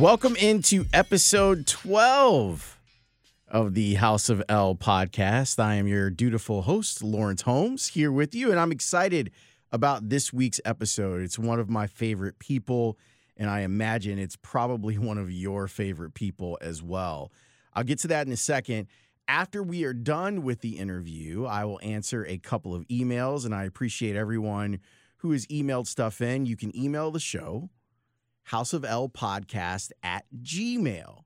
Welcome 0.00 0.34
into 0.36 0.86
episode 0.94 1.66
12 1.66 2.78
of 3.48 3.74
the 3.74 3.96
House 3.96 4.30
of 4.30 4.42
L 4.48 4.74
podcast. 4.74 5.62
I 5.62 5.74
am 5.74 5.86
your 5.86 6.08
dutiful 6.08 6.62
host, 6.62 7.02
Lawrence 7.02 7.42
Holmes, 7.42 7.88
here 7.88 8.10
with 8.10 8.34
you, 8.34 8.50
and 8.50 8.58
I'm 8.58 8.72
excited 8.72 9.30
about 9.70 10.08
this 10.08 10.32
week's 10.32 10.58
episode. 10.64 11.20
It's 11.20 11.38
one 11.38 11.60
of 11.60 11.68
my 11.68 11.86
favorite 11.86 12.38
people, 12.38 12.96
and 13.36 13.50
I 13.50 13.60
imagine 13.60 14.18
it's 14.18 14.36
probably 14.36 14.96
one 14.98 15.18
of 15.18 15.30
your 15.30 15.68
favorite 15.68 16.14
people 16.14 16.56
as 16.62 16.82
well. 16.82 17.30
I'll 17.74 17.84
get 17.84 17.98
to 17.98 18.08
that 18.08 18.26
in 18.26 18.32
a 18.32 18.38
second. 18.38 18.86
After 19.28 19.62
we 19.62 19.84
are 19.84 19.92
done 19.92 20.42
with 20.42 20.62
the 20.62 20.78
interview, 20.78 21.44
I 21.44 21.66
will 21.66 21.78
answer 21.82 22.24
a 22.24 22.38
couple 22.38 22.74
of 22.74 22.88
emails, 22.88 23.44
and 23.44 23.54
I 23.54 23.64
appreciate 23.64 24.16
everyone 24.16 24.78
who 25.18 25.32
has 25.32 25.46
emailed 25.48 25.88
stuff 25.88 26.22
in. 26.22 26.46
You 26.46 26.56
can 26.56 26.74
email 26.74 27.10
the 27.10 27.20
show 27.20 27.68
House 28.44 28.72
of 28.72 28.84
L 28.84 29.08
podcast 29.08 29.92
at 30.02 30.24
Gmail. 30.42 31.24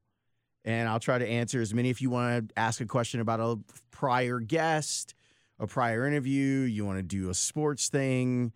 And 0.65 0.89
I'll 0.89 1.01
try 1.01 1.19
to 1.19 1.27
answer 1.27 1.61
as 1.61 1.75
many 1.75 1.91
if 1.91 2.01
you 2.01 2.11
want 2.11 2.49
to 2.49 2.59
ask 2.59 2.81
a 2.81 2.87
question 2.87 3.21
about 3.21 3.41
a 3.41 3.59
prior 3.91 4.41
guest, 4.41 5.15
a 5.59 5.67
prior 5.67 6.07
interview, 6.07 6.61
you 6.61 6.85
want 6.87 6.99
to 6.99 7.03
do 7.03 7.29
a 7.31 7.35
sports 7.35 7.89
thing, 7.89 8.53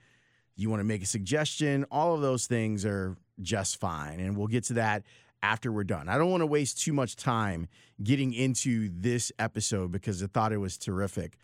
you 0.57 0.71
want 0.71 0.81
to 0.81 0.85
make 0.85 1.03
a 1.03 1.07
suggestion, 1.07 1.85
all 1.91 2.15
of 2.15 2.21
those 2.21 2.47
things 2.47 2.85
are 2.85 3.17
just 3.41 3.79
fine. 3.79 4.21
And 4.21 4.37
we'll 4.37 4.47
get 4.47 4.65
to 4.65 4.75
that 4.75 5.05
after 5.43 5.71
we're 5.71 5.85
done. 5.85 6.09
I 6.09 6.19
don't 6.19 6.31
want 6.31 6.41
to 6.41 6.47
waste 6.47 6.83
too 6.83 6.93
much 6.93 7.17
time 7.17 7.69
getting 8.03 8.33
into 8.33 8.91
this 8.93 9.31
episode 9.39 9.93
because 9.93 10.23
I 10.23 10.27
thought 10.27 10.53
it 10.53 10.59
was 10.59 10.77
terrific. 10.77 11.37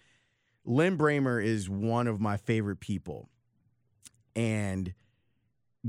Lin 0.65 0.97
Brehmer 0.97 1.45
is 1.45 1.69
one 1.69 2.07
of 2.07 2.21
my 2.21 2.37
favorite 2.37 2.81
people. 2.81 3.29
And 4.35 4.95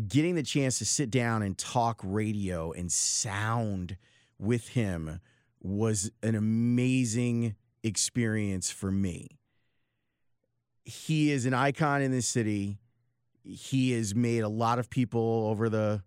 getting 0.08 0.36
the 0.36 0.44
chance 0.44 0.78
to 0.80 0.86
sit 0.86 1.10
down 1.10 1.42
and 1.42 1.58
talk 1.58 2.02
radio 2.04 2.72
and 2.72 2.92
sound 2.92 3.98
with 4.38 4.70
him 4.70 5.20
was 5.62 6.12
an 6.22 6.36
amazing 6.36 7.56
experience 7.84 8.72
for 8.72 8.92
me. 8.92 9.40
He 10.84 11.32
is 11.32 11.46
an 11.46 11.54
icon 11.54 12.02
in 12.02 12.12
this 12.12 12.28
city. 12.28 12.78
He 13.44 13.92
has 13.94 14.14
made 14.14 14.40
a 14.42 14.50
lot 14.50 14.80
of 14.80 14.90
people 14.90 15.48
over 15.50 15.70
the 15.70 16.04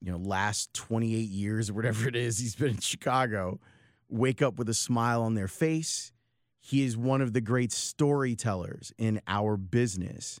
you 0.00 0.10
know 0.10 0.18
last 0.18 0.74
28 0.74 1.28
years 1.28 1.70
or 1.70 1.74
whatever 1.74 2.08
it 2.08 2.16
is 2.16 2.38
he's 2.38 2.56
been 2.56 2.70
in 2.70 2.78
Chicago 2.78 3.60
wake 4.08 4.42
up 4.42 4.58
with 4.58 4.68
a 4.68 4.74
smile 4.74 5.22
on 5.22 5.34
their 5.34 5.48
face. 5.48 6.12
He 6.60 6.84
is 6.84 6.96
one 6.96 7.22
of 7.22 7.32
the 7.32 7.40
great 7.40 7.72
storytellers 7.72 8.92
in 8.98 9.20
our 9.26 9.56
business. 9.56 10.38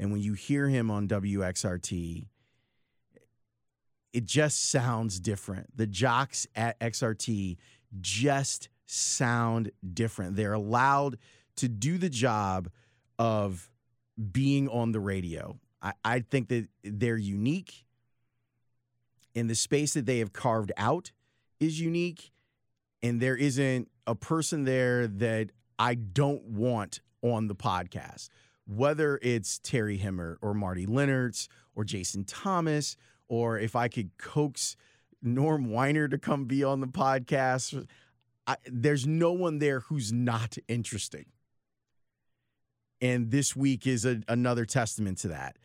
And 0.00 0.10
when 0.10 0.22
you 0.22 0.32
hear 0.32 0.66
him 0.66 0.90
on 0.90 1.06
WXRT, 1.06 2.26
it 4.14 4.24
just 4.24 4.70
sounds 4.70 5.20
different. 5.20 5.76
The 5.76 5.86
jocks 5.86 6.46
at 6.56 6.80
XRT 6.80 7.58
just 8.00 8.70
sound 8.86 9.70
different. 9.92 10.36
They're 10.36 10.54
allowed 10.54 11.18
to 11.56 11.68
do 11.68 11.98
the 11.98 12.08
job 12.08 12.70
of 13.18 13.70
being 14.32 14.70
on 14.70 14.92
the 14.92 15.00
radio. 15.00 15.60
I, 15.82 15.92
I 16.02 16.20
think 16.20 16.48
that 16.48 16.68
they're 16.82 17.18
unique. 17.18 17.84
And 19.36 19.50
the 19.50 19.54
space 19.54 19.92
that 19.94 20.06
they 20.06 20.20
have 20.20 20.32
carved 20.32 20.72
out 20.78 21.12
is 21.60 21.78
unique. 21.78 22.32
And 23.02 23.20
there 23.20 23.36
isn't 23.36 23.90
a 24.06 24.14
person 24.14 24.64
there 24.64 25.06
that 25.06 25.50
I 25.78 25.94
don't 25.94 26.42
want 26.44 27.02
on 27.22 27.48
the 27.48 27.54
podcast 27.54 28.30
whether 28.70 29.18
it's 29.20 29.58
Terry 29.58 29.96
Hemmert 29.96 30.38
or 30.42 30.54
Marty 30.54 30.86
Lennartz 30.86 31.48
or 31.74 31.82
Jason 31.82 32.24
Thomas, 32.24 32.96
or 33.28 33.58
if 33.58 33.74
I 33.74 33.88
could 33.88 34.16
coax 34.16 34.76
Norm 35.22 35.66
Winer 35.66 36.08
to 36.08 36.18
come 36.18 36.44
be 36.44 36.62
on 36.62 36.80
the 36.80 36.86
podcast, 36.86 37.86
I, 38.46 38.56
there's 38.66 39.06
no 39.06 39.32
one 39.32 39.58
there 39.58 39.80
who's 39.80 40.12
not 40.12 40.56
interesting. 40.68 41.26
And 43.00 43.30
this 43.32 43.56
week 43.56 43.86
is 43.86 44.04
a, 44.04 44.20
another 44.28 44.64
testament 44.64 45.18
to 45.18 45.28
that. 45.28 45.56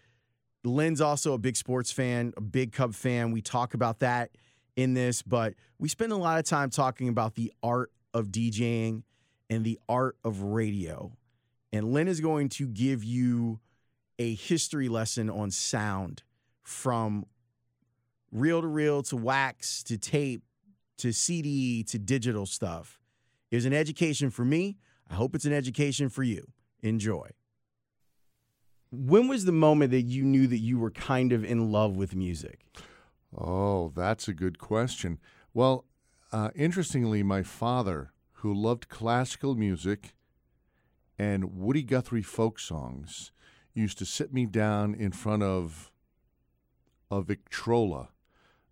Lin's 0.63 0.99
also 0.99 1.33
a 1.33 1.37
big 1.37 1.57
sports 1.57 1.91
fan, 1.91 2.33
a 2.37 2.41
big 2.41 2.71
Cub 2.71 2.95
fan. 2.95 3.31
We 3.31 3.41
talk 3.41 3.75
about 3.75 3.99
that 3.99 4.31
in 4.75 4.95
this, 4.95 5.21
but 5.21 5.53
we 5.77 5.89
spend 5.89 6.11
a 6.11 6.17
lot 6.17 6.39
of 6.39 6.45
time 6.45 6.71
talking 6.71 7.07
about 7.07 7.35
the 7.35 7.53
art 7.61 7.91
of 8.15 8.29
DJing 8.29 9.03
and 9.47 9.63
the 9.63 9.79
art 9.87 10.17
of 10.23 10.41
radio 10.41 11.11
and 11.75 11.91
Lin 11.91 12.07
is 12.07 12.21
going 12.21 12.47
to 12.49 12.67
give 12.67 13.03
you 13.03 13.59
a 14.17 14.33
history 14.33 14.87
lesson 14.87 15.29
on 15.29 15.51
sound 15.51 16.23
from 16.63 17.25
reel 18.31 18.61
to 18.61 18.67
reel 18.67 19.03
to 19.03 19.17
wax 19.17 19.83
to 19.83 19.97
tape 19.97 20.41
to 20.97 21.11
CD 21.11 21.83
to 21.83 21.99
digital 21.99 22.45
stuff. 22.45 22.97
It 23.51 23.57
was 23.57 23.65
an 23.65 23.73
education 23.73 24.29
for 24.29 24.45
me. 24.45 24.77
I 25.09 25.15
hope 25.15 25.35
it's 25.35 25.45
an 25.45 25.53
education 25.53 26.07
for 26.07 26.23
you. 26.23 26.47
Enjoy. 26.81 27.29
When 28.91 29.27
was 29.27 29.43
the 29.43 29.51
moment 29.51 29.91
that 29.91 30.03
you 30.03 30.23
knew 30.23 30.47
that 30.47 30.59
you 30.59 30.79
were 30.79 30.91
kind 30.91 31.33
of 31.33 31.43
in 31.43 31.71
love 31.73 31.97
with 31.97 32.15
music? 32.15 32.65
Oh, 33.37 33.91
that's 33.93 34.29
a 34.29 34.33
good 34.33 34.59
question. 34.59 35.19
Well, 35.53 35.83
uh, 36.31 36.51
interestingly, 36.55 37.21
my 37.21 37.43
father, 37.43 38.13
who 38.39 38.53
loved 38.53 38.87
classical 38.87 39.55
music 39.55 40.14
and 41.17 41.55
Woody 41.57 41.83
Guthrie 41.83 42.21
folk 42.21 42.59
songs 42.59 43.31
used 43.73 43.97
to 43.99 44.05
sit 44.05 44.33
me 44.33 44.45
down 44.45 44.95
in 44.95 45.11
front 45.11 45.43
of 45.43 45.91
a 47.11 47.21
Victrola, 47.21 48.09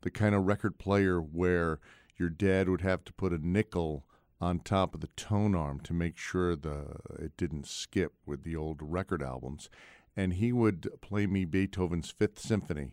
the 0.01 0.11
kind 0.11 0.33
of 0.35 0.45
record 0.45 0.77
player 0.77 1.19
where 1.19 1.79
your 2.17 2.29
dad 2.29 2.69
would 2.69 2.81
have 2.81 3.03
to 3.05 3.13
put 3.13 3.33
a 3.33 3.47
nickel 3.47 4.05
on 4.39 4.59
top 4.59 4.93
of 4.93 5.01
the 5.01 5.07
tone 5.15 5.55
arm 5.55 5.79
to 5.79 5.93
make 5.93 6.17
sure 6.17 6.55
the 6.55 6.97
it 7.17 7.35
didn't 7.37 7.67
skip 7.67 8.13
with 8.25 8.43
the 8.43 8.55
old 8.55 8.79
record 8.81 9.21
albums 9.21 9.69
and 10.15 10.33
he 10.33 10.51
would 10.51 10.89
play 11.01 11.25
me 11.25 11.45
Beethoven's 11.45 12.11
Fifth 12.11 12.39
Symphony. 12.39 12.91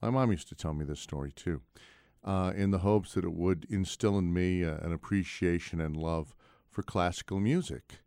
My 0.00 0.10
mom 0.10 0.30
used 0.30 0.48
to 0.48 0.54
tell 0.54 0.74
me 0.74 0.84
this 0.84 1.00
story 1.00 1.32
too, 1.32 1.62
uh, 2.22 2.52
in 2.54 2.70
the 2.70 2.78
hopes 2.78 3.14
that 3.14 3.24
it 3.24 3.32
would 3.32 3.66
instill 3.68 4.18
in 4.18 4.32
me 4.32 4.64
uh, 4.64 4.76
an 4.76 4.92
appreciation 4.92 5.80
and 5.80 5.96
love 5.96 6.34
for 6.70 6.82
classical 6.82 7.40
music 7.40 8.03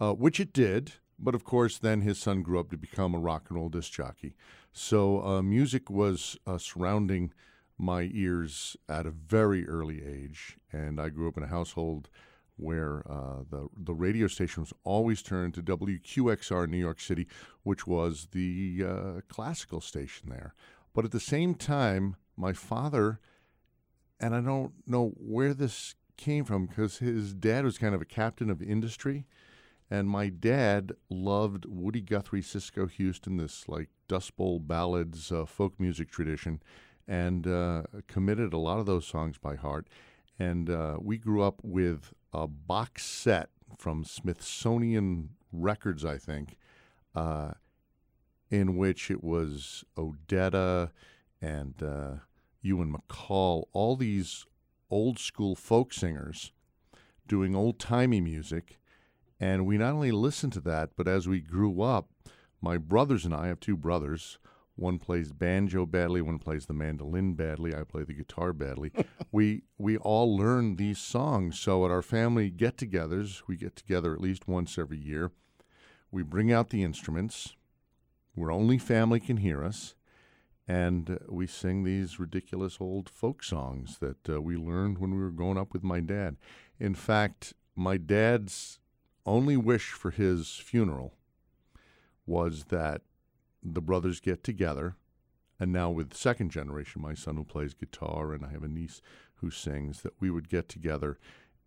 uh, 0.00 0.12
which 0.12 0.40
it 0.40 0.52
did. 0.52 0.92
But 1.18 1.34
of 1.34 1.44
course, 1.44 1.76
then 1.76 2.00
his 2.00 2.18
son 2.18 2.42
grew 2.42 2.58
up 2.58 2.70
to 2.70 2.78
become 2.78 3.14
a 3.14 3.18
rock 3.18 3.46
and 3.48 3.58
roll 3.58 3.68
disc 3.68 3.92
jockey. 3.92 4.34
So 4.72 5.22
uh, 5.22 5.42
music 5.42 5.90
was 5.90 6.38
uh, 6.46 6.56
surrounding 6.56 7.32
my 7.76 8.10
ears 8.12 8.76
at 8.88 9.06
a 9.06 9.10
very 9.10 9.68
early 9.68 10.02
age, 10.04 10.56
and 10.72 11.00
I 11.00 11.08
grew 11.08 11.28
up 11.28 11.36
in 11.36 11.42
a 11.42 11.48
household 11.48 12.08
where 12.56 13.02
uh, 13.10 13.42
the 13.50 13.68
the 13.76 13.94
radio 13.94 14.26
station 14.26 14.62
was 14.62 14.72
always 14.84 15.22
turned 15.22 15.54
to 15.54 15.62
WQXR 15.62 16.64
in 16.64 16.70
New 16.70 16.78
York 16.78 17.00
City, 17.00 17.26
which 17.62 17.86
was 17.86 18.28
the 18.32 18.84
uh, 18.86 19.20
classical 19.28 19.80
station 19.80 20.28
there. 20.28 20.54
But 20.94 21.04
at 21.04 21.10
the 21.10 21.20
same 21.20 21.54
time, 21.54 22.16
my 22.36 22.52
father, 22.52 23.20
and 24.18 24.34
I 24.34 24.40
don't 24.40 24.72
know 24.86 25.12
where 25.16 25.54
this 25.54 25.94
came 26.16 26.44
from 26.44 26.66
because 26.66 26.98
his 26.98 27.32
dad 27.32 27.64
was 27.64 27.78
kind 27.78 27.94
of 27.94 28.02
a 28.02 28.06
captain 28.06 28.50
of 28.50 28.60
industry. 28.60 29.26
And 29.90 30.08
my 30.08 30.28
dad 30.28 30.92
loved 31.08 31.66
Woody 31.66 32.00
Guthrie, 32.00 32.42
Cisco 32.42 32.86
Houston, 32.86 33.38
this 33.38 33.68
like 33.68 33.88
Dust 34.06 34.36
Bowl 34.36 34.60
ballads, 34.60 35.32
uh, 35.32 35.44
folk 35.46 35.80
music 35.80 36.10
tradition, 36.10 36.62
and 37.08 37.46
uh, 37.46 37.82
committed 38.06 38.52
a 38.52 38.58
lot 38.58 38.78
of 38.78 38.86
those 38.86 39.04
songs 39.04 39.36
by 39.36 39.56
heart. 39.56 39.88
And 40.38 40.70
uh, 40.70 40.98
we 41.00 41.18
grew 41.18 41.42
up 41.42 41.60
with 41.64 42.14
a 42.32 42.46
box 42.46 43.04
set 43.04 43.50
from 43.76 44.04
Smithsonian 44.04 45.30
Records, 45.52 46.04
I 46.04 46.18
think, 46.18 46.56
uh, 47.14 47.52
in 48.48 48.76
which 48.76 49.10
it 49.10 49.24
was 49.24 49.84
Odetta 49.96 50.90
and 51.42 51.82
uh, 51.82 52.12
Ewan 52.62 52.94
MacColl, 52.94 53.64
all 53.72 53.96
these 53.96 54.46
old 54.88 55.18
school 55.18 55.56
folk 55.56 55.92
singers 55.92 56.52
doing 57.26 57.54
old 57.54 57.78
timey 57.78 58.20
music 58.20 58.79
and 59.40 59.66
we 59.66 59.78
not 59.78 59.94
only 59.94 60.12
listened 60.12 60.52
to 60.52 60.60
that, 60.60 60.90
but 60.96 61.08
as 61.08 61.26
we 61.26 61.40
grew 61.40 61.80
up, 61.80 62.10
my 62.60 62.76
brothers 62.76 63.24
and 63.24 63.34
I, 63.34 63.44
I 63.44 63.46
have 63.48 63.58
two 63.58 63.76
brothers. 63.76 64.38
One 64.76 64.98
plays 64.98 65.32
banjo 65.32 65.86
badly, 65.86 66.20
one 66.20 66.38
plays 66.38 66.66
the 66.66 66.74
mandolin 66.74 67.34
badly. 67.34 67.74
I 67.74 67.84
play 67.84 68.04
the 68.04 68.14
guitar 68.14 68.52
badly. 68.52 68.92
we 69.32 69.62
we 69.78 69.96
all 69.96 70.36
learn 70.36 70.76
these 70.76 70.98
songs. 70.98 71.58
So 71.58 71.84
at 71.84 71.90
our 71.90 72.02
family 72.02 72.50
get-togethers, 72.50 73.42
we 73.46 73.56
get 73.56 73.76
together 73.76 74.12
at 74.14 74.20
least 74.20 74.46
once 74.46 74.78
every 74.78 74.98
year. 74.98 75.32
We 76.10 76.22
bring 76.22 76.52
out 76.52 76.70
the 76.70 76.82
instruments, 76.82 77.54
where 78.34 78.50
only 78.50 78.78
family 78.78 79.20
can 79.20 79.38
hear 79.38 79.64
us, 79.64 79.94
and 80.66 81.10
uh, 81.10 81.16
we 81.28 81.46
sing 81.46 81.84
these 81.84 82.18
ridiculous 82.18 82.78
old 82.80 83.08
folk 83.08 83.42
songs 83.42 83.98
that 83.98 84.28
uh, 84.28 84.40
we 84.40 84.56
learned 84.56 84.98
when 84.98 85.14
we 85.14 85.20
were 85.20 85.30
growing 85.30 85.58
up 85.58 85.72
with 85.72 85.82
my 85.82 86.00
dad. 86.00 86.36
In 86.78 86.94
fact, 86.94 87.54
my 87.76 87.96
dad's 87.96 88.80
only 89.26 89.56
wish 89.56 89.90
for 89.90 90.10
his 90.10 90.56
funeral 90.56 91.14
was 92.26 92.64
that 92.64 93.02
the 93.62 93.80
brothers 93.80 94.20
get 94.20 94.42
together 94.42 94.96
and 95.60 95.72
now 95.72 95.90
with 95.90 96.14
second 96.14 96.50
generation, 96.50 97.02
my 97.02 97.12
son 97.12 97.36
who 97.36 97.44
plays 97.44 97.74
guitar, 97.74 98.32
and 98.32 98.44
I 98.44 98.48
have 98.48 98.64
a 98.64 98.68
niece 98.68 99.02
who 99.34 99.50
sings, 99.50 100.00
that 100.00 100.14
we 100.18 100.30
would 100.30 100.48
get 100.48 100.70
together 100.70 101.18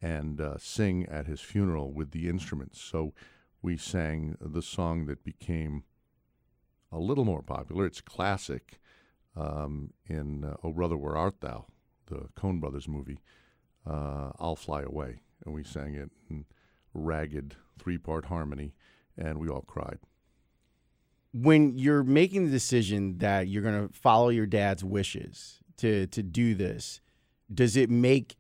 and 0.01 0.41
uh, 0.41 0.57
sing 0.57 1.05
at 1.05 1.27
his 1.27 1.41
funeral 1.41 1.93
with 1.93 2.09
the 2.09 2.27
instruments. 2.27 2.81
So 2.81 3.13
we 3.61 3.77
sang 3.77 4.35
the 4.41 4.63
song 4.63 5.05
that 5.05 5.23
became 5.23 5.83
a 6.91 6.97
little 6.97 7.23
more 7.23 7.43
popular. 7.43 7.85
It's 7.85 8.01
classic 8.01 8.79
um, 9.37 9.93
in 10.07 10.43
uh, 10.43 10.55
Oh 10.63 10.73
Brother, 10.73 10.97
Where 10.97 11.15
Art 11.15 11.39
Thou, 11.41 11.65
the 12.07 12.29
Coen 12.35 12.59
Brothers 12.59 12.87
movie. 12.87 13.19
Uh, 13.87 14.31
I'll 14.39 14.55
Fly 14.55 14.81
Away, 14.81 15.19
and 15.45 15.53
we 15.53 15.63
sang 15.63 15.93
it 15.93 16.09
in 16.31 16.45
ragged 16.93 17.55
three-part 17.79 18.25
harmony, 18.25 18.73
and 19.17 19.39
we 19.39 19.49
all 19.49 19.61
cried. 19.61 19.99
When 21.33 21.77
you're 21.77 22.03
making 22.03 22.45
the 22.45 22.51
decision 22.51 23.17
that 23.17 23.47
you're 23.47 23.63
going 23.63 23.87
to 23.87 23.93
follow 23.93 24.29
your 24.29 24.45
dad's 24.45 24.83
wishes 24.83 25.59
to 25.77 26.05
to 26.07 26.21
do 26.21 26.53
this, 26.53 27.01
does 27.51 27.75
it 27.75 27.89
make 27.89 28.37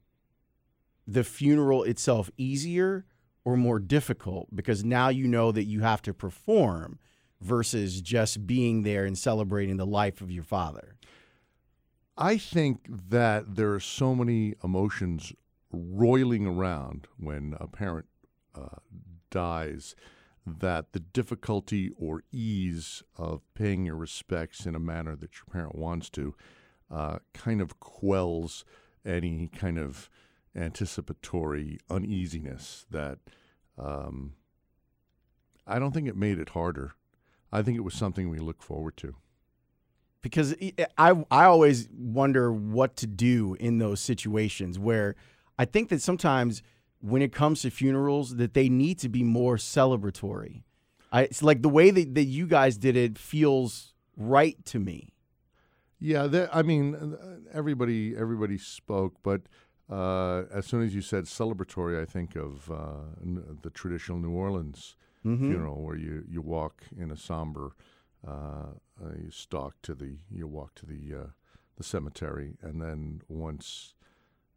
the 1.07 1.23
funeral 1.23 1.83
itself 1.83 2.29
easier 2.37 3.05
or 3.43 3.57
more 3.57 3.79
difficult 3.79 4.47
because 4.55 4.83
now 4.83 5.09
you 5.09 5.27
know 5.27 5.51
that 5.51 5.65
you 5.65 5.81
have 5.81 6.01
to 6.03 6.13
perform 6.13 6.99
versus 7.41 8.01
just 8.01 8.47
being 8.47 8.83
there 8.83 9.05
and 9.05 9.17
celebrating 9.17 9.77
the 9.77 9.85
life 9.85 10.21
of 10.21 10.31
your 10.31 10.43
father? 10.43 10.95
I 12.15 12.37
think 12.37 12.87
that 13.09 13.55
there 13.55 13.73
are 13.73 13.79
so 13.79 14.13
many 14.13 14.53
emotions 14.63 15.33
roiling 15.71 16.45
around 16.45 17.07
when 17.17 17.55
a 17.59 17.67
parent 17.67 18.05
uh, 18.55 18.79
dies 19.29 19.95
that 20.45 20.91
the 20.91 20.99
difficulty 20.99 21.91
or 21.97 22.23
ease 22.31 23.03
of 23.17 23.41
paying 23.53 23.85
your 23.85 23.95
respects 23.95 24.65
in 24.65 24.75
a 24.75 24.79
manner 24.79 25.15
that 25.15 25.31
your 25.35 25.45
parent 25.51 25.75
wants 25.75 26.09
to 26.09 26.35
uh, 26.91 27.19
kind 27.33 27.61
of 27.61 27.79
quells 27.79 28.65
any 29.05 29.47
kind 29.47 29.79
of 29.79 30.09
anticipatory 30.55 31.79
uneasiness 31.89 32.85
that 32.91 33.19
um, 33.77 34.33
I 35.65 35.79
don't 35.79 35.93
think 35.93 36.07
it 36.07 36.15
made 36.15 36.39
it 36.39 36.49
harder. 36.49 36.93
I 37.51 37.61
think 37.61 37.77
it 37.77 37.81
was 37.81 37.93
something 37.93 38.29
we 38.29 38.39
look 38.39 38.61
forward 38.61 38.97
to. 38.97 39.15
Because 40.21 40.55
I, 40.97 41.25
I 41.29 41.45
always 41.45 41.89
wonder 41.91 42.51
what 42.51 42.95
to 42.97 43.07
do 43.07 43.55
in 43.59 43.79
those 43.79 43.99
situations 43.99 44.79
where 44.79 45.15
I 45.59 45.65
think 45.65 45.89
that 45.89 46.01
sometimes 46.01 46.63
when 47.03 47.21
it 47.21 47.33
comes 47.33 47.61
to 47.61 47.69
funerals 47.69 48.37
that 48.37 48.53
they 48.53 48.69
need 48.69 48.97
to 48.97 49.09
be 49.09 49.23
more 49.23 49.57
celebratory. 49.57 50.63
I, 51.11 51.23
it's 51.23 51.43
like 51.43 51.61
the 51.61 51.69
way 51.69 51.91
that, 51.91 52.15
that 52.15 52.23
you 52.23 52.47
guys 52.47 52.77
did 52.77 52.95
it 52.95 53.17
feels 53.17 53.93
right 54.15 54.55
to 54.67 54.79
me. 54.79 55.09
Yeah, 55.99 56.47
I 56.51 56.63
mean, 56.63 57.17
everybody 57.53 58.15
everybody 58.15 58.57
spoke, 58.57 59.15
but 59.21 59.41
uh, 59.89 60.43
as 60.53 60.65
soon 60.65 60.81
as 60.81 60.95
you 60.95 61.01
said 61.01 61.25
celebratory, 61.25 62.01
I 62.01 62.05
think 62.05 62.35
of 62.35 62.71
uh, 62.71 63.03
the 63.61 63.69
traditional 63.69 64.17
New 64.17 64.31
Orleans 64.31 64.95
mm-hmm. 65.25 65.49
funeral 65.49 65.81
where 65.81 65.97
you, 65.97 66.23
you 66.29 66.41
walk 66.41 66.83
in 66.97 67.11
a 67.11 67.17
somber, 67.17 67.75
uh, 68.25 68.67
you 69.21 69.29
stalk 69.29 69.75
to 69.83 69.93
the 69.93 70.17
you 70.31 70.47
walk 70.47 70.75
to 70.75 70.85
the 70.85 71.13
uh, 71.13 71.27
the 71.77 71.83
cemetery, 71.83 72.55
and 72.61 72.81
then 72.81 73.21
once 73.27 73.93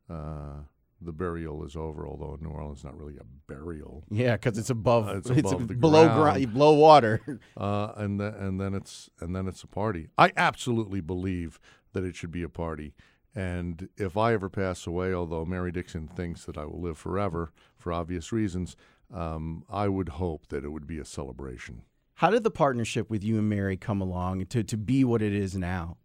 uh, 0.08 0.62
the 1.00 1.12
burial 1.12 1.64
is 1.64 1.76
over, 1.76 2.06
although 2.06 2.38
New 2.40 2.48
Orleans 2.48 2.78
is 2.78 2.84
not 2.84 2.96
really 2.96 3.16
a 3.16 3.24
burial. 3.46 4.04
Yeah, 4.10 4.36
because 4.36 4.58
it's 4.58 4.70
above, 4.70 5.08
uh, 5.08 5.18
it's 5.18 5.30
above 5.30 5.70
it's 5.70 5.80
below 5.80 6.08
ground, 6.08 6.52
below 6.52 6.72
water. 6.72 7.20
uh, 7.56 7.92
and 7.96 8.20
then 8.20 8.34
and 8.34 8.60
then 8.60 8.74
it's 8.74 9.10
and 9.20 9.34
then 9.34 9.46
it's 9.46 9.62
a 9.62 9.66
party. 9.66 10.08
I 10.16 10.32
absolutely 10.36 11.00
believe 11.00 11.60
that 11.92 12.04
it 12.04 12.16
should 12.16 12.32
be 12.32 12.42
a 12.42 12.48
party. 12.48 12.94
And 13.34 13.90
if 13.98 14.16
I 14.16 14.32
ever 14.32 14.48
pass 14.48 14.86
away, 14.86 15.12
although 15.12 15.44
Mary 15.44 15.70
Dixon 15.70 16.08
thinks 16.08 16.46
that 16.46 16.56
I 16.56 16.64
will 16.64 16.80
live 16.80 16.96
forever 16.96 17.52
for 17.76 17.92
obvious 17.92 18.32
reasons, 18.32 18.76
um, 19.12 19.64
I 19.70 19.88
would 19.88 20.10
hope 20.10 20.48
that 20.48 20.64
it 20.64 20.70
would 20.70 20.86
be 20.86 20.98
a 20.98 21.04
celebration. 21.04 21.82
How 22.14 22.30
did 22.30 22.44
the 22.44 22.50
partnership 22.50 23.10
with 23.10 23.22
you 23.22 23.36
and 23.36 23.48
Mary 23.48 23.76
come 23.76 24.00
along 24.00 24.46
to, 24.46 24.64
to 24.64 24.76
be 24.78 25.04
what 25.04 25.20
it 25.20 25.34
is 25.34 25.54
now? 25.54 25.98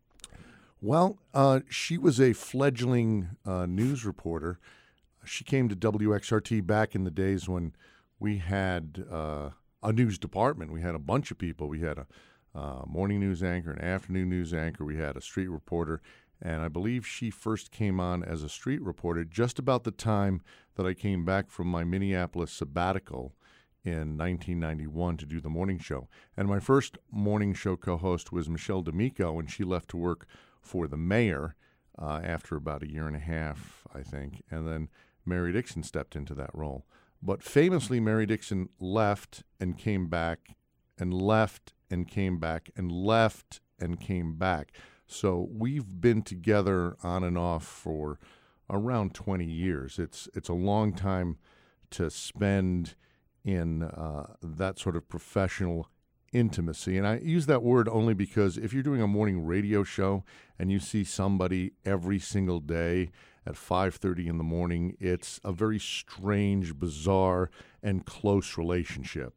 Well, 0.82 1.20
uh, 1.34 1.62
she 1.70 1.98
was 1.98 2.20
a 2.20 2.34
fledgling 2.34 3.30
uh, 3.46 3.66
news 3.66 4.04
reporter. 4.04 4.60
She 5.26 5.44
came 5.44 5.70
to 5.70 5.76
WXRT 5.76 6.66
back 6.66 6.96
in 6.96 7.04
the 7.04 7.12
days 7.12 7.48
when 7.48 7.74
we 8.20 8.38
had 8.38 9.06
uh, 9.10 9.52
a 9.84 9.94
news 9.94 10.18
department. 10.18 10.72
We 10.72 10.82
had 10.82 10.96
a 10.96 11.00
bunch 11.00 11.32
of 11.32 11.38
people. 11.38 11.68
We 11.68 11.82
had 11.82 11.98
a 11.98 12.08
uh, 12.54 12.84
morning 12.86 13.20
news 13.20 13.42
anchor, 13.42 13.72
an 13.72 13.82
afternoon 13.82 14.30
news 14.30 14.54
anchor. 14.54 14.84
We 14.84 14.98
had 14.98 15.16
a 15.16 15.22
street 15.22 15.48
reporter, 15.48 16.02
and 16.42 16.62
I 16.62 16.68
believe 16.68 17.08
she 17.08 17.30
first 17.30 17.72
came 17.72 18.00
on 18.00 18.24
as 18.24 18.44
a 18.44 18.50
street 18.50 18.82
reporter 18.82 19.24
just 19.24 19.58
about 19.58 19.84
the 19.84 19.92
time 19.92 20.42
that 20.76 20.86
I 20.86 20.94
came 20.94 21.24
back 21.24 21.50
from 21.50 21.68
my 21.68 21.84
Minneapolis 21.84 22.52
sabbatical 22.52 23.34
in 23.84 24.18
1991 24.18 25.18
to 25.18 25.26
do 25.26 25.40
the 25.40 25.50
morning 25.50 25.80
show. 25.80 26.08
And 26.36 26.48
my 26.48 26.60
first 26.60 26.98
morning 27.10 27.54
show 27.54 27.76
co 27.76 27.98
host 27.98 28.32
was 28.32 28.50
Michelle 28.50 28.82
D'Amico, 28.82 29.40
and 29.40 29.50
she 29.50 29.64
left 29.64 29.90
to 29.90 29.98
work 29.98 30.28
for 30.62 30.88
the 30.88 30.98
mayor 30.98 31.56
uh, 31.98 32.22
after 32.24 32.56
about 32.56 32.84
a 32.84 32.92
year 32.92 33.08
and 33.08 33.16
a 33.16 33.20
half, 33.20 33.88
I 33.94 34.02
think. 34.02 34.44
And 34.52 34.68
then 34.68 34.90
Mary 35.26 35.52
Dixon 35.52 35.84
stepped 35.84 36.16
into 36.16 36.34
that 36.36 36.52
role. 36.54 36.86
But 37.22 37.44
famously, 37.44 38.00
Mary 38.00 38.26
Dixon 38.26 38.70
left 38.80 39.44
and 39.60 39.78
came 39.78 40.08
back, 40.08 40.56
and 40.98 41.14
left 41.14 41.74
and 41.90 42.08
came 42.08 42.40
back, 42.40 42.72
and 42.76 42.92
left 42.92 43.62
and 43.80 44.00
came 44.00 44.36
back. 44.36 44.72
So 45.06 45.48
we've 45.52 46.02
been 46.02 46.24
together 46.24 46.96
on 47.04 47.24
and 47.24 47.38
off 47.38 47.66
for 47.66 48.18
around 48.70 49.14
20 49.14 49.46
years. 49.46 50.00
It's 50.00 50.30
it's 50.34 50.50
a 50.50 50.54
long 50.54 50.94
time 50.94 51.38
to 51.92 52.10
spend 52.10 52.96
in 53.44 53.84
uh, 53.84 54.36
that 54.42 54.80
sort 54.80 54.96
of 54.96 55.10
professional 55.10 55.90
intimacy. 56.32 56.98
And 56.98 57.06
I 57.06 57.18
use 57.18 57.46
that 57.48 57.64
word 57.64 57.90
only 57.90 58.14
because 58.14 58.58
if 58.58 58.74
you're 58.74 58.84
doing 58.84 59.02
a 59.02 59.08
morning 59.08 59.46
radio 59.46 59.84
show 59.84 60.24
and 60.58 60.72
you 60.72 60.80
see 60.80 61.04
somebody 61.04 61.74
every 61.84 62.20
single 62.20 62.60
day 62.60 63.12
at 63.46 63.56
5:30 63.56 64.28
in 64.28 64.38
the 64.38 64.44
morning, 64.44 64.96
it's 65.00 65.40
a 65.44 65.52
very 65.52 65.80
strange, 65.80 66.78
bizarre, 66.78 67.50
and 67.82 68.06
close 68.06 68.58
relationship. 68.58 69.34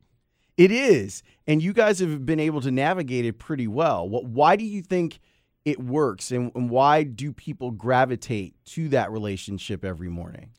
It 0.57 0.71
is, 0.71 1.23
and 1.47 1.63
you 1.63 1.73
guys 1.73 1.99
have 1.99 2.25
been 2.25 2.41
able 2.41 2.61
to 2.61 2.71
navigate 2.71 3.25
it 3.25 3.39
pretty 3.39 3.67
well. 3.67 4.09
What? 4.09 4.25
Why 4.25 4.57
do 4.57 4.65
you 4.65 4.83
think? 4.83 5.21
it 5.65 5.81
works 5.81 6.31
and, 6.31 6.53
and 6.55 6.69
why 6.69 7.03
do 7.03 7.33
people 7.33 7.71
gravitate 7.71 8.55
to 8.67 8.89
that 8.91 9.11
relationship 9.11 9.85
every 9.85 10.09
morning? 10.09 10.51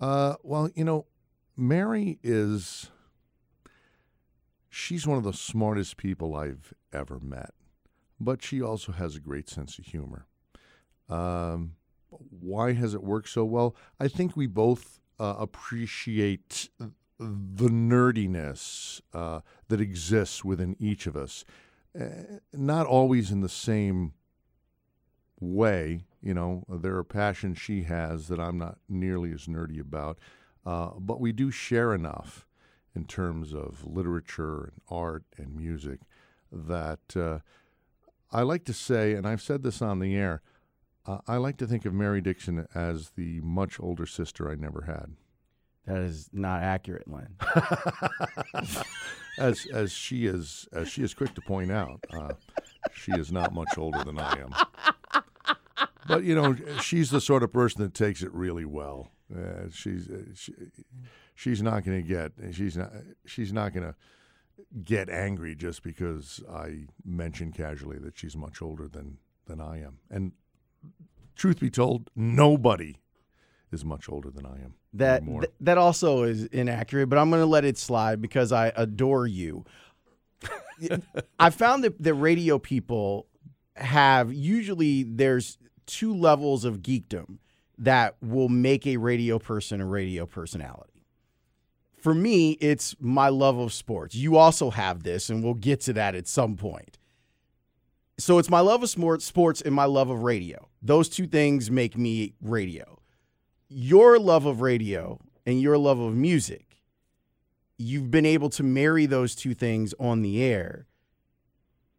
Uh, 0.00 0.34
well, 0.42 0.70
you 0.74 0.84
know, 0.84 1.06
Mary 1.56 2.18
is 2.22 2.90
she's 4.68 5.06
one 5.06 5.18
of 5.18 5.24
the 5.24 5.32
smartest 5.32 5.96
people 5.96 6.34
I've 6.34 6.72
ever 6.92 7.20
met, 7.20 7.52
but 8.18 8.42
she 8.42 8.62
also 8.62 8.92
has 8.92 9.14
a 9.14 9.20
great 9.20 9.48
sense 9.48 9.78
of 9.78 9.84
humor. 9.84 10.26
Um, 11.08 11.76
why 12.40 12.72
has 12.72 12.94
it 12.94 13.02
worked 13.02 13.28
so 13.28 13.44
well? 13.44 13.74
I 13.98 14.08
think 14.08 14.36
we 14.36 14.46
both 14.46 15.00
uh, 15.18 15.34
appreciate 15.38 16.68
the 17.18 17.68
nerdiness 17.68 19.00
uh, 19.12 19.40
that 19.68 19.80
exists 19.80 20.44
within 20.44 20.76
each 20.78 21.06
of 21.06 21.16
us. 21.16 21.44
Uh, 21.98 22.38
not 22.52 22.86
always 22.86 23.30
in 23.30 23.40
the 23.40 23.48
same 23.48 24.14
way. 25.40 26.04
You 26.22 26.34
know, 26.34 26.64
there 26.68 26.96
are 26.96 27.04
passions 27.04 27.58
she 27.58 27.82
has 27.82 28.28
that 28.28 28.40
I'm 28.40 28.58
not 28.58 28.78
nearly 28.88 29.32
as 29.32 29.46
nerdy 29.46 29.80
about, 29.80 30.18
uh, 30.64 30.90
but 30.98 31.20
we 31.20 31.32
do 31.32 31.50
share 31.50 31.94
enough 31.94 32.46
in 32.94 33.04
terms 33.04 33.54
of 33.54 33.84
literature 33.86 34.64
and 34.64 34.80
art 34.88 35.24
and 35.36 35.56
music 35.56 36.00
that 36.50 37.16
uh, 37.16 37.38
I 38.30 38.42
like 38.42 38.64
to 38.66 38.72
say, 38.72 39.14
and 39.14 39.26
I've 39.26 39.42
said 39.42 39.62
this 39.62 39.82
on 39.82 39.98
the 39.98 40.14
air, 40.14 40.42
uh, 41.06 41.18
I 41.26 41.36
like 41.36 41.56
to 41.58 41.66
think 41.66 41.84
of 41.84 41.92
Mary 41.94 42.20
Dixon 42.20 42.66
as 42.74 43.10
the 43.10 43.40
much 43.40 43.80
older 43.80 44.06
sister 44.06 44.50
I 44.50 44.54
never 44.54 44.82
had. 44.82 45.16
That 45.86 46.02
is 46.02 46.30
not 46.32 46.62
accurate, 46.62 47.08
Len. 47.08 47.34
as 49.38 49.66
as 49.72 49.90
she 49.90 50.26
is 50.26 50.68
as 50.72 50.88
she 50.88 51.02
is 51.02 51.12
quick 51.12 51.34
to 51.34 51.40
point 51.40 51.72
out, 51.72 52.04
uh, 52.12 52.34
she 52.92 53.12
is 53.12 53.32
not 53.32 53.52
much 53.52 53.76
older 53.76 54.04
than 54.04 54.18
I 54.18 54.38
am 54.38 54.54
but 56.06 56.24
you 56.24 56.34
know, 56.34 56.56
she's 56.80 57.10
the 57.10 57.20
sort 57.20 57.42
of 57.42 57.52
person 57.52 57.82
that 57.82 57.94
takes 57.94 58.22
it 58.22 58.32
really 58.32 58.64
well. 58.64 59.10
Uh, 59.34 59.68
she's 59.72 60.08
uh, 60.08 60.22
she, 60.34 60.52
she's 61.34 61.62
not 61.62 61.84
going 61.84 62.02
to 62.02 62.06
get 62.06 62.32
she's 62.54 62.76
not 62.76 62.92
she's 63.24 63.52
not 63.52 63.72
going 63.72 63.86
to 63.86 63.94
get 64.84 65.08
angry 65.08 65.54
just 65.54 65.82
because 65.82 66.42
I 66.52 66.86
mention 67.04 67.52
casually 67.52 67.98
that 67.98 68.18
she's 68.18 68.36
much 68.36 68.60
older 68.60 68.88
than 68.88 69.18
than 69.46 69.60
I 69.60 69.80
am. 69.80 69.98
And 70.10 70.32
truth 71.36 71.60
be 71.60 71.70
told, 71.70 72.10
nobody 72.14 72.96
is 73.70 73.84
much 73.84 74.08
older 74.08 74.30
than 74.30 74.46
I 74.46 74.56
am. 74.56 74.74
That 74.94 75.24
th- 75.24 75.50
that 75.60 75.78
also 75.78 76.24
is 76.24 76.44
inaccurate, 76.46 77.06
but 77.06 77.18
I'm 77.18 77.30
going 77.30 77.42
to 77.42 77.46
let 77.46 77.64
it 77.64 77.78
slide 77.78 78.20
because 78.20 78.52
I 78.52 78.72
adore 78.76 79.26
you. 79.26 79.64
I 81.38 81.50
found 81.50 81.84
that 81.84 82.02
the 82.02 82.14
radio 82.14 82.58
people 82.58 83.26
have 83.76 84.32
usually 84.32 85.02
there's 85.02 85.56
two 85.86 86.14
levels 86.14 86.64
of 86.64 86.80
geekdom 86.80 87.38
that 87.78 88.16
will 88.20 88.48
make 88.48 88.86
a 88.86 88.98
radio 88.98 89.38
person 89.38 89.80
a 89.80 89.86
radio 89.86 90.26
personality. 90.26 91.04
For 91.96 92.14
me, 92.14 92.52
it's 92.60 92.96
my 92.98 93.28
love 93.28 93.58
of 93.58 93.72
sports. 93.72 94.14
You 94.14 94.36
also 94.36 94.70
have 94.70 95.04
this, 95.04 95.30
and 95.30 95.42
we'll 95.42 95.54
get 95.54 95.80
to 95.82 95.92
that 95.92 96.14
at 96.16 96.26
some 96.26 96.56
point. 96.56 96.98
So 98.18 98.38
it's 98.38 98.50
my 98.50 98.60
love 98.60 98.82
of 98.82 98.90
sports, 98.90 99.24
sports 99.24 99.62
and 99.62 99.74
my 99.74 99.84
love 99.84 100.10
of 100.10 100.22
radio. 100.22 100.68
Those 100.82 101.08
two 101.08 101.26
things 101.26 101.70
make 101.70 101.96
me 101.96 102.34
radio. 102.40 103.00
Your 103.68 104.18
love 104.18 104.46
of 104.46 104.60
radio 104.60 105.20
and 105.46 105.60
your 105.60 105.78
love 105.78 106.00
of 106.00 106.14
music, 106.14 106.82
you've 107.78 108.10
been 108.10 108.26
able 108.26 108.50
to 108.50 108.62
marry 108.62 109.06
those 109.06 109.34
two 109.34 109.54
things 109.54 109.94
on 110.00 110.22
the 110.22 110.42
air. 110.42 110.86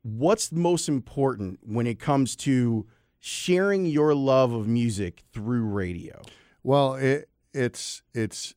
What's 0.02 0.52
most 0.52 0.90
important 0.90 1.60
when 1.64 1.88
it 1.88 1.98
comes 1.98 2.36
to 2.38 2.86
sharing 3.20 3.86
your 3.86 4.14
love 4.14 4.52
of 4.52 4.68
music 4.68 5.24
through 5.32 5.64
radio? 5.64 6.22
Well, 6.62 6.96
it, 6.96 7.30
it's 7.54 8.02
it's 8.14 8.54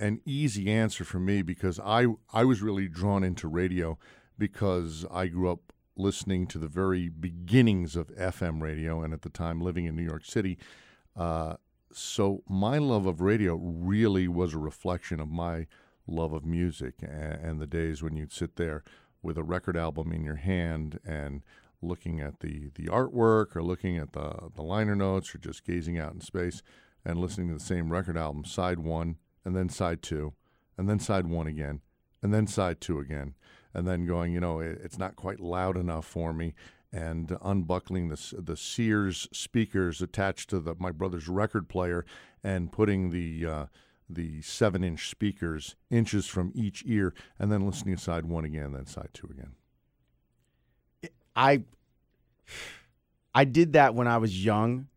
an 0.00 0.20
easy 0.26 0.68
answer 0.68 1.04
for 1.04 1.20
me 1.20 1.42
because 1.42 1.78
I 1.78 2.06
I 2.32 2.44
was 2.44 2.60
really 2.60 2.88
drawn 2.88 3.22
into 3.22 3.46
radio 3.46 3.98
because 4.36 5.06
I 5.12 5.28
grew 5.28 5.52
up 5.52 5.69
listening 6.00 6.46
to 6.48 6.58
the 6.58 6.68
very 6.68 7.08
beginnings 7.08 7.94
of 7.94 8.08
FM 8.16 8.60
radio, 8.62 9.02
and 9.02 9.12
at 9.12 9.22
the 9.22 9.28
time 9.28 9.60
living 9.60 9.84
in 9.84 9.94
New 9.94 10.02
York 10.02 10.24
City. 10.24 10.58
Uh, 11.16 11.54
so 11.92 12.42
my 12.48 12.78
love 12.78 13.06
of 13.06 13.20
radio 13.20 13.56
really 13.56 14.28
was 14.28 14.54
a 14.54 14.58
reflection 14.58 15.20
of 15.20 15.28
my 15.28 15.66
love 16.06 16.32
of 16.32 16.44
music 16.44 16.94
and, 17.02 17.34
and 17.44 17.60
the 17.60 17.66
days 17.66 18.02
when 18.02 18.16
you'd 18.16 18.32
sit 18.32 18.56
there 18.56 18.82
with 19.22 19.36
a 19.36 19.42
record 19.42 19.76
album 19.76 20.12
in 20.12 20.24
your 20.24 20.36
hand 20.36 20.98
and 21.04 21.42
looking 21.82 22.20
at 22.20 22.40
the, 22.40 22.70
the 22.74 22.86
artwork 22.86 23.56
or 23.56 23.62
looking 23.62 23.98
at 23.98 24.12
the, 24.12 24.50
the 24.54 24.62
liner 24.62 24.94
notes 24.94 25.34
or 25.34 25.38
just 25.38 25.64
gazing 25.64 25.98
out 25.98 26.12
in 26.12 26.20
space 26.20 26.62
and 27.04 27.18
listening 27.18 27.48
to 27.48 27.54
the 27.54 27.60
same 27.60 27.90
record 27.90 28.16
album, 28.16 28.44
side 28.44 28.78
one, 28.78 29.16
and 29.44 29.56
then 29.56 29.68
side 29.68 30.02
two, 30.02 30.34
and 30.76 30.88
then 30.88 30.98
side 30.98 31.26
one 31.26 31.46
again, 31.46 31.80
and 32.22 32.34
then 32.34 32.46
side 32.46 32.80
two 32.80 32.98
again, 32.98 33.34
and 33.74 33.86
then 33.86 34.06
going, 34.06 34.32
you 34.32 34.40
know, 34.40 34.60
it, 34.60 34.78
it's 34.82 34.98
not 34.98 35.16
quite 35.16 35.40
loud 35.40 35.76
enough 35.76 36.06
for 36.06 36.32
me, 36.32 36.54
and 36.92 37.36
unbuckling 37.42 38.08
the, 38.08 38.34
the 38.38 38.56
Sears 38.56 39.28
speakers 39.32 40.02
attached 40.02 40.50
to 40.50 40.60
the, 40.60 40.74
my 40.78 40.90
brother's 40.90 41.28
record 41.28 41.68
player 41.68 42.04
and 42.42 42.72
putting 42.72 43.10
the. 43.10 43.46
Uh, 43.46 43.66
the 44.12 44.42
seven 44.42 44.82
inch 44.82 45.08
speakers 45.08 45.76
inches 45.88 46.26
from 46.26 46.50
each 46.52 46.82
ear 46.84 47.14
and 47.38 47.52
then 47.52 47.64
listening 47.64 47.94
to 47.94 48.02
side 48.02 48.26
one 48.26 48.44
again 48.44 48.72
then 48.72 48.84
side 48.84 49.08
two 49.12 49.28
again 49.30 49.52
I 51.36 51.62
I 53.34 53.44
did 53.44 53.74
that 53.74 53.94
when 53.94 54.06
I 54.06 54.18
was 54.18 54.44
young. 54.44 54.88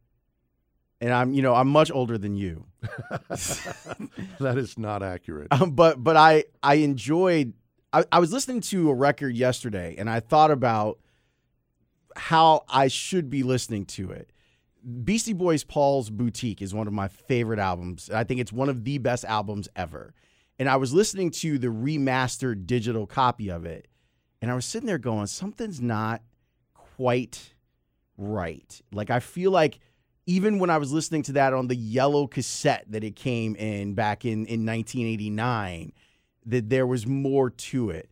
And 1.00 1.12
I'm, 1.12 1.34
you 1.34 1.42
know, 1.42 1.53
I'm 1.53 1.68
much 1.68 1.92
older 1.92 2.18
than 2.18 2.38
you. 2.38 2.65
that 3.30 4.56
is 4.58 4.77
not 4.77 5.03
accurate. 5.03 5.50
Um, 5.51 5.72
but 5.72 6.01
but 6.01 6.15
I 6.15 6.46
I 6.62 6.75
enjoyed 6.75 7.53
I, 7.93 8.03
I 8.12 8.19
was 8.19 8.33
listening 8.33 8.62
to 8.62 8.89
a 8.89 8.93
record 8.93 9.35
yesterday 9.35 9.95
and 9.97 10.09
I 10.09 10.19
thought 10.19 10.51
about 10.51 11.00
how 12.15 12.63
I 12.67 12.88
should 12.89 13.29
be 13.29 13.43
listening 13.43 13.85
to 13.85 14.12
it. 14.12 14.31
Beastie 15.03 15.33
Boys 15.33 15.63
Paul's 15.63 16.09
Boutique 16.09 16.62
is 16.62 16.73
one 16.73 16.88
of 16.88 16.93
my 16.93 17.07
favorite 17.07 17.59
albums. 17.59 18.09
I 18.09 18.25
think 18.25 18.41
it's 18.41 18.51
one 18.51 18.67
of 18.67 18.83
the 18.83 18.97
best 18.97 19.23
albums 19.23 19.69
ever. 19.75 20.13
And 20.59 20.67
I 20.67 20.75
was 20.75 20.93
listening 20.93 21.31
to 21.31 21.57
the 21.57 21.67
remastered 21.67 22.65
digital 22.65 23.07
copy 23.07 23.50
of 23.50 23.65
it 23.65 23.88
and 24.43 24.51
I 24.51 24.55
was 24.55 24.65
sitting 24.65 24.88
there 24.88 24.97
going, 24.97 25.27
something's 25.27 25.79
not 25.79 26.21
quite 26.73 27.53
right. 28.17 28.81
Like 28.91 29.09
I 29.09 29.21
feel 29.21 29.51
like 29.51 29.79
even 30.25 30.59
when 30.59 30.69
I 30.69 30.77
was 30.77 30.91
listening 30.91 31.23
to 31.23 31.31
that 31.33 31.53
on 31.53 31.67
the 31.67 31.77
yellow 31.77 32.27
cassette 32.27 32.83
that 32.89 33.05
it 33.05 33.15
came 33.15 33.55
in 33.55 33.93
back 33.93 34.25
in, 34.25 34.45
in 34.45 34.65
1989, 34.65 35.93
that 36.45 36.69
there 36.69 36.88
was 36.88 37.07
more 37.07 37.50
to 37.50 37.89
it. 37.89 38.09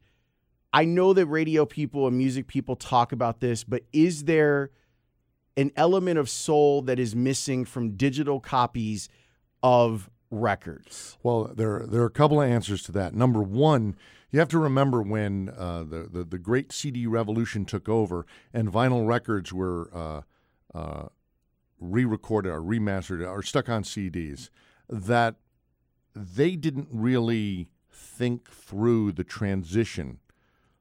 I 0.74 0.86
know 0.86 1.14
that 1.14 1.26
radio 1.26 1.66
people 1.66 2.08
and 2.08 2.18
music 2.18 2.48
people 2.48 2.76
talk 2.76 3.12
about 3.12 3.42
this, 3.42 3.64
but 3.64 3.84
is 3.92 4.24
there 4.24 4.72
an 5.58 5.72
element 5.76 6.18
of 6.18 6.30
soul 6.30 6.82
that 6.84 6.98
is 6.98 7.16
missing 7.16 7.66
from 7.66 7.98
digital 7.98 8.40
copies 8.40 9.10
of 9.62 10.10
records? 10.30 11.18
Well, 11.24 11.52
there 11.54 11.86
there 11.88 12.02
are 12.02 12.08
a 12.08 12.12
couple 12.12 12.42
of 12.42 12.50
answers 12.50 12.84
to 12.84 12.92
that. 12.94 13.14
Number 13.14 13.42
one, 13.42 13.98
you 14.32 14.40
have 14.40 14.48
to 14.50 14.60
remember 14.60 15.02
when 15.02 15.50
uh, 15.50 15.84
the, 15.84 16.08
the, 16.12 16.24
the 16.24 16.40
great 16.40 16.72
CD 16.72 17.06
revolution 17.06 17.66
took 17.66 17.90
over 17.90 18.26
and 18.54 18.72
vinyl 18.72 19.06
records 19.06 19.52
were 19.52 19.90
uh, 19.94 20.22
uh, 20.74 21.08
re-recorded 21.80 22.50
or 22.50 22.62
remastered 22.62 23.28
or 23.28 23.44
stuck 23.44 23.68
on 23.68 23.84
CDs 23.84 24.50
that 24.90 25.36
they 26.16 26.56
didn't 26.56 26.88
really 26.92 27.68
think 28.02 28.50
through 28.50 29.14
the 29.14 29.24
transition 29.24 30.20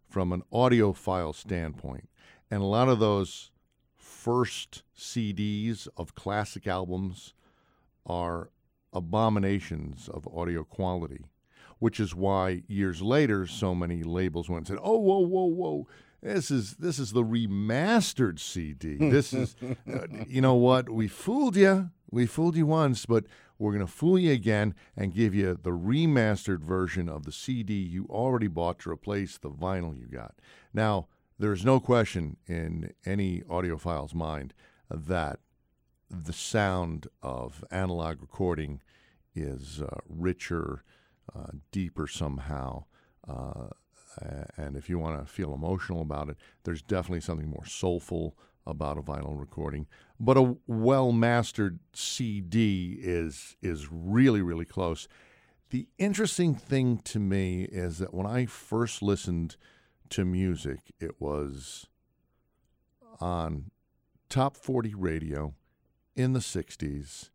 from 0.08 0.32
an 0.32 0.42
audiophile 0.52 1.34
standpoint, 1.34 2.08
and 2.50 2.62
a 2.62 2.66
lot 2.66 2.88
of 2.88 2.98
those 2.98 3.50
first 3.96 4.82
CDs 4.96 5.86
of 5.96 6.14
classic 6.14 6.66
albums 6.66 7.34
are 8.04 8.50
abominations 8.92 10.08
of 10.08 10.26
audio 10.34 10.64
quality 10.64 11.24
which 11.80 11.98
is 11.98 12.14
why 12.14 12.62
years 12.68 13.02
later 13.02 13.46
so 13.46 13.74
many 13.74 14.04
labels 14.04 14.48
went 14.48 14.68
and 14.68 14.76
said, 14.78 14.82
"Oh, 14.82 14.98
whoa, 14.98 15.18
whoa, 15.18 15.46
whoa." 15.46 15.88
This 16.22 16.50
is 16.50 16.74
this 16.74 16.98
is 16.98 17.12
the 17.12 17.24
remastered 17.24 18.38
CD. 18.38 18.96
This 18.96 19.32
is, 19.32 19.56
uh, 19.92 20.06
you 20.28 20.40
know 20.42 20.54
what? 20.54 20.90
We 20.90 21.08
fooled 21.08 21.56
you. 21.56 21.90
We 22.10 22.26
fooled 22.26 22.56
you 22.56 22.66
once, 22.66 23.06
but 23.06 23.24
we're 23.58 23.72
going 23.72 23.86
to 23.86 23.92
fool 23.92 24.18
you 24.18 24.32
again 24.32 24.74
and 24.96 25.14
give 25.14 25.34
you 25.34 25.58
the 25.62 25.70
remastered 25.70 26.60
version 26.60 27.08
of 27.08 27.24
the 27.24 27.32
CD 27.32 27.74
you 27.74 28.06
already 28.10 28.48
bought 28.48 28.78
to 28.80 28.90
replace 28.90 29.38
the 29.38 29.50
vinyl 29.50 29.96
you 29.98 30.06
got. 30.06 30.34
Now, 30.72 31.08
there's 31.38 31.64
no 31.64 31.80
question 31.80 32.36
in 32.46 32.92
any 33.06 33.40
audiophile's 33.42 34.14
mind 34.14 34.54
that 34.90 35.40
the 36.10 36.32
sound 36.32 37.06
of 37.22 37.64
analog 37.70 38.20
recording 38.20 38.80
is 39.34 39.80
uh, 39.80 39.98
richer, 40.08 40.82
uh, 41.34 41.46
deeper 41.70 42.06
somehow. 42.06 42.84
Uh, 43.28 43.68
and 44.56 44.76
if 44.76 44.88
you 44.88 44.98
want 44.98 45.18
to 45.20 45.32
feel 45.32 45.54
emotional 45.54 46.02
about 46.02 46.28
it, 46.28 46.36
there's 46.64 46.82
definitely 46.82 47.20
something 47.20 47.48
more 47.48 47.66
soulful 47.66 48.36
about 48.66 48.98
a 48.98 49.02
vinyl 49.02 49.38
recording. 49.38 49.86
But 50.22 50.36
a 50.36 50.56
well 50.66 51.12
mastered 51.12 51.78
CD 51.94 52.98
is 53.00 53.56
is 53.62 53.88
really 53.90 54.42
really 54.42 54.66
close. 54.66 55.08
The 55.70 55.88
interesting 55.98 56.54
thing 56.54 56.98
to 56.98 57.18
me 57.18 57.62
is 57.62 57.98
that 57.98 58.12
when 58.12 58.26
I 58.26 58.44
first 58.44 59.02
listened 59.02 59.56
to 60.10 60.24
music, 60.24 60.92
it 60.98 61.20
was 61.20 61.86
on 63.20 63.70
top 64.28 64.56
40 64.56 64.94
radio 64.94 65.54
in 66.16 66.32
the 66.32 66.40
60s 66.40 67.30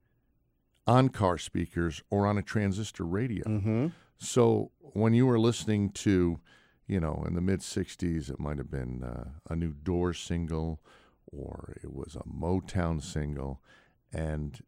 on 0.88 1.10
car 1.10 1.38
speakers 1.38 2.04
or 2.10 2.28
on 2.28 2.38
a 2.38 2.42
transistor 2.42 3.06
radio. 3.06 3.44
Mm-hmm. 3.46 3.88
So 4.18 4.72
when 4.80 5.14
you 5.14 5.26
were 5.26 5.40
listening 5.40 5.90
to, 5.92 6.40
you 6.88 7.00
know, 7.00 7.24
in 7.28 7.36
the 7.36 7.42
mid 7.42 7.62
60s, 7.62 8.30
it 8.30 8.40
might 8.40 8.58
have 8.58 8.70
been 8.70 9.04
uh, 9.04 9.30
a 9.50 9.56
new 9.56 9.74
Doors 9.74 10.20
single 10.20 10.80
or 11.28 11.78
it 11.84 11.94
was 11.94 12.16
a 12.16 12.28
Motown 12.28 13.02
single. 13.02 13.62
And 14.14 14.62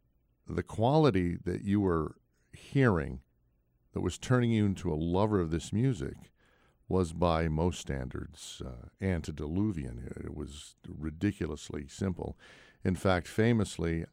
the 0.47 0.63
quality 0.63 1.37
that 1.45 1.63
you 1.63 1.81
were 1.81 2.15
hearing 2.51 3.21
that 3.93 4.01
was 4.01 4.17
turning 4.17 4.51
you 4.51 4.65
into 4.65 4.91
a 4.91 4.95
lover 4.95 5.39
of 5.39 5.51
this 5.51 5.71
music 5.73 6.31
was 6.89 7.13
by 7.13 7.47
most 7.47 7.79
standards 7.79 8.61
uh, 8.65 8.87
antediluvian. 9.01 10.13
It 10.23 10.35
was 10.35 10.75
ridiculously 10.87 11.87
simple. 11.87 12.37
In 12.83 12.95
fact, 12.95 13.27
famously, 13.27 14.05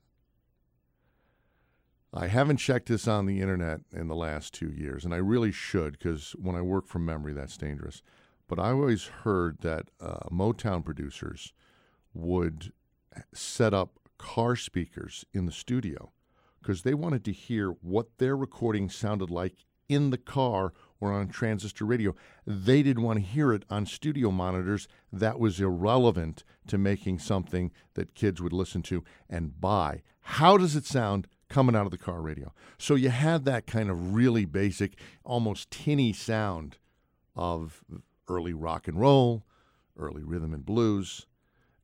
I 2.13 2.29
haven't 2.29 2.59
checked 2.59 2.89
this 2.89 3.07
on 3.07 3.27
the 3.27 3.41
internet 3.41 3.81
in 3.93 4.09
the 4.09 4.15
last 4.15 4.55
two 4.55 4.71
years, 4.71 5.05
and 5.05 5.13
I 5.13 5.19
really 5.19 5.53
should 5.53 5.99
because 5.99 6.33
when 6.33 6.57
I 6.57 6.63
work 6.63 6.87
from 6.87 7.05
memory, 7.05 7.33
that's 7.33 7.57
dangerous. 7.57 8.03
But 8.49 8.59
I 8.59 8.71
always 8.71 9.05
heard 9.05 9.59
that 9.61 9.89
uh, 10.01 10.29
Motown 10.31 10.85
producers 10.85 11.53
would 12.15 12.73
set 13.33 13.75
up 13.75 13.99
car 14.19 14.57
speakers 14.57 15.25
in 15.33 15.47
the 15.47 15.53
studio 15.53 16.13
because 16.61 16.83
they 16.83 16.95
wanted 16.95 17.25
to 17.25 17.33
hear 17.33 17.71
what 17.83 18.19
their 18.19 18.37
recording 18.37 18.89
sounded 18.89 19.31
like 19.31 19.67
in 19.89 20.11
the 20.11 20.19
car 20.19 20.73
or 20.99 21.13
on 21.13 21.29
transistor 21.29 21.85
radio. 21.85 22.15
They 22.47 22.83
didn't 22.83 23.03
want 23.03 23.19
to 23.19 23.25
hear 23.25 23.53
it 23.53 23.65
on 23.69 23.85
studio 23.85 24.31
monitors. 24.31 24.89
That 25.13 25.39
was 25.39 25.61
irrelevant 25.61 26.43
to 26.69 26.79
making 26.79 27.19
something 27.19 27.71
that 27.95 28.15
kids 28.15 28.41
would 28.41 28.55
listen 28.55 28.83
to 28.85 29.05
and 29.29 29.61
buy. 29.61 30.03
How 30.21 30.57
does 30.57 30.75
it 30.75 30.87
sound? 30.87 31.29
coming 31.49 31.77
out 31.77 31.85
of 31.85 31.93
the 31.93 31.99
car 31.99 32.21
radio. 32.21 32.53
So 32.79 32.97
you 32.97 33.11
had 33.11 33.45
that 33.45 33.67
kind 33.67 33.89
of 33.89 34.15
really 34.15 34.45
basic, 34.45 34.99
almost 35.25 35.71
tinny 35.71 36.13
sound 36.13 36.79
of 37.37 37.85
early 38.29 38.53
rock 38.53 38.89
and 38.89 38.99
roll, 38.99 39.45
early 39.97 40.25
rhythm 40.25 40.53
and 40.53 40.65
blues, 40.65 41.27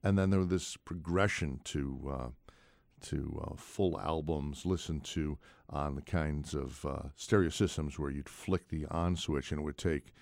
and 0.03 0.19
then 0.19 0.31
there 0.31 0.41
was 0.41 0.49
this 0.49 0.77
progression 0.77 1.61
to 1.65 2.11
uh, 2.11 2.29
to 3.03 3.43
uh, 3.47 3.55
full 3.57 3.99
albums 3.99 4.67
listened 4.67 5.05
to 5.05 5.39
on 5.69 5.95
the 5.95 6.03
kinds 6.03 6.55
of 6.55 6.85
uh, 6.85 7.03
stereo 7.17 7.49
systems 7.49 7.99
where 7.99 8.11
you'd 8.11 8.29
flick 8.29 8.69
the 8.69 8.87
on 8.87 9.17
switch 9.17 9.51
and 9.51 9.61
it 9.61 9.65
would 9.65 9.79
take 9.79 10.13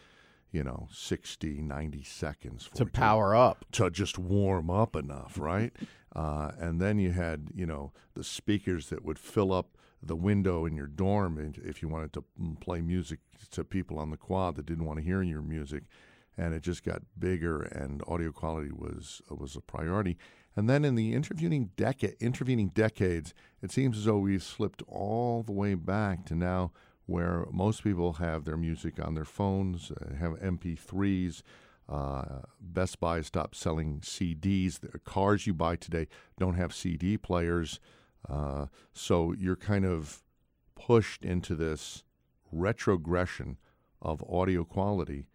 you 0.53 0.63
know 0.63 0.89
60 0.93 1.61
90 1.63 2.03
seconds 2.05 2.65
for 2.67 2.77
to 2.77 2.87
power 2.87 3.35
up. 3.35 3.65
to 3.73 3.91
just 3.91 4.19
warm 4.19 4.71
up 4.71 4.97
enough 4.97 5.39
right 5.39 5.73
uh, 6.17 6.53
and 6.59 6.81
then 6.81 6.99
you 6.99 7.13
had 7.13 7.49
you 7.55 7.67
know 7.67 7.93
the 8.15 8.25
speakers 8.25 8.89
that 8.89 9.05
would 9.05 9.19
fill 9.19 9.53
up 9.53 9.77
the 10.03 10.17
window 10.17 10.65
in 10.65 10.77
your 10.77 10.87
dorm 10.87 11.53
if 11.65 11.83
you 11.83 11.89
wanted 11.89 12.13
to 12.13 12.23
mm, 12.41 12.59
play 12.61 12.81
music 12.81 13.19
to 13.51 13.65
people 13.65 13.99
on 13.99 14.11
the 14.11 14.17
quad 14.17 14.55
that 14.55 14.67
didn't 14.67 14.85
want 14.85 14.99
to 14.99 15.05
hear 15.05 15.23
your 15.23 15.43
music 15.43 15.83
and 16.39 16.55
it 16.55 16.63
just 16.63 16.85
got 16.85 17.03
bigger 17.19 17.63
and 17.63 18.03
audio 18.07 18.31
quality 18.31 18.71
was 18.71 19.21
was 19.29 19.57
a 19.57 19.61
priority 19.61 20.17
and 20.57 20.71
then 20.71 20.85
in 20.85 20.95
the 20.95 21.13
intervening 21.13 21.71
decade 21.77 22.17
intervening 22.21 22.69
decades 22.69 23.35
it 23.61 23.71
seems 23.71 23.99
as 23.99 24.05
though 24.05 24.19
we've 24.19 24.43
slipped 24.43 24.83
all 24.87 25.43
the 25.43 25.53
way 25.53 25.75
back 25.75 26.25
to 26.25 26.35
now 26.35 26.71
where 27.07 27.47
most 27.51 27.83
people 27.83 28.15
have 28.15 28.45
their 28.45 28.57
music 28.57 29.05
on 29.05 29.15
their 29.15 29.25
phones 29.25 29.91
uh, 29.91 30.15
have 30.15 30.33
mp3s 30.41 31.43
uh, 31.89 32.41
Best 32.61 33.01
Buy 33.01 33.23
stopped 33.23 33.57
selling 33.57 34.01
CDs. 34.01 34.81
The 34.81 34.99
cars 34.99 35.47
you 35.47 35.55
buy 35.55 35.77
today 35.77 36.07
don't 36.39 36.53
have 36.55 36.75
CD 36.75 37.17
players. 37.17 37.81
Uh, 38.29 38.67
so 38.93 39.33
you're 39.33 39.57
kind 39.57 39.87
of 39.87 40.23
pushed 40.75 41.25
into 41.25 41.55
this 41.55 42.05
retrogression 42.53 43.57
of 44.03 44.23
audio 44.29 44.65
quality 44.65 45.29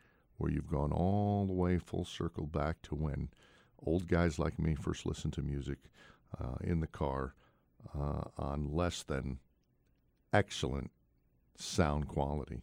where 0.43 0.51
you've 0.51 0.69
gone 0.69 0.91
all 0.91 1.45
the 1.45 1.53
way 1.53 1.77
full 1.77 2.03
circle 2.03 2.45
back 2.45 2.81
to 2.81 2.93
when 2.93 3.29
old 3.85 4.09
guys 4.09 4.37
like 4.37 4.59
me 4.59 4.75
first 4.75 5.05
listened 5.05 5.31
to 5.31 5.41
music 5.41 5.77
uh, 6.37 6.55
in 6.61 6.81
the 6.81 6.87
car 6.87 7.33
uh, 7.97 8.23
on 8.37 8.67
less 8.69 9.03
than 9.03 9.39
excellent 10.33 10.91
sound 11.55 12.09
quality. 12.09 12.61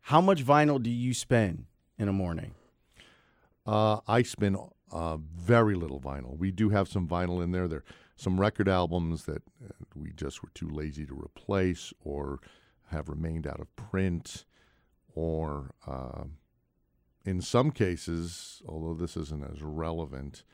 How 0.00 0.20
much 0.20 0.44
vinyl 0.44 0.82
do 0.82 0.90
you 0.90 1.14
spend 1.14 1.66
in 2.00 2.08
a 2.08 2.12
morning? 2.12 2.52
Uh, 3.64 4.00
I 4.08 4.22
spin 4.22 4.56
uh, 4.90 5.18
very 5.18 5.76
little 5.76 6.00
vinyl. 6.00 6.36
We 6.36 6.50
do 6.50 6.70
have 6.70 6.88
some 6.88 7.06
vinyl 7.06 7.44
in 7.44 7.52
there. 7.52 7.68
There 7.68 7.78
are 7.78 7.84
some 8.16 8.40
record 8.40 8.68
albums 8.68 9.24
that 9.26 9.44
uh, 9.64 9.70
we 9.94 10.10
just 10.16 10.42
were 10.42 10.50
too 10.52 10.68
lazy 10.68 11.06
to 11.06 11.14
replace 11.14 11.92
or 12.02 12.40
have 12.90 13.08
remained 13.08 13.46
out 13.46 13.60
of 13.60 13.74
print, 13.76 14.46
or 15.14 15.70
uh, 15.86 16.24
in 17.24 17.40
some 17.40 17.70
cases, 17.70 18.62
although 18.66 18.94
this 18.94 19.16
isn't 19.16 19.44
as 19.44 19.62
relevant, 19.62 20.44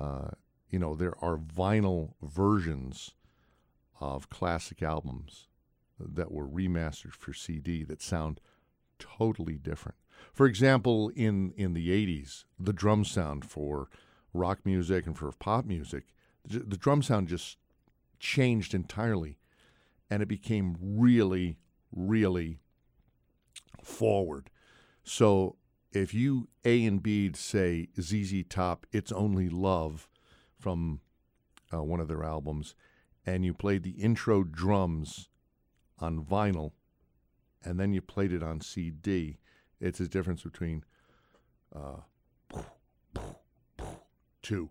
uh, 0.00 0.28
you 0.70 0.78
know, 0.78 0.94
there 0.94 1.14
are 1.22 1.36
vinyl 1.36 2.14
versions 2.22 3.12
of 4.00 4.30
classic 4.30 4.82
albums 4.82 5.48
that 5.98 6.32
were 6.32 6.48
remastered 6.48 7.12
for 7.12 7.32
CD 7.32 7.84
that 7.84 8.02
sound 8.02 8.40
totally 8.98 9.56
different. 9.56 9.96
For 10.32 10.46
example, 10.46 11.10
in 11.14 11.52
in 11.56 11.74
the 11.74 11.88
'80s, 11.90 12.44
the 12.58 12.72
drum 12.72 13.04
sound 13.04 13.44
for 13.44 13.88
rock 14.32 14.60
music 14.64 15.06
and 15.06 15.16
for 15.16 15.30
pop 15.32 15.64
music, 15.64 16.04
the 16.44 16.76
drum 16.76 17.02
sound 17.02 17.28
just 17.28 17.58
changed 18.18 18.74
entirely, 18.74 19.38
and 20.10 20.22
it 20.22 20.26
became 20.26 20.76
really, 20.80 21.58
really 21.92 22.58
forward. 23.82 24.50
So 25.04 25.56
if 25.94 26.12
you 26.12 26.48
A 26.64 26.84
and 26.84 27.02
B 27.02 27.30
say 27.34 27.88
ZZ 28.00 28.44
Top, 28.48 28.86
"It's 28.92 29.12
Only 29.12 29.48
Love" 29.48 30.08
from 30.58 31.00
uh, 31.72 31.82
one 31.82 32.00
of 32.00 32.08
their 32.08 32.24
albums, 32.24 32.74
and 33.24 33.44
you 33.44 33.54
played 33.54 33.82
the 33.82 33.90
intro 33.92 34.42
drums 34.42 35.28
on 35.98 36.24
vinyl, 36.24 36.72
and 37.62 37.78
then 37.78 37.92
you 37.92 38.02
played 38.02 38.32
it 38.32 38.42
on 38.42 38.60
CD, 38.60 39.38
it's 39.80 40.00
a 40.00 40.08
difference 40.08 40.42
between 40.42 40.84
uh, 41.74 42.00
two. 44.42 44.70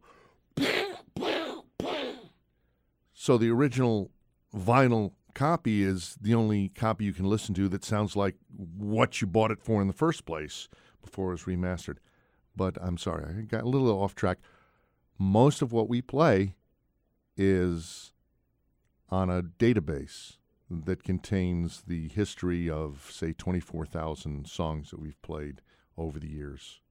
So 3.14 3.38
the 3.38 3.50
original 3.50 4.12
vinyl 4.54 5.14
copy 5.34 5.82
is 5.82 6.18
the 6.22 6.34
only 6.34 6.70
copy 6.70 7.06
you 7.06 7.14
can 7.14 7.26
listen 7.26 7.56
to 7.56 7.70
that 7.70 7.84
sounds 7.84 8.16
like 8.16 8.36
what 8.78 9.22
you 9.22 9.28
bought 9.28 9.50
it 9.50 9.64
for 9.64 9.82
in 9.82 9.88
the 9.88 9.94
first 9.94 10.26
place 10.26 10.68
before 11.04 11.30
it 11.30 11.34
was 11.34 11.44
remastered. 11.44 11.98
But 12.56 12.78
I'm 12.82 12.98
sorry, 12.98 13.26
I 13.26 13.42
got 13.42 13.64
a 13.64 13.70
little 13.70 13.90
off 13.90 14.16
track. 14.16 14.40
Most 15.20 15.62
of 15.62 15.72
what 15.72 15.90
we 15.90 16.02
play 16.02 16.56
is 17.38 18.14
on 19.10 19.30
a 19.30 19.44
database 19.44 20.38
that 20.70 21.04
contains 21.04 21.84
the 21.88 22.08
history 22.10 22.70
of, 22.70 23.10
say, 23.12 23.34
24,000 23.34 24.48
songs 24.48 24.90
that 24.90 25.00
we've 25.00 25.22
played 25.22 25.62
over 25.98 26.20
the 26.20 26.30
years. 26.30 26.82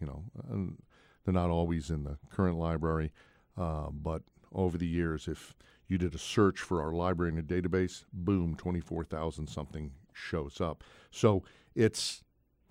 You 0.00 0.06
know, 0.06 0.76
they're 1.24 1.34
not 1.34 1.50
always 1.50 1.90
in 1.90 2.04
the 2.04 2.18
current 2.30 2.58
library, 2.58 3.12
uh, 3.58 3.88
but 3.90 4.22
over 4.52 4.78
the 4.78 4.86
years, 4.86 5.28
if 5.28 5.54
you 5.88 5.98
did 5.98 6.14
a 6.14 6.18
search 6.18 6.60
for 6.60 6.82
our 6.82 6.92
library 6.92 7.32
in 7.32 7.38
a 7.38 7.42
database, 7.42 8.04
boom, 8.12 8.54
24,000 8.56 9.46
something 9.46 9.92
shows 10.12 10.60
up. 10.60 10.82
So 11.10 11.42
it's 11.74 12.22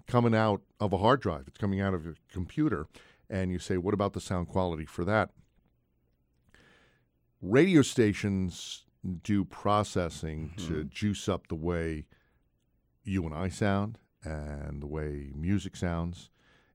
coming 0.07 0.35
out 0.35 0.61
of 0.79 0.93
a 0.93 0.97
hard 0.97 1.21
drive, 1.21 1.45
it's 1.47 1.57
coming 1.57 1.81
out 1.81 1.93
of 1.93 2.05
a 2.05 2.13
computer, 2.31 2.87
and 3.29 3.51
you 3.51 3.59
say, 3.59 3.77
what 3.77 3.93
about 3.93 4.13
the 4.13 4.21
sound 4.21 4.47
quality 4.47 4.85
for 4.85 5.03
that? 5.05 5.31
Radio 7.41 7.81
stations 7.81 8.85
do 9.23 9.45
processing 9.45 10.53
mm-hmm. 10.55 10.73
to 10.73 10.83
juice 10.85 11.29
up 11.29 11.47
the 11.47 11.55
way 11.55 12.05
you 13.03 13.23
and 13.25 13.33
I 13.33 13.49
sound 13.49 13.99
and 14.23 14.81
the 14.81 14.87
way 14.87 15.31
music 15.35 15.75
sounds 15.75 16.31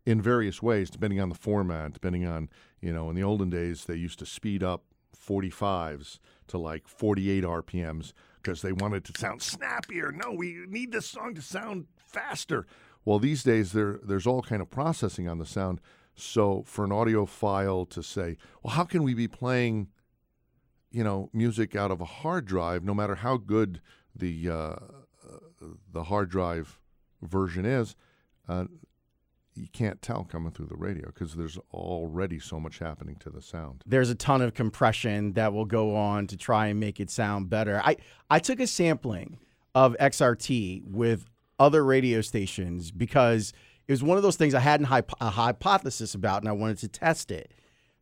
in 0.06 0.22
various 0.22 0.62
ways, 0.62 0.90
depending 0.90 1.20
on 1.20 1.28
the 1.28 1.34
format, 1.34 1.92
depending 1.92 2.26
on, 2.26 2.48
you 2.80 2.92
know, 2.92 3.10
in 3.10 3.16
the 3.16 3.22
olden 3.22 3.50
days, 3.50 3.84
they 3.84 3.96
used 3.96 4.18
to 4.20 4.26
speed 4.26 4.62
up 4.62 4.84
45s 5.16 6.18
to 6.48 6.58
like 6.58 6.88
48 6.88 7.44
RPMs 7.44 8.12
because 8.42 8.62
they 8.62 8.72
wanted 8.72 9.04
to 9.04 9.18
sound 9.18 9.42
snappier. 9.42 10.12
No, 10.12 10.32
we 10.32 10.64
need 10.68 10.92
this 10.92 11.06
song 11.06 11.34
to 11.34 11.42
sound 11.42 11.86
faster. 11.98 12.66
Well, 13.04 13.18
these 13.18 13.42
days 13.42 13.72
there 13.72 13.98
there's 14.02 14.26
all 14.26 14.42
kind 14.42 14.62
of 14.62 14.70
processing 14.70 15.28
on 15.28 15.38
the 15.38 15.46
sound. 15.46 15.80
So 16.14 16.64
for 16.66 16.84
an 16.84 16.90
audiophile 16.90 17.88
to 17.90 18.02
say, 18.02 18.36
well, 18.62 18.74
how 18.74 18.84
can 18.84 19.02
we 19.02 19.14
be 19.14 19.28
playing 19.28 19.88
you 20.90 21.04
know, 21.04 21.30
music 21.32 21.76
out 21.76 21.90
of 21.90 22.00
a 22.00 22.04
hard 22.04 22.44
drive, 22.46 22.84
no 22.84 22.94
matter 22.94 23.14
how 23.16 23.36
good 23.36 23.80
the 24.14 24.50
uh, 24.50 24.76
the 25.92 26.04
hard 26.04 26.30
drive 26.30 26.78
version 27.22 27.64
is, 27.64 27.94
uh, 28.48 28.64
you 29.54 29.68
can't 29.72 30.00
tell 30.02 30.24
coming 30.24 30.52
through 30.52 30.66
the 30.66 30.76
radio 30.76 31.06
because 31.06 31.34
there's 31.34 31.58
already 31.72 32.38
so 32.38 32.58
much 32.58 32.78
happening 32.78 33.16
to 33.16 33.30
the 33.30 33.42
sound. 33.42 33.82
There's 33.86 34.10
a 34.10 34.14
ton 34.14 34.42
of 34.42 34.54
compression 34.54 35.34
that 35.34 35.52
will 35.52 35.64
go 35.64 35.94
on 35.96 36.26
to 36.28 36.36
try 36.36 36.68
and 36.68 36.80
make 36.80 36.98
it 36.98 37.10
sound 37.10 37.50
better. 37.50 37.80
I 37.84 37.96
I 38.28 38.38
took 38.38 38.58
a 38.60 38.66
sampling 38.66 39.38
of 39.74 39.96
XRT 40.00 40.84
with 40.84 41.29
other 41.60 41.84
radio 41.84 42.22
stations 42.22 42.90
because 42.90 43.52
it 43.86 43.92
was 43.92 44.02
one 44.02 44.16
of 44.16 44.22
those 44.24 44.36
things 44.36 44.54
I 44.54 44.60
had 44.60 44.82
a 44.82 45.30
hypothesis 45.30 46.14
about 46.14 46.42
and 46.42 46.48
I 46.48 46.52
wanted 46.52 46.78
to 46.78 46.88
test 46.88 47.30
it. 47.30 47.52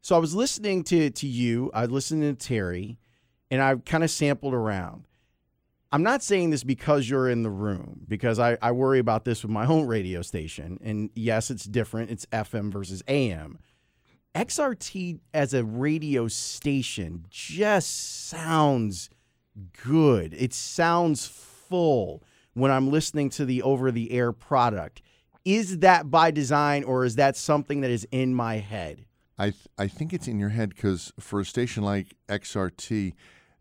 So 0.00 0.14
I 0.14 0.18
was 0.18 0.34
listening 0.34 0.84
to 0.84 1.10
to 1.10 1.26
you, 1.26 1.70
I 1.74 1.84
listened 1.86 2.22
to 2.22 2.46
Terry, 2.46 2.98
and 3.50 3.60
I 3.60 3.76
kind 3.76 4.04
of 4.04 4.10
sampled 4.10 4.54
around. 4.54 5.04
I'm 5.90 6.02
not 6.02 6.22
saying 6.22 6.50
this 6.50 6.64
because 6.64 7.08
you're 7.08 7.30
in 7.30 7.42
the 7.42 7.50
room, 7.50 8.04
because 8.06 8.38
I, 8.38 8.58
I 8.60 8.72
worry 8.72 8.98
about 8.98 9.24
this 9.24 9.42
with 9.42 9.50
my 9.50 9.66
own 9.66 9.86
radio 9.86 10.22
station. 10.22 10.78
And 10.82 11.10
yes, 11.14 11.50
it's 11.50 11.64
different. 11.64 12.10
It's 12.10 12.26
FM 12.26 12.70
versus 12.70 13.02
AM. 13.08 13.58
XRT 14.34 15.20
as 15.32 15.54
a 15.54 15.64
radio 15.64 16.28
station 16.28 17.24
just 17.30 18.28
sounds 18.28 19.08
good. 19.82 20.34
It 20.34 20.52
sounds 20.52 21.26
full 21.26 22.22
when 22.58 22.70
I'm 22.70 22.90
listening 22.90 23.30
to 23.30 23.44
the 23.44 23.62
over 23.62 23.90
the 23.90 24.10
air 24.10 24.32
product. 24.32 25.02
Is 25.44 25.78
that 25.78 26.10
by 26.10 26.30
design 26.30 26.84
or 26.84 27.04
is 27.04 27.16
that 27.16 27.36
something 27.36 27.80
that 27.80 27.90
is 27.90 28.06
in 28.10 28.34
my 28.34 28.56
head? 28.56 29.06
I 29.38 29.50
th- 29.50 29.68
I 29.78 29.86
think 29.86 30.12
it's 30.12 30.26
in 30.26 30.38
your 30.38 30.48
head 30.48 30.70
because 30.70 31.12
for 31.20 31.40
a 31.40 31.44
station 31.44 31.84
like 31.84 32.16
XRT 32.28 33.14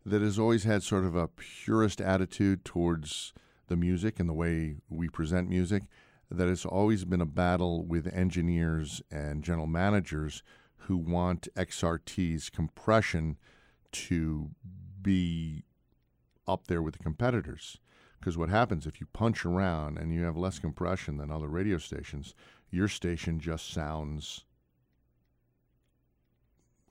that 0.04 0.20
has 0.20 0.38
always 0.38 0.64
had 0.64 0.82
sort 0.82 1.04
of 1.04 1.14
a 1.14 1.28
purist 1.28 2.00
attitude 2.00 2.64
towards 2.64 3.32
the 3.68 3.76
music 3.76 4.18
and 4.18 4.28
the 4.28 4.34
way 4.34 4.76
we 4.88 5.08
present 5.08 5.48
music, 5.48 5.84
that 6.30 6.48
it's 6.48 6.66
always 6.66 7.04
been 7.04 7.20
a 7.20 7.26
battle 7.26 7.84
with 7.84 8.12
engineers 8.12 9.00
and 9.10 9.44
general 9.44 9.66
managers 9.66 10.42
who 10.82 10.96
want 10.96 11.48
XRT's 11.54 12.50
compression 12.50 13.36
to 13.92 14.50
be 15.00 15.64
up 16.46 16.66
there 16.66 16.82
with 16.82 16.96
the 16.96 17.02
competitors. 17.02 17.78
Because 18.18 18.36
what 18.36 18.48
happens 18.48 18.86
if 18.86 19.00
you 19.00 19.06
punch 19.12 19.44
around 19.44 19.98
and 19.98 20.12
you 20.12 20.24
have 20.24 20.36
less 20.36 20.58
compression 20.58 21.16
than 21.16 21.30
other 21.30 21.48
radio 21.48 21.78
stations, 21.78 22.34
your 22.70 22.88
station 22.88 23.40
just 23.40 23.72
sounds 23.72 24.44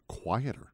quieter. 0.07 0.71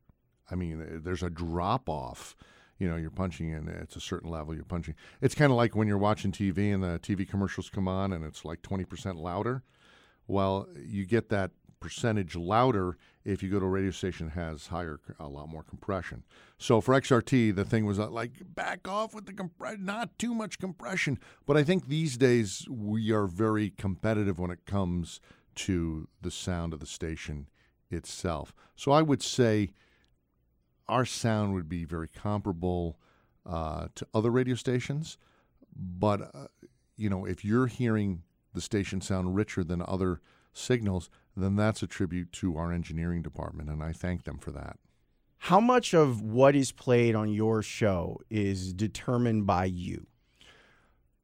I 0.50 0.56
mean, 0.56 0.82
uh, 0.82 1.00
there's 1.04 1.24
a 1.24 1.30
drop 1.30 1.90
off. 1.90 2.36
You 2.80 2.90
know, 2.90 2.96
you're 2.96 3.12
punching 3.12 3.50
in, 3.50 3.68
it's 3.68 3.96
a 3.96 4.02
certain 4.02 4.30
level 4.30 4.54
you're 4.54 4.66
punching. 4.66 4.96
It's 5.22 5.36
kind 5.36 5.52
of 5.52 5.58
like 5.58 5.76
when 5.76 5.88
you're 5.88 5.98
watching 5.98 6.32
TV 6.32 6.74
and 6.74 6.84
the 6.84 7.00
TV 7.00 7.28
commercials 7.28 7.70
come 7.70 7.88
on 7.88 8.12
and 8.12 8.26
it's 8.26 8.44
like 8.44 8.62
20% 8.62 9.20
louder. 9.20 9.64
Well, 10.28 10.68
you 10.76 11.06
get 11.06 11.30
that 11.30 11.52
percentage 11.84 12.34
louder 12.38 12.98
if 13.26 13.44
you 13.44 13.50
go 13.50 13.60
to 13.60 13.66
a 13.66 13.70
radio 13.70 13.92
station 13.92 14.28
that 14.28 14.36
has 14.36 14.68
higher, 14.68 15.02
a 15.20 15.28
lot 15.28 15.50
more 15.50 15.64
compression. 15.64 16.24
So 16.58 16.80
for 16.80 16.94
XRT, 16.94 17.54
the 17.54 17.66
thing 17.66 17.86
was 17.86 18.00
uh, 18.00 18.10
like 18.10 18.32
back 18.56 18.88
off 18.88 19.14
with 19.14 19.26
the 19.26 19.34
compression, 19.34 19.84
not 19.84 20.18
too 20.18 20.34
much 20.34 20.60
compression. 20.60 21.20
But 21.46 21.58
I 21.58 21.64
think 21.64 21.88
these 21.88 22.16
days 22.16 22.66
we 22.70 23.12
are 23.12 23.28
very 23.28 23.70
competitive 23.70 24.40
when 24.40 24.50
it 24.50 24.66
comes 24.66 25.20
to 25.56 26.08
the 26.22 26.32
sound 26.32 26.72
of 26.72 26.80
the 26.80 26.86
station 26.86 27.50
itself. 27.92 28.54
So 28.78 28.94
I 28.94 29.02
would 29.02 29.22
say 29.22 29.74
our 30.88 31.06
sound 31.06 31.54
would 31.54 31.68
be 31.68 31.84
very 31.84 32.08
comparable 32.08 32.98
uh, 33.46 33.88
to 33.96 34.08
other 34.14 34.32
radio 34.32 34.56
stations. 34.56 35.18
But, 35.76 36.22
uh, 36.34 36.48
you 36.96 37.10
know, 37.10 37.26
if 37.26 37.44
you're 37.44 37.68
hearing 37.68 38.24
the 38.54 38.62
station 38.62 39.02
sound 39.02 39.36
richer 39.36 39.66
than 39.66 39.84
other 39.86 40.22
signals, 40.54 41.10
then 41.36 41.56
that's 41.56 41.82
a 41.84 41.88
tribute 41.88 42.32
to 42.34 42.58
our 42.58 42.72
engineering 42.72 43.22
department, 43.22 43.70
and 43.70 43.82
I 43.84 43.92
thank 43.92 44.24
them 44.24 44.38
for 44.38 44.52
that. 44.52 44.78
How 45.40 45.60
much 45.60 45.94
of 45.94 46.22
what 46.22 46.56
is 46.56 46.72
played 46.72 47.16
on 47.16 47.34
your 47.34 47.62
show 47.62 48.20
is 48.30 48.72
determined 48.74 49.46
by 49.46 49.66
you? 49.66 50.08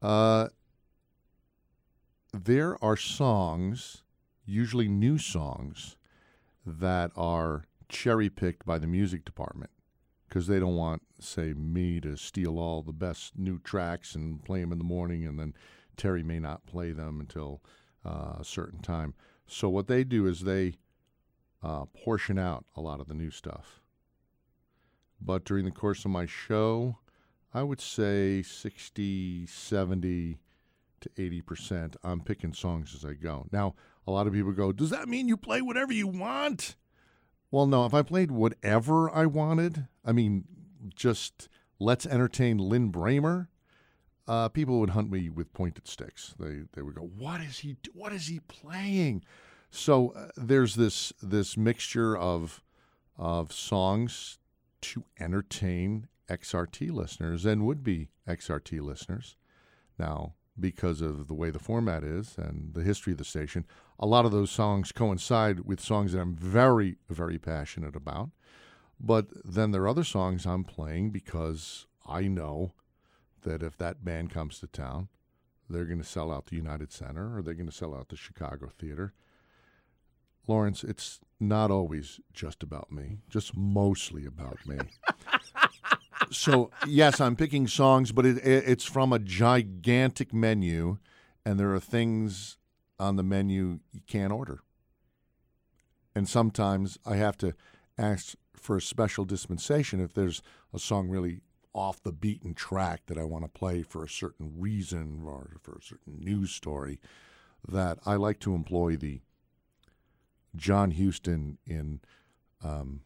Uh, 0.01 0.49
there 2.33 2.81
are 2.83 2.97
songs, 2.97 4.03
usually 4.45 4.87
new 4.87 5.17
songs, 5.17 5.95
that 6.65 7.11
are 7.15 7.65
cherry 7.87 8.29
picked 8.29 8.65
by 8.65 8.77
the 8.77 8.87
music 8.87 9.25
department 9.25 9.71
because 10.27 10.47
they 10.47 10.59
don't 10.59 10.75
want, 10.75 11.01
say, 11.19 11.53
me 11.53 11.99
to 11.99 12.15
steal 12.15 12.59
all 12.59 12.83
the 12.83 12.93
best 12.93 13.37
new 13.37 13.57
tracks 13.59 14.13
and 14.15 14.43
play 14.43 14.61
them 14.61 14.71
in 14.71 14.77
the 14.77 14.83
morning, 14.83 15.25
and 15.25 15.39
then 15.39 15.53
Terry 15.97 16.23
may 16.23 16.39
not 16.39 16.67
play 16.67 16.91
them 16.91 17.19
until 17.19 17.61
uh, 18.05 18.35
a 18.39 18.43
certain 18.43 18.79
time. 18.79 19.13
So 19.51 19.69
what 19.69 19.87
they 19.87 20.03
do 20.03 20.27
is 20.27 20.41
they 20.41 20.75
uh, 21.63 21.85
portion 21.85 22.37
out 22.37 22.65
a 22.75 22.81
lot 22.81 22.99
of 22.99 23.07
the 23.07 23.13
new 23.13 23.31
stuff. 23.31 23.81
But 25.21 25.43
during 25.43 25.65
the 25.65 25.71
course 25.71 26.05
of 26.05 26.11
my 26.11 26.25
show, 26.25 26.97
I 27.53 27.63
would 27.63 27.81
say 27.81 28.41
60, 28.41 29.45
70 29.47 30.39
to 31.01 31.09
80%. 31.09 31.95
I'm 32.03 32.21
picking 32.21 32.53
songs 32.53 32.93
as 32.95 33.03
I 33.03 33.13
go. 33.13 33.47
Now, 33.51 33.75
a 34.07 34.11
lot 34.11 34.27
of 34.27 34.33
people 34.33 34.51
go, 34.51 34.71
Does 34.71 34.91
that 34.91 35.09
mean 35.09 35.27
you 35.27 35.37
play 35.37 35.61
whatever 35.61 35.93
you 35.93 36.07
want? 36.07 36.75
Well, 37.51 37.65
no. 37.65 37.85
If 37.85 37.93
I 37.93 38.03
played 38.03 38.31
whatever 38.31 39.09
I 39.09 39.25
wanted, 39.25 39.87
I 40.05 40.11
mean, 40.11 40.45
just 40.95 41.49
let's 41.79 42.05
entertain 42.05 42.57
Lin 42.57 42.91
Brehmer, 42.91 43.47
uh, 44.29 44.47
people 44.47 44.79
would 44.79 44.91
hunt 44.91 45.09
me 45.11 45.27
with 45.27 45.51
pointed 45.53 45.87
sticks. 45.87 46.35
They 46.39 46.61
they 46.73 46.83
would 46.83 46.95
go, 46.95 47.09
"What 47.17 47.41
is 47.41 47.59
he? 47.59 47.75
What 47.93 48.13
is 48.13 48.27
he 48.27 48.39
playing?" 48.41 49.23
So 49.71 50.09
uh, 50.09 50.29
there's 50.37 50.75
this 50.75 51.11
this 51.21 51.57
mixture 51.57 52.15
of 52.15 52.61
of 53.17 53.51
songs 53.51 54.37
to 54.81 55.03
entertain 55.19 56.07
XRT 56.29 56.91
listeners 56.91 57.43
and 57.43 57.65
would 57.65 57.83
be 57.83 58.09
XRT 58.27 58.81
listeners. 58.81 59.35
Now, 59.97 60.35
because 60.57 61.01
of 61.01 61.27
the 61.27 61.33
way 61.33 61.49
the 61.49 61.59
format 61.59 62.03
is 62.03 62.37
and 62.37 62.75
the 62.75 62.83
history 62.83 63.13
of 63.13 63.17
the 63.17 63.25
station, 63.25 63.65
a 63.99 64.05
lot 64.05 64.25
of 64.25 64.31
those 64.31 64.51
songs 64.51 64.91
coincide 64.91 65.61
with 65.61 65.81
songs 65.81 66.13
that 66.13 66.21
I'm 66.21 66.35
very 66.35 66.97
very 67.09 67.39
passionate 67.39 67.95
about. 67.95 68.29
But 68.99 69.27
then 69.43 69.71
there 69.71 69.81
are 69.83 69.87
other 69.87 70.03
songs 70.03 70.45
I'm 70.45 70.65
playing 70.65 71.09
because 71.09 71.87
I 72.05 72.27
know 72.27 72.73
that 73.41 73.63
if 73.63 73.77
that 73.77 74.03
band 74.03 74.31
comes 74.31 74.59
to 74.59 74.67
town, 74.67 75.09
they're 75.69 75.85
going 75.85 76.01
to 76.01 76.07
sell 76.07 76.31
out 76.31 76.47
the 76.47 76.55
United 76.55 76.91
Center 76.91 77.37
or 77.37 77.41
they're 77.41 77.53
going 77.53 77.69
to 77.69 77.75
sell 77.75 77.93
out 77.93 78.09
the 78.09 78.15
Chicago 78.15 78.69
Theater. 78.77 79.13
Lawrence, 80.47 80.83
it's 80.83 81.19
not 81.39 81.69
always 81.69 82.19
just 82.33 82.63
about 82.63 82.91
me, 82.91 83.19
just 83.29 83.55
mostly 83.55 84.25
about 84.25 84.57
me. 84.65 84.77
so, 86.31 86.71
yes, 86.87 87.21
I'm 87.21 87.35
picking 87.35 87.67
songs, 87.67 88.11
but 88.11 88.25
it, 88.25 88.37
it, 88.37 88.63
it's 88.67 88.85
from 88.85 89.13
a 89.13 89.19
gigantic 89.19 90.33
menu, 90.33 90.97
and 91.45 91.59
there 91.59 91.73
are 91.73 91.79
things 91.79 92.57
on 92.99 93.15
the 93.15 93.23
menu 93.23 93.79
you 93.91 94.01
can't 94.07 94.33
order. 94.33 94.61
And 96.15 96.27
sometimes 96.27 96.97
I 97.05 97.17
have 97.17 97.37
to 97.37 97.53
ask 97.97 98.35
for 98.55 98.77
a 98.77 98.81
special 98.81 99.25
dispensation 99.25 100.01
if 100.01 100.13
there's 100.13 100.41
a 100.73 100.79
song 100.79 101.07
really 101.09 101.41
off 101.73 102.01
the 102.01 102.11
beaten 102.11 102.53
track 102.53 103.01
that 103.07 103.17
I 103.17 103.23
want 103.23 103.45
to 103.45 103.49
play 103.49 103.83
for 103.83 104.03
a 104.03 104.09
certain 104.09 104.53
reason 104.57 105.23
or 105.25 105.57
for 105.61 105.73
a 105.73 105.83
certain 105.83 106.19
news 106.19 106.51
story, 106.51 106.99
that 107.67 107.99
I 108.05 108.15
like 108.15 108.39
to 108.41 108.55
employ 108.55 108.95
the 108.95 109.21
John 110.55 110.91
Huston 110.91 111.57
in 111.65 111.99
um, 112.63 113.01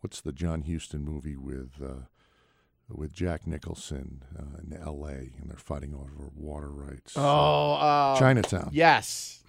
what's 0.00 0.20
the 0.20 0.32
John 0.32 0.62
Huston 0.62 1.04
movie 1.04 1.36
with 1.36 1.80
uh, 1.82 2.06
with 2.88 3.12
Jack 3.12 3.46
Nicholson 3.46 4.22
uh, 4.38 4.58
in 4.62 4.72
L.A. 4.80 5.32
and 5.40 5.48
they're 5.48 5.56
fighting 5.56 5.94
over 5.94 6.30
water 6.34 6.70
rights. 6.70 7.14
Oh, 7.16 7.72
uh, 7.74 8.18
Chinatown. 8.18 8.70
Yes. 8.72 9.42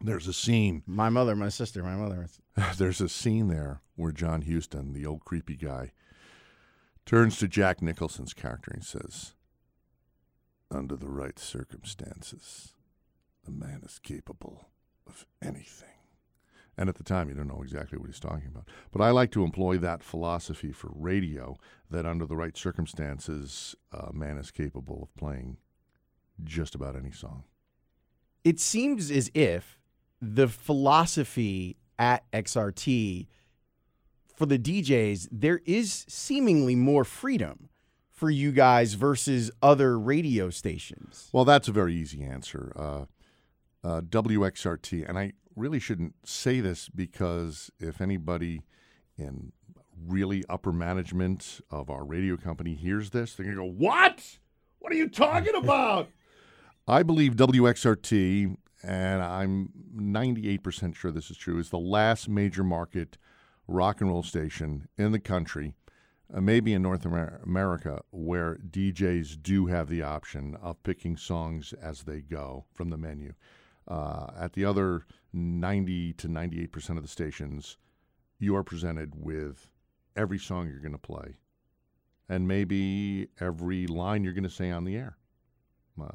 There's 0.00 0.28
a 0.28 0.32
scene. 0.32 0.82
My 0.86 1.10
mother, 1.10 1.34
my 1.34 1.48
sister, 1.48 1.82
my 1.82 1.96
mother. 1.96 2.28
There's 2.78 3.00
a 3.00 3.08
scene 3.08 3.48
there 3.48 3.80
where 3.96 4.12
John 4.12 4.42
Huston, 4.42 4.92
the 4.92 5.06
old 5.06 5.24
creepy 5.24 5.56
guy, 5.56 5.92
turns 7.06 7.38
to 7.38 7.48
Jack 7.48 7.82
Nicholson's 7.82 8.34
character 8.34 8.70
and 8.72 8.84
says, 8.84 9.34
Under 10.70 10.96
the 10.96 11.08
right 11.08 11.38
circumstances, 11.38 12.74
a 13.46 13.50
man 13.50 13.82
is 13.84 13.98
capable 13.98 14.68
of 15.06 15.26
anything. 15.42 15.88
And 16.76 16.88
at 16.88 16.94
the 16.94 17.04
time, 17.04 17.28
you 17.28 17.34
don't 17.34 17.48
know 17.48 17.62
exactly 17.62 17.98
what 17.98 18.08
he's 18.08 18.20
talking 18.20 18.46
about. 18.46 18.68
But 18.92 19.02
I 19.02 19.10
like 19.10 19.32
to 19.32 19.42
employ 19.42 19.78
that 19.78 20.02
philosophy 20.02 20.70
for 20.70 20.90
radio 20.94 21.56
that 21.90 22.06
under 22.06 22.24
the 22.24 22.36
right 22.36 22.56
circumstances, 22.56 23.74
a 23.90 24.12
man 24.12 24.38
is 24.38 24.52
capable 24.52 25.02
of 25.02 25.16
playing 25.16 25.56
just 26.44 26.76
about 26.76 26.94
any 26.94 27.10
song. 27.10 27.44
It 28.44 28.60
seems 28.60 29.10
as 29.10 29.28
if 29.34 29.80
the 30.22 30.46
philosophy 30.46 31.76
at 31.98 32.30
XRT 32.32 33.26
for 34.38 34.46
the 34.46 34.58
DJs, 34.58 35.28
there 35.32 35.60
is 35.66 36.06
seemingly 36.08 36.76
more 36.76 37.04
freedom 37.04 37.68
for 38.08 38.30
you 38.30 38.52
guys 38.52 38.94
versus 38.94 39.50
other 39.60 39.98
radio 39.98 40.48
stations. 40.48 41.28
Well, 41.32 41.44
that's 41.44 41.66
a 41.66 41.72
very 41.72 41.94
easy 41.94 42.22
answer. 42.22 42.72
Uh, 42.76 43.04
uh, 43.82 44.00
WXRT, 44.02 45.08
and 45.08 45.18
I 45.18 45.32
really 45.56 45.80
shouldn't 45.80 46.14
say 46.24 46.60
this 46.60 46.88
because 46.88 47.70
if 47.80 48.00
anybody 48.00 48.62
in 49.16 49.52
really 50.06 50.44
upper 50.48 50.72
management 50.72 51.60
of 51.70 51.90
our 51.90 52.04
radio 52.04 52.36
company 52.36 52.74
hears 52.74 53.10
this, 53.10 53.34
they're 53.34 53.44
going 53.44 53.56
to 53.56 53.62
go, 53.62 53.70
What? 53.70 54.38
What 54.78 54.92
are 54.92 54.96
you 54.96 55.08
talking 55.08 55.54
about? 55.62 56.08
I 56.88 57.02
believe 57.02 57.34
WXRT, 57.34 58.56
and 58.82 59.22
I'm 59.22 59.70
98% 59.96 60.94
sure 60.94 61.10
this 61.10 61.30
is 61.30 61.36
true, 61.36 61.58
is 61.58 61.70
the 61.70 61.78
last 61.78 62.28
major 62.28 62.62
market 62.62 63.18
rock 63.66 64.00
and 64.00 64.10
roll 64.10 64.22
station 64.22 64.88
in 64.96 65.12
the 65.12 65.18
country, 65.18 65.74
uh, 66.32 66.40
maybe 66.40 66.72
in 66.72 66.82
North 66.82 67.04
Amer- 67.04 67.40
America, 67.44 68.02
where 68.10 68.56
DJs 68.56 69.42
do 69.42 69.66
have 69.66 69.88
the 69.88 70.02
option 70.02 70.56
of 70.62 70.82
picking 70.82 71.16
songs 71.16 71.72
as 71.72 72.02
they 72.02 72.20
go 72.20 72.64
from 72.72 72.90
the 72.90 72.96
menu. 72.96 73.34
Uh, 73.86 74.28
at 74.38 74.52
the 74.52 74.64
other 74.64 75.06
90 75.32 76.12
to 76.14 76.28
98% 76.28 76.96
of 76.96 77.02
the 77.02 77.08
stations, 77.08 77.76
you 78.38 78.54
are 78.54 78.62
presented 78.62 79.14
with 79.16 79.70
every 80.16 80.38
song 80.38 80.68
you're 80.68 80.80
going 80.80 80.92
to 80.92 80.98
play 80.98 81.38
and 82.28 82.46
maybe 82.46 83.28
every 83.40 83.86
line 83.86 84.22
you're 84.22 84.34
going 84.34 84.44
to 84.44 84.50
say 84.50 84.70
on 84.70 84.84
the 84.84 84.96
air. 84.96 85.16
Uh, 86.00 86.08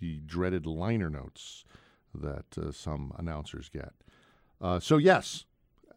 the 0.00 0.20
dreaded 0.24 0.64
liner 0.64 1.10
notes 1.10 1.64
that 2.16 2.58
uh, 2.58 2.72
some 2.72 3.12
announcers 3.18 3.68
get. 3.68 3.92
Uh, 4.60 4.80
so, 4.80 4.96
yes, 4.96 5.44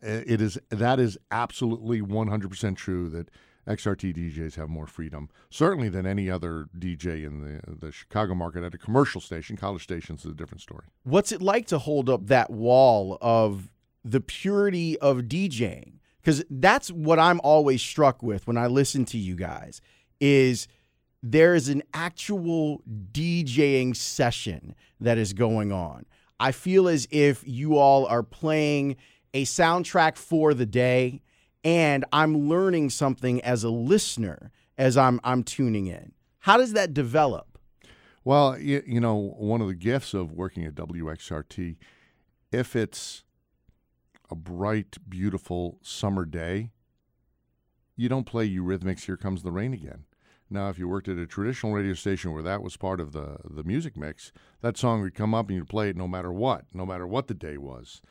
it 0.02 0.42
is 0.42 0.58
that 0.70 1.00
is 1.00 1.18
absolutely 1.32 2.02
100% 2.02 2.76
true 2.76 3.10
that 3.10 3.30
XRT 3.68 4.16
DJs 4.16 4.56
have 4.56 4.70
more 4.70 4.88
freedom, 4.88 5.30
certainly 5.50 5.90
than 5.90 6.06
any 6.06 6.30
other 6.30 6.68
DJ 6.78 7.26
in 7.26 7.42
the 7.42 7.76
the 7.86 7.92
Chicago 7.92 8.34
market 8.34 8.64
at 8.64 8.74
a 8.74 8.78
commercial 8.78 9.22
station. 9.22 9.56
College 9.58 9.84
stations 9.84 10.26
is 10.26 10.32
a 10.32 10.36
different 10.36 10.62
story. 10.62 10.86
What's 11.04 11.32
it 11.32 11.42
like 11.42 11.68
to 11.68 11.78
hold 11.78 12.10
up 12.10 12.28
that 12.28 12.50
wall 12.50 13.18
of 13.22 13.70
the 14.04 14.22
purity 14.22 14.98
of 15.00 15.18
DJing? 15.24 15.94
Because 16.22 16.44
that's 16.50 16.90
what 16.92 17.20
I'm 17.20 17.40
always 17.44 17.82
struck 17.82 18.24
with 18.24 18.48
when 18.48 18.58
I 18.58 18.68
listen 18.68 19.06
to 19.06 19.18
you 19.18 19.36
guys 19.36 19.82
is 20.20 20.68
there 21.22 21.56
is 21.56 21.70
an 21.70 21.84
actual 21.94 22.82
DJing 23.12 23.96
session 23.96 24.76
that 25.00 25.18
is 25.18 25.34
going 25.34 25.72
on. 25.72 26.06
I 26.40 26.52
feel 26.52 26.88
as 26.88 27.08
if 27.12 27.44
you 27.46 27.78
all 27.78 28.06
are 28.06 28.24
playing 28.24 28.96
a 29.34 29.46
soundtrack 29.46 30.16
for 30.16 30.54
the 30.54 30.66
day 30.66 31.22
and 31.64 32.06
I'm 32.14 32.48
learning 32.48 32.90
something 32.92 33.42
as 33.42 33.64
a 33.64 33.70
listener 33.70 34.52
as 34.78 34.96
I'm 34.96 35.20
I'm 35.24 35.44
tuning 35.44 35.88
in. 35.88 36.14
How 36.40 36.58
does 36.58 36.74
that 36.74 36.94
develop? 36.94 37.60
Well, 38.24 38.58
you, 38.58 38.82
you 38.86 39.00
know, 39.00 39.34
one 39.38 39.62
of 39.62 39.68
the 39.68 39.76
gifts 39.76 40.14
of 40.14 40.32
working 40.32 40.66
at 40.66 40.76
WXRT, 40.76 41.78
if 42.52 42.76
it's 42.76 43.24
a 44.30 44.36
bright, 44.36 44.98
beautiful 45.08 45.80
summer 45.82 46.26
day, 46.26 46.72
you 47.96 48.08
don't 48.08 48.26
play 48.26 48.50
Eurythmics 48.50 49.06
Here 49.06 49.18
Comes 49.18 49.44
the 49.44 49.52
Rain 49.52 49.74
Again. 49.74 50.06
Now, 50.50 50.70
if 50.70 50.80
you 50.80 50.88
worked 50.88 51.08
at 51.08 51.18
a 51.18 51.28
traditional 51.28 51.74
radio 51.74 51.94
station 51.94 52.32
where 52.34 52.42
that 52.42 52.64
was 52.64 52.76
part 52.76 53.00
of 53.00 53.12
the, 53.12 53.38
the 53.48 53.64
music 53.64 53.96
mix, 53.96 54.32
that 54.62 54.78
song 54.78 55.02
would 55.02 55.14
come 55.14 55.36
up 55.36 55.50
and 55.50 55.58
you'd 55.58 55.70
play 55.70 55.90
it 55.90 55.96
no 55.96 56.08
matter 56.08 56.32
what, 56.32 56.66
no 56.74 56.86
matter 56.86 57.06
what 57.06 57.28
the 57.28 57.36
day 57.36 57.58
was. 57.58 58.02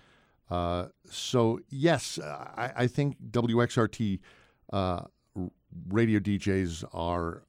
Uh, 0.49 0.87
so, 1.11 1.61
yes, 1.69 2.19
I, 2.23 2.73
I 2.77 2.87
think 2.87 3.17
WXRT 3.31 4.21
uh, 4.73 5.03
radio 5.89 6.21
DJs 6.21 6.85
are 6.93 7.45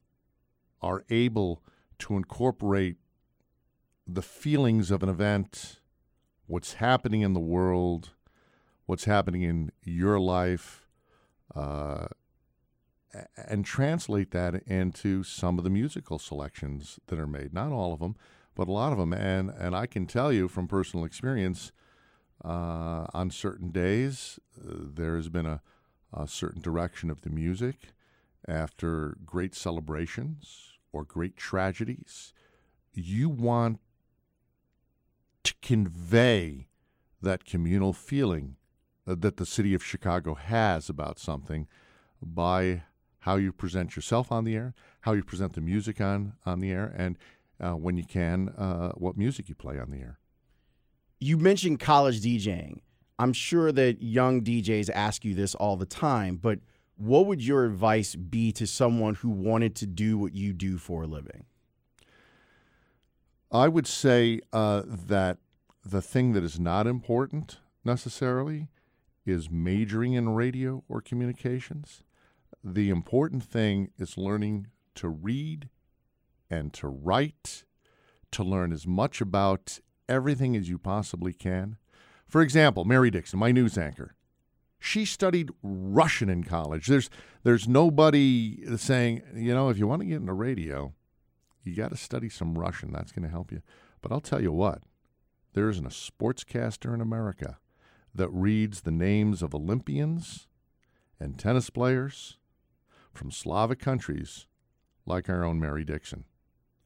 are 0.82 1.04
able 1.10 1.62
to 1.98 2.16
incorporate 2.16 2.96
the 4.06 4.22
feelings 4.22 4.90
of 4.90 5.02
an 5.02 5.08
event, 5.10 5.80
what's 6.46 6.74
happening 6.74 7.20
in 7.20 7.34
the 7.34 7.40
world, 7.40 8.10
what's 8.86 9.04
happening 9.04 9.42
in 9.42 9.70
your 9.84 10.18
life, 10.18 10.86
uh, 11.54 12.06
and 13.36 13.64
translate 13.64 14.30
that 14.30 14.62
into 14.66 15.22
some 15.22 15.58
of 15.58 15.64
the 15.64 15.70
musical 15.70 16.18
selections 16.18 16.98
that 17.06 17.18
are 17.18 17.26
made. 17.26 17.52
Not 17.52 17.72
all 17.72 17.92
of 17.92 18.00
them, 18.00 18.16
but 18.54 18.68
a 18.68 18.72
lot 18.72 18.92
of 18.92 18.98
them. 18.98 19.12
And 19.12 19.50
and 19.50 19.74
I 19.74 19.86
can 19.86 20.06
tell 20.06 20.32
you 20.32 20.48
from 20.48 20.68
personal 20.68 21.04
experience, 21.04 21.72
uh, 22.44 23.06
on 23.12 23.30
certain 23.30 23.70
days 23.70 24.38
uh, 24.58 24.74
there 24.94 25.16
has 25.16 25.28
been 25.28 25.46
a, 25.46 25.60
a 26.12 26.26
certain 26.26 26.62
direction 26.62 27.10
of 27.10 27.22
the 27.22 27.30
music 27.30 27.92
after 28.48 29.16
great 29.26 29.54
celebrations 29.54 30.78
or 30.92 31.04
great 31.04 31.36
tragedies. 31.36 32.32
You 32.94 33.28
want 33.28 33.80
to 35.44 35.54
convey 35.62 36.66
that 37.22 37.44
communal 37.44 37.92
feeling 37.92 38.56
uh, 39.06 39.16
that 39.18 39.36
the 39.36 39.46
city 39.46 39.74
of 39.74 39.84
Chicago 39.84 40.34
has 40.34 40.88
about 40.88 41.18
something 41.18 41.66
by 42.22 42.82
how 43.20 43.36
you 43.36 43.52
present 43.52 43.96
yourself 43.96 44.32
on 44.32 44.44
the 44.44 44.54
air, 44.54 44.74
how 45.02 45.12
you 45.12 45.22
present 45.22 45.54
the 45.54 45.60
music 45.60 46.00
on 46.00 46.34
on 46.44 46.60
the 46.60 46.70
air, 46.70 46.92
and 46.96 47.16
uh, 47.60 47.72
when 47.72 47.96
you 47.96 48.04
can, 48.04 48.48
uh, 48.50 48.90
what 48.92 49.16
music 49.16 49.48
you 49.48 49.54
play 49.54 49.78
on 49.78 49.90
the 49.90 49.98
air. 49.98 50.18
You 51.18 51.36
mentioned 51.36 51.80
college 51.80 52.20
DJing. 52.20 52.80
I'm 53.18 53.34
sure 53.34 53.70
that 53.72 54.02
young 54.02 54.40
DJs 54.40 54.88
ask 54.88 55.24
you 55.24 55.34
this 55.34 55.54
all 55.54 55.76
the 55.76 55.84
time, 55.84 56.36
but 56.36 56.60
what 56.96 57.26
would 57.26 57.44
your 57.44 57.66
advice 57.66 58.14
be 58.14 58.52
to 58.52 58.66
someone 58.66 59.14
who 59.16 59.28
wanted 59.28 59.74
to 59.76 59.86
do 59.86 60.16
what 60.16 60.34
you 60.34 60.54
do 60.54 60.78
for 60.78 61.02
a 61.02 61.06
living? 61.06 61.44
I 63.52 63.68
would 63.68 63.86
say 63.86 64.40
uh, 64.52 64.82
that 64.86 65.38
the 65.84 66.00
thing 66.00 66.32
that 66.32 66.44
is 66.44 66.58
not 66.58 66.86
important 66.86 67.58
necessarily 67.84 68.68
is 69.26 69.50
majoring 69.50 70.14
in 70.14 70.30
radio 70.30 70.82
or 70.88 71.00
communications 71.00 72.02
the 72.62 72.90
important 72.90 73.42
thing 73.42 73.90
is 73.98 74.18
learning 74.18 74.68
to 74.96 75.08
read 75.08 75.68
and 76.50 76.72
to 76.74 76.88
write, 76.88 77.64
to 78.32 78.42
learn 78.42 78.72
as 78.72 78.86
much 78.86 79.20
about 79.20 79.78
everything 80.08 80.56
as 80.56 80.68
you 80.68 80.78
possibly 80.78 81.32
can. 81.32 81.76
For 82.26 82.42
example, 82.42 82.84
Mary 82.84 83.10
Dixon, 83.10 83.38
my 83.38 83.52
news 83.52 83.78
anchor, 83.78 84.16
she 84.78 85.04
studied 85.04 85.50
Russian 85.62 86.28
in 86.28 86.44
college. 86.44 86.86
There's 86.86 87.10
there's 87.42 87.68
nobody 87.68 88.64
saying, 88.76 89.22
you 89.34 89.54
know, 89.54 89.68
if 89.68 89.78
you 89.78 89.86
want 89.86 90.00
to 90.02 90.06
get 90.06 90.20
into 90.20 90.32
radio, 90.32 90.94
you 91.62 91.74
got 91.74 91.90
to 91.90 91.96
study 91.96 92.28
some 92.28 92.58
Russian. 92.58 92.92
That's 92.92 93.12
going 93.12 93.24
to 93.24 93.30
help 93.30 93.52
you. 93.52 93.62
But 94.00 94.12
I'll 94.12 94.20
tell 94.20 94.42
you 94.42 94.52
what, 94.52 94.82
there 95.52 95.68
isn't 95.68 95.86
a 95.86 95.90
sportscaster 95.90 96.94
in 96.94 97.00
America 97.00 97.58
that 98.14 98.30
reads 98.30 98.80
the 98.80 98.90
names 98.90 99.42
of 99.42 99.54
Olympians 99.54 100.48
and 101.18 101.38
tennis 101.38 101.70
players 101.70 102.38
from 103.20 103.30
Slavic 103.30 103.78
countries 103.78 104.46
like 105.04 105.28
our 105.28 105.44
own 105.44 105.60
Mary 105.60 105.84
Dixon. 105.84 106.24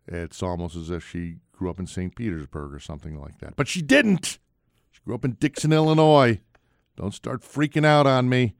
It's 0.09 0.42
almost 0.42 0.75
as 0.75 0.90
if 0.90 1.09
she 1.09 1.37
grew 1.53 1.70
up 1.70 1.79
in 1.79 1.87
St. 1.87 2.14
Petersburg 2.16 2.75
or 2.75 2.81
something 2.81 3.20
like 3.20 3.38
that. 3.38 3.55
But 3.55 3.68
she 3.68 3.81
didn't. 3.81 4.40
She 4.90 5.01
grew 5.05 5.14
up 5.14 5.25
in 5.25 5.35
Dixon, 5.35 5.73
Illinois. 5.73 6.40
Don't 6.97 7.14
start 7.14 7.42
freaking 7.42 7.87
out 7.87 8.09
on 8.09 8.29
me. 8.29 8.57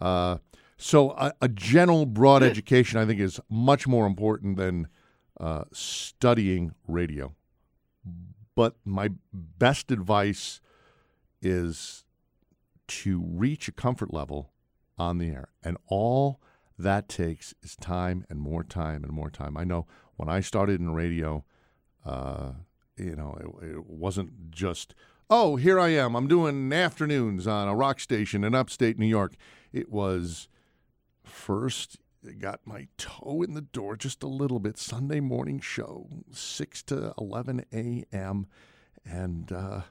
Uh, 0.00 0.38
so, 0.78 1.10
a, 1.10 1.34
a, 1.42 1.48
general, 1.48 2.06
broad 2.06 2.42
education, 2.42 2.98
I 2.98 3.04
think, 3.04 3.20
is 3.20 3.40
much 3.50 3.86
more 3.86 4.06
important 4.06 4.56
than 4.56 4.88
uh, 5.38 5.64
studying 5.72 6.72
radio. 6.88 7.34
But 8.54 8.76
my 8.86 9.10
best 9.32 9.90
advice 9.90 10.62
is 11.42 12.04
to 12.88 13.22
reach 13.22 13.68
a 13.68 13.72
comfort 13.72 14.14
level 14.14 14.50
on 14.98 15.18
the 15.18 15.28
air. 15.28 15.48
And 15.62 15.76
all 15.88 16.40
that 16.78 17.08
takes 17.08 17.54
is 17.62 17.76
time 17.76 18.24
and 18.28 18.38
more 18.38 18.62
time 18.62 19.02
and 19.02 19.12
more 19.12 19.30
time. 19.30 19.56
I 19.56 19.64
know 19.64 19.86
when 20.16 20.28
I 20.28 20.40
started 20.40 20.80
in 20.80 20.90
radio, 20.92 21.44
uh, 22.04 22.52
you 22.96 23.16
know, 23.16 23.36
it, 23.62 23.66
it, 23.66 23.86
wasn't 23.86 24.50
just, 24.50 24.94
oh, 25.30 25.56
here 25.56 25.78
I 25.78 25.88
am. 25.88 26.14
I'm 26.14 26.28
doing 26.28 26.72
afternoons 26.72 27.46
on 27.46 27.68
a 27.68 27.74
rock 27.74 28.00
station 28.00 28.44
in 28.44 28.54
upstate 28.54 28.98
New 28.98 29.06
York. 29.06 29.34
It 29.72 29.90
was 29.90 30.48
first 31.24 31.98
got 32.38 32.60
my 32.64 32.88
toe 32.96 33.42
in 33.42 33.54
the 33.54 33.60
door 33.60 33.96
just 33.96 34.22
a 34.22 34.28
little 34.28 34.58
bit. 34.58 34.78
Sunday 34.78 35.20
morning 35.20 35.60
show, 35.60 36.08
6 36.32 36.82
to 36.84 37.14
11 37.18 37.64
a.m. 37.72 38.46
And 39.04 39.52
uh, 39.52 39.82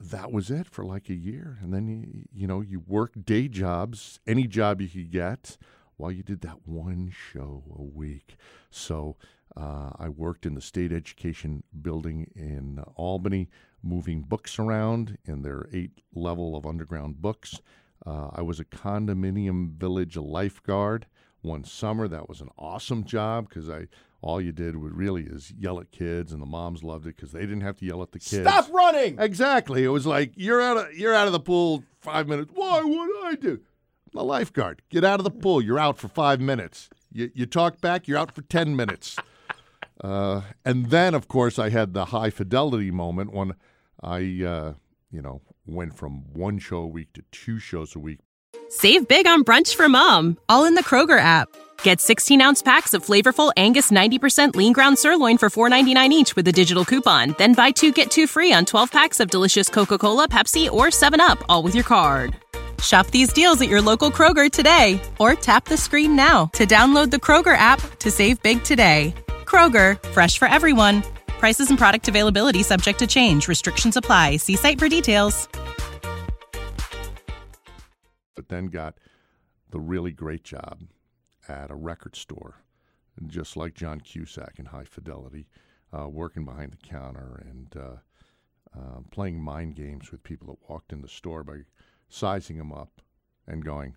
that 0.00 0.32
was 0.32 0.50
it 0.50 0.66
for 0.66 0.84
like 0.84 1.08
a 1.08 1.14
year. 1.14 1.58
And 1.60 1.72
then, 1.72 1.86
you, 1.86 2.24
you 2.32 2.46
know, 2.46 2.60
you 2.62 2.80
work 2.80 3.12
day 3.24 3.48
jobs, 3.48 4.20
any 4.26 4.46
job 4.46 4.80
you 4.80 4.88
could 4.88 5.10
get 5.10 5.58
while 5.96 6.12
you 6.12 6.22
did 6.22 6.40
that 6.42 6.66
one 6.66 7.10
show 7.10 7.64
a 7.78 7.82
week. 7.82 8.36
So 8.70 9.16
uh, 9.56 9.90
I 9.98 10.08
worked 10.08 10.46
in 10.46 10.54
the 10.54 10.60
state 10.60 10.92
education 10.92 11.62
building 11.80 12.30
in 12.34 12.82
Albany, 12.94 13.48
moving 13.82 14.22
books 14.22 14.58
around 14.58 15.18
in 15.24 15.42
their 15.42 15.68
eight 15.72 16.00
level 16.14 16.56
of 16.56 16.66
underground 16.66 17.22
books. 17.22 17.60
Uh, 18.04 18.30
I 18.32 18.42
was 18.42 18.60
a 18.60 18.64
condominium 18.64 19.72
village 19.72 20.16
lifeguard 20.16 21.06
one 21.42 21.64
summer. 21.64 22.08
That 22.08 22.28
was 22.28 22.40
an 22.40 22.50
awesome 22.58 23.04
job 23.04 23.48
because 23.48 23.70
I 23.70 23.88
all 24.22 24.40
you 24.40 24.52
did 24.52 24.76
would 24.76 24.96
really 24.96 25.22
is 25.22 25.52
yell 25.56 25.78
at 25.78 25.92
kids, 25.92 26.32
and 26.32 26.42
the 26.42 26.46
moms 26.46 26.82
loved 26.82 27.06
it 27.06 27.16
because 27.16 27.32
they 27.32 27.40
didn't 27.40 27.60
have 27.60 27.78
to 27.78 27.84
yell 27.84 28.02
at 28.02 28.12
the 28.12 28.18
kids. 28.18 28.48
Stop 28.48 28.72
running! 28.72 29.18
Exactly. 29.18 29.84
It 29.84 29.88
was 29.88 30.06
like 30.06 30.32
you're 30.34 30.60
out 30.60 30.76
of 30.76 30.94
you're 30.94 31.14
out 31.14 31.26
of 31.26 31.32
the 31.32 31.40
pool 31.40 31.84
five 32.00 32.26
minutes. 32.28 32.50
Why? 32.54 32.82
would 32.82 33.10
I 33.24 33.34
do? 33.36 33.60
The 34.16 34.24
lifeguard. 34.24 34.82
Get 34.90 35.04
out 35.04 35.20
of 35.20 35.24
the 35.24 35.30
pool. 35.30 35.62
You're 35.62 35.78
out 35.78 35.98
for 35.98 36.08
five 36.08 36.40
minutes. 36.40 36.88
You, 37.12 37.30
you 37.34 37.46
talk 37.46 37.80
back, 37.80 38.08
you're 38.08 38.18
out 38.18 38.34
for 38.34 38.42
10 38.42 38.76
minutes. 38.76 39.16
Uh, 40.02 40.42
and 40.64 40.90
then, 40.90 41.14
of 41.14 41.28
course, 41.28 41.58
I 41.58 41.70
had 41.70 41.94
the 41.94 42.06
high 42.06 42.30
fidelity 42.30 42.90
moment 42.90 43.32
when 43.32 43.54
I, 44.02 44.16
uh, 44.44 44.74
you 45.10 45.22
know, 45.22 45.40
went 45.66 45.96
from 45.96 46.32
one 46.32 46.58
show 46.58 46.78
a 46.78 46.86
week 46.86 47.12
to 47.14 47.22
two 47.32 47.58
shows 47.58 47.96
a 47.96 47.98
week. 47.98 48.20
Save 48.68 49.08
big 49.08 49.26
on 49.26 49.44
brunch 49.44 49.74
for 49.74 49.88
mom, 49.88 50.38
all 50.48 50.64
in 50.64 50.74
the 50.74 50.82
Kroger 50.82 51.18
app. 51.18 51.48
Get 51.82 52.00
16 52.00 52.40
ounce 52.40 52.62
packs 52.62 52.94
of 52.94 53.04
flavorful 53.04 53.52
Angus 53.56 53.90
90% 53.90 54.54
lean 54.54 54.72
ground 54.72 54.98
sirloin 54.98 55.38
for 55.38 55.48
$4.99 55.48 56.10
each 56.10 56.36
with 56.36 56.46
a 56.48 56.52
digital 56.52 56.84
coupon. 56.84 57.34
Then 57.38 57.54
buy 57.54 57.70
two 57.70 57.92
get 57.92 58.10
two 58.10 58.26
free 58.26 58.52
on 58.52 58.64
12 58.64 58.90
packs 58.90 59.20
of 59.20 59.30
delicious 59.30 59.68
Coca 59.68 59.98
Cola, 59.98 60.28
Pepsi, 60.28 60.70
or 60.70 60.86
7UP, 60.86 61.42
all 61.48 61.62
with 61.62 61.74
your 61.74 61.84
card. 61.84 62.36
Shop 62.82 63.06
these 63.08 63.32
deals 63.32 63.60
at 63.60 63.68
your 63.68 63.80
local 63.80 64.10
Kroger 64.10 64.50
today 64.50 65.00
or 65.18 65.34
tap 65.34 65.64
the 65.64 65.76
screen 65.76 66.14
now 66.14 66.46
to 66.52 66.66
download 66.66 67.10
the 67.10 67.16
Kroger 67.16 67.56
app 67.56 67.80
to 68.00 68.10
save 68.10 68.42
big 68.42 68.62
today. 68.62 69.14
Kroger, 69.44 70.02
fresh 70.10 70.36
for 70.36 70.48
everyone. 70.48 71.02
Prices 71.38 71.70
and 71.70 71.78
product 71.78 72.08
availability 72.08 72.62
subject 72.62 72.98
to 72.98 73.06
change. 73.06 73.48
Restrictions 73.48 73.96
apply. 73.96 74.36
See 74.36 74.56
site 74.56 74.78
for 74.78 74.88
details. 74.88 75.48
But 78.34 78.48
then 78.48 78.66
got 78.66 78.98
the 79.70 79.80
really 79.80 80.12
great 80.12 80.44
job 80.44 80.82
at 81.48 81.70
a 81.70 81.74
record 81.74 82.16
store, 82.16 82.62
just 83.26 83.56
like 83.56 83.74
John 83.74 84.00
Cusack 84.00 84.58
in 84.58 84.66
High 84.66 84.84
Fidelity, 84.84 85.46
uh, 85.92 86.08
working 86.08 86.44
behind 86.44 86.72
the 86.72 86.88
counter 86.88 87.42
and 87.48 87.74
uh, 87.76 87.96
uh, 88.78 89.00
playing 89.10 89.40
mind 89.40 89.74
games 89.74 90.10
with 90.10 90.22
people 90.22 90.48
that 90.48 90.70
walked 90.70 90.92
in 90.92 91.02
the 91.02 91.08
store 91.08 91.42
by 91.44 91.60
sizing 92.08 92.58
them 92.58 92.72
up 92.72 93.00
and 93.46 93.64
going, 93.64 93.96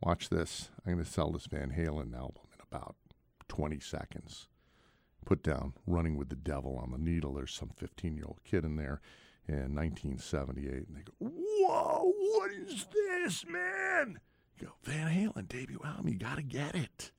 watch 0.00 0.28
this. 0.28 0.70
I'm 0.86 0.94
going 0.94 1.04
to 1.04 1.10
sell 1.10 1.32
this 1.32 1.46
Van 1.46 1.70
Halen 1.76 2.14
album 2.14 2.42
in 2.52 2.60
about 2.70 2.96
20 3.48 3.80
seconds. 3.80 4.48
Put 5.26 5.42
down 5.42 5.74
Running 5.86 6.16
with 6.16 6.28
the 6.30 6.36
Devil 6.36 6.78
on 6.82 6.92
the 6.92 6.98
Needle. 6.98 7.34
There's 7.34 7.52
some 7.52 7.70
15 7.76 8.16
year 8.16 8.24
old 8.26 8.40
kid 8.44 8.64
in 8.64 8.76
there. 8.76 9.00
in 9.46 9.74
1978. 9.74 10.72
And 10.72 10.96
they 10.96 11.02
go, 11.02 11.12
Whoa, 11.18 12.12
what 12.16 12.50
is 12.52 12.86
this, 12.92 13.44
man? 13.46 14.20
You 14.58 14.66
go, 14.68 14.72
Van 14.82 15.08
Halen, 15.08 15.48
Davey 15.48 15.76
Wow, 15.82 16.00
you 16.04 16.14
got 16.14 16.36
to 16.36 16.42
get 16.42 16.74
it. 16.74 17.12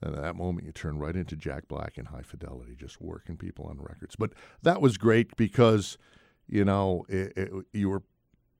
And 0.00 0.16
at 0.16 0.22
that 0.22 0.36
moment, 0.36 0.66
you 0.66 0.72
turn 0.72 0.98
right 0.98 1.14
into 1.14 1.36
Jack 1.36 1.68
Black 1.68 1.96
and 1.96 2.08
High 2.08 2.22
Fidelity, 2.22 2.74
just 2.74 3.00
working 3.00 3.36
people 3.36 3.66
on 3.66 3.78
records. 3.80 4.16
But 4.16 4.32
that 4.62 4.80
was 4.80 4.98
great 4.98 5.36
because, 5.36 5.96
you 6.48 6.64
know, 6.64 7.06
it, 7.08 7.32
it, 7.36 7.52
you 7.72 7.88
were. 7.88 8.02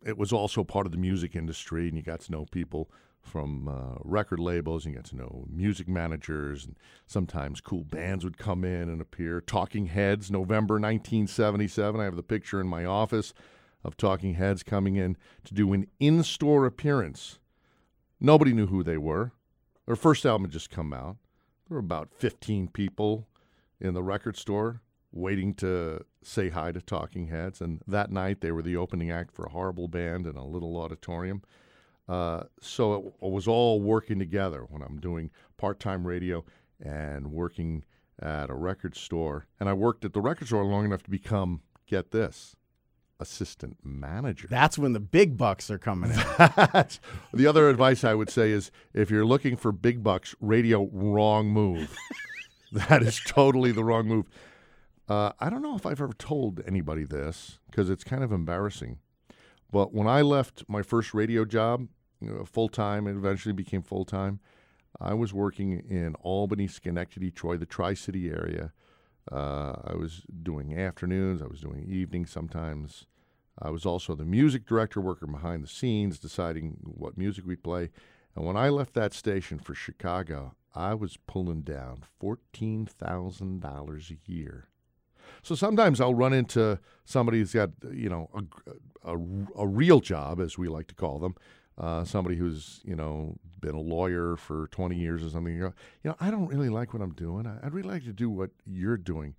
It 0.05 0.19
was 0.19 0.33
also 0.33 0.65
part 0.65 0.87
of 0.87 0.93
the 0.93 0.99
music 0.99 1.37
industry, 1.37 1.89
and 1.89 1.97
you 1.97 2.03
got 2.03 2.21
to 2.21 2.33
know 2.33 2.45
people 2.47 2.91
from 3.21 3.69
uh, 3.69 3.99
record 4.03 4.41
labels. 4.41 4.85
And 4.85 4.95
you 4.95 5.01
got 5.01 5.09
to 5.11 5.17
know 5.17 5.47
music 5.49 5.89
managers, 5.89 6.65
and 6.65 6.77
sometimes 7.07 7.61
cool 7.61 7.85
bands 7.85 8.25
would 8.25 8.39
come 8.39 8.65
in 8.65 8.89
and 8.89 9.01
appear. 9.01 9.41
Talking 9.41 9.87
Heads, 9.87 10.31
November 10.31 10.75
1977. 10.75 12.01
I 12.01 12.05
have 12.05 12.17
the 12.17 12.23
picture 12.23 12.61
in 12.61 12.67
my 12.67 12.85
office 12.85 13.33
of 13.85 13.97
Talking 13.97 14.35
Heads 14.35 14.63
coming 14.63 14.97
in 14.97 15.17
to 15.45 15.55
do 15.55 15.73
an 15.73 15.87
in-store 16.01 16.67
appearance. 16.67 17.39
Nobody 18.21 18.53
knew 18.53 18.67
who 18.67 18.83
they 18.83 18.99
were. 18.99 19.33
Their 19.87 19.97
first 19.97 20.25
album 20.25 20.45
had 20.45 20.53
just 20.53 20.71
come 20.71 20.93
out. 20.93 21.17
There 21.69 21.77
were 21.77 21.81
about 21.81 22.11
15 22.13 22.69
people 22.69 23.27
in 23.81 23.95
the 23.95 24.03
record 24.03 24.37
store 24.37 24.81
waiting 25.13 25.55
to 25.55 26.05
say 26.23 26.49
hi 26.49 26.73
to 26.73 26.81
Talking 26.81 27.29
Heads. 27.29 27.61
And 27.61 27.83
that 27.87 28.11
night, 28.11 28.41
they 28.41 28.53
were 28.53 28.63
the 28.63 28.77
opening 28.77 29.11
act 29.11 29.33
for 29.35 29.45
a 29.45 29.51
horrible 29.51 29.89
band 29.89 30.27
in 30.27 30.37
a 30.37 30.45
little 30.45 30.77
auditorium. 30.77 31.43
Uh, 32.09 32.45
so 32.61 32.95
it, 32.95 33.27
it, 33.27 33.31
was 33.31 33.47
all 33.47 33.81
working 33.81 34.19
together 34.19 34.65
when 34.69 34.83
I'm 34.83 34.99
doing 34.99 35.31
part 35.57 35.79
time 35.79 36.07
radio 36.07 36.45
and 36.81 37.31
working 37.31 37.85
at 38.21 38.51
a 38.51 38.55
record 38.55 38.97
store. 38.97 39.47
And 39.61 39.69
I 39.69 39.73
worked 39.73 40.05
at 40.05 40.13
the 40.13 40.21
record 40.21 40.49
store 40.49 40.65
long 40.65 40.85
enough 40.85 41.03
to 41.05 41.11
become, 41.11 41.63
get 41.87 42.11
this, 42.11 42.57
assistant 43.21 43.79
manager. 43.85 44.49
That's 44.51 44.77
when 44.77 44.93
the 44.93 45.01
big 45.01 45.37
bucks 45.37 45.71
are 45.71 45.79
coming 45.79 46.11
in. 46.11 46.17
the 47.33 47.47
other 47.47 47.69
advice 47.71 48.05
I 48.05 48.15
would 48.15 48.31
say 48.31 48.51
is 48.51 48.71
if 48.93 49.11
you're 49.11 49.25
looking 49.25 49.57
for 49.57 49.73
big 49.73 50.03
bucks, 50.03 50.35
radio, 50.41 50.89
wrong 50.93 51.49
move. 51.49 51.97
that 52.73 53.03
is 53.03 53.21
totally 53.27 53.73
the 53.73 53.85
wrong 53.85 54.07
move. 54.07 54.27
Uh, 55.13 55.31
I 55.39 55.51
don't 55.51 55.61
know 55.61 55.77
if 55.77 55.85
I've 55.85 56.01
ever 56.01 56.15
told 56.15 56.63
anybody 56.67 57.05
this 57.05 57.59
because 57.71 57.91
it's 57.91 58.03
kind 58.03 58.25
of 58.25 58.33
embarrassing. 58.33 58.99
But 59.71 59.93
when 59.93 60.07
I 60.07 60.23
left 60.23 60.65
my 60.69 60.81
first 60.81 61.13
radio 61.13 61.45
job, 61.45 61.89
you 62.19 62.31
know, 62.31 62.47
full 62.47 62.71
time, 62.71 63.07
and 63.07 63.19
eventually 63.19 63.53
became 63.53 63.83
full 63.83 64.07
time, 64.07 64.41
I 64.99 65.13
was 65.13 65.35
working 65.35 65.73
in 65.73 66.15
Albany, 66.23 66.67
Schenectady, 66.67 67.31
Troy, 67.31 67.59
the 67.59 67.67
Tri 67.67 67.93
City 67.93 68.31
area. 68.31 68.73
Uh, 69.31 69.75
I 69.85 69.97
was 69.97 70.23
doing 70.43 70.79
afternoons, 70.79 71.43
I 71.43 71.47
was 71.47 71.61
doing 71.61 71.85
evenings 71.87 72.31
sometimes. 72.31 73.05
I 73.61 73.69
was 73.69 73.85
also 73.85 74.15
the 74.15 74.25
music 74.25 74.65
director, 74.65 74.99
working 74.99 75.33
behind 75.33 75.63
the 75.63 75.69
scenes, 75.69 76.19
deciding 76.19 76.79
what 76.85 77.19
music 77.19 77.45
we'd 77.45 77.63
play. 77.63 77.91
And 78.35 78.47
when 78.47 78.57
I 78.57 78.71
left 78.71 78.95
that 78.95 79.13
station 79.13 79.59
for 79.59 79.75
Chicago, 79.75 80.55
I 80.75 80.95
was 80.95 81.19
pulling 81.19 81.61
down 81.61 82.05
$14,000 82.19 84.11
a 84.11 84.33
year. 84.33 84.69
So 85.43 85.55
sometimes 85.55 86.01
I'll 86.01 86.15
run 86.15 86.33
into 86.33 86.79
somebody 87.05 87.39
who's 87.39 87.53
got, 87.53 87.71
you 87.93 88.09
know, 88.09 88.29
a, 88.35 89.13
a, 89.13 89.19
a 89.57 89.67
real 89.67 90.01
job, 90.01 90.41
as 90.41 90.59
we 90.59 90.69
like 90.69 90.87
to 90.89 90.95
call 90.95 91.19
them, 91.19 91.35
uh, 91.79 92.05
somebody 92.05 92.37
who's, 92.37 92.81
you 92.85 92.97
know, 92.97 93.37
been 93.61 93.75
a 93.75 93.81
lawyer 93.81 94.37
for 94.37 94.69
20 94.69 94.97
years 94.97 95.25
or 95.25 95.31
something. 95.31 95.55
You 95.55 95.73
know, 96.05 96.17
I 96.21 96.31
don't 96.31 96.47
really 96.47 96.69
like 96.69 96.93
what 96.93 97.03
I'm 97.03 97.15
doing. 97.15 97.47
I'd 97.47 97.73
really 97.73 97.89
like 97.89 98.05
to 98.05 98.13
do 98.13 98.29
what 98.31 98.51
you're 98.65 98.97
doing. 98.97 99.35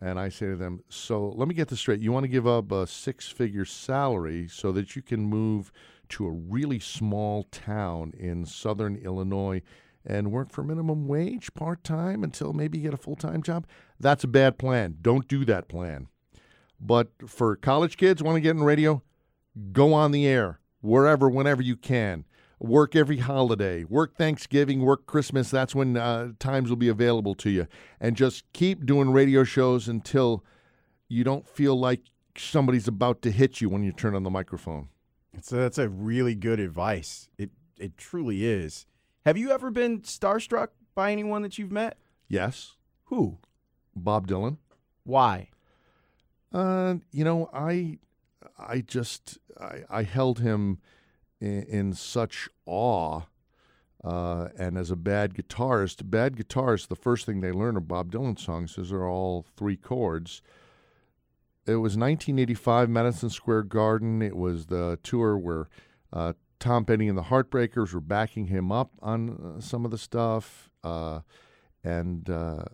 And 0.00 0.18
I 0.18 0.28
say 0.28 0.46
to 0.46 0.56
them, 0.56 0.82
so 0.88 1.28
let 1.36 1.46
me 1.46 1.54
get 1.54 1.68
this 1.68 1.80
straight. 1.80 2.00
You 2.00 2.12
want 2.12 2.24
to 2.24 2.28
give 2.28 2.46
up 2.46 2.72
a 2.72 2.86
six 2.86 3.28
figure 3.28 3.64
salary 3.64 4.48
so 4.48 4.72
that 4.72 4.96
you 4.96 5.02
can 5.02 5.24
move 5.24 5.70
to 6.10 6.26
a 6.26 6.30
really 6.30 6.78
small 6.78 7.44
town 7.44 8.12
in 8.18 8.44
southern 8.44 8.96
Illinois 8.96 9.62
and 10.06 10.32
work 10.32 10.50
for 10.50 10.62
minimum 10.62 11.06
wage 11.06 11.52
part 11.54 11.82
time 11.84 12.22
until 12.22 12.52
maybe 12.52 12.78
you 12.78 12.84
get 12.84 12.94
a 12.94 12.98
full 12.98 13.16
time 13.16 13.42
job? 13.42 13.66
That's 13.98 14.24
a 14.24 14.28
bad 14.28 14.58
plan. 14.58 14.98
Don't 15.00 15.28
do 15.28 15.44
that 15.44 15.68
plan. 15.68 16.08
But 16.80 17.08
for 17.26 17.56
college 17.56 17.96
kids 17.96 18.22
want 18.22 18.36
to 18.36 18.40
get 18.40 18.56
in 18.56 18.62
radio, 18.62 19.02
go 19.72 19.94
on 19.94 20.10
the 20.10 20.26
air 20.26 20.60
wherever, 20.80 21.28
whenever 21.28 21.62
you 21.62 21.76
can 21.76 22.24
work 22.58 22.96
every 22.96 23.18
holiday, 23.18 23.84
work 23.84 24.16
Thanksgiving, 24.16 24.80
work 24.80 25.06
Christmas. 25.06 25.50
That's 25.50 25.74
when 25.74 25.96
uh, 25.96 26.32
times 26.38 26.70
will 26.70 26.76
be 26.76 26.88
available 26.88 27.34
to 27.36 27.50
you. 27.50 27.66
And 28.00 28.16
just 28.16 28.44
keep 28.52 28.86
doing 28.86 29.10
radio 29.10 29.44
shows 29.44 29.88
until 29.88 30.44
you 31.08 31.24
don't 31.24 31.46
feel 31.46 31.78
like 31.78 32.00
somebody's 32.36 32.88
about 32.88 33.22
to 33.22 33.30
hit 33.30 33.60
you 33.60 33.68
when 33.68 33.82
you 33.84 33.92
turn 33.92 34.14
on 34.14 34.22
the 34.22 34.30
microphone. 34.30 34.88
So 35.40 35.56
that's 35.56 35.78
a 35.78 35.88
really 35.88 36.34
good 36.34 36.60
advice. 36.60 37.28
It 37.38 37.50
it 37.76 37.96
truly 37.98 38.46
is. 38.46 38.86
Have 39.24 39.38
you 39.38 39.52
ever 39.52 39.70
been 39.70 40.00
starstruck 40.00 40.68
by 40.94 41.10
anyone 41.10 41.40
that 41.42 41.56
you've 41.58 41.72
met? 41.72 41.96
Yes. 42.28 42.76
Who? 43.04 43.38
Bob 43.96 44.28
Dylan. 44.28 44.58
Why? 45.04 45.48
Uh, 46.52 46.96
you 47.10 47.24
know, 47.24 47.48
I 47.52 47.98
I 48.58 48.80
just 48.80 49.38
I, 49.58 49.84
I 49.88 50.02
held 50.02 50.40
him 50.40 50.78
in, 51.40 51.62
in 51.62 51.92
such 51.94 52.48
awe. 52.66 53.22
Uh, 54.02 54.48
and 54.58 54.76
as 54.76 54.90
a 54.90 54.96
bad 54.96 55.32
guitarist, 55.32 56.10
bad 56.10 56.36
guitarists, 56.36 56.88
the 56.88 56.94
first 56.94 57.24
thing 57.24 57.40
they 57.40 57.52
learn 57.52 57.78
are 57.78 57.80
Bob 57.80 58.12
Dylan 58.12 58.38
songs 58.38 58.76
is 58.76 58.90
they're 58.90 59.08
all 59.08 59.46
three 59.56 59.78
chords. 59.78 60.42
It 61.66 61.76
was 61.76 61.96
1985, 61.96 62.90
Madison 62.90 63.30
Square 63.30 63.62
Garden. 63.62 64.20
It 64.20 64.36
was 64.36 64.66
the 64.66 64.98
tour 65.02 65.38
where 65.38 65.70
uh, 66.12 66.34
Tom 66.64 66.86
Petty 66.86 67.08
and 67.08 67.18
the 67.18 67.24
Heartbreakers 67.24 67.92
were 67.92 68.00
backing 68.00 68.46
him 68.46 68.72
up 68.72 68.90
on 69.02 69.56
uh, 69.58 69.60
some 69.60 69.84
of 69.84 69.90
the 69.90 69.98
stuff. 69.98 70.70
Uh, 70.82 71.20
and 71.84 72.30
uh, 72.30 72.64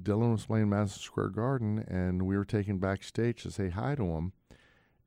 Dylan 0.00 0.30
was 0.30 0.46
playing 0.46 0.68
Madison 0.68 1.02
Square 1.02 1.30
Garden, 1.30 1.84
and 1.88 2.22
we 2.22 2.36
were 2.36 2.44
taken 2.44 2.78
backstage 2.78 3.42
to 3.42 3.50
say 3.50 3.70
hi 3.70 3.96
to 3.96 4.04
him. 4.04 4.32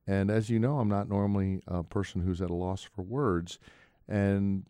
And 0.06 0.30
as 0.30 0.50
you 0.50 0.60
know, 0.60 0.80
I'm 0.80 0.89
not 0.89 1.08
normally 1.08 1.62
a 1.65 1.82
person 1.82 2.23
who's 2.23 2.41
at 2.41 2.50
a 2.50 2.54
loss 2.54 2.84
for 2.84 3.04
words. 3.04 3.58
And 4.06 4.65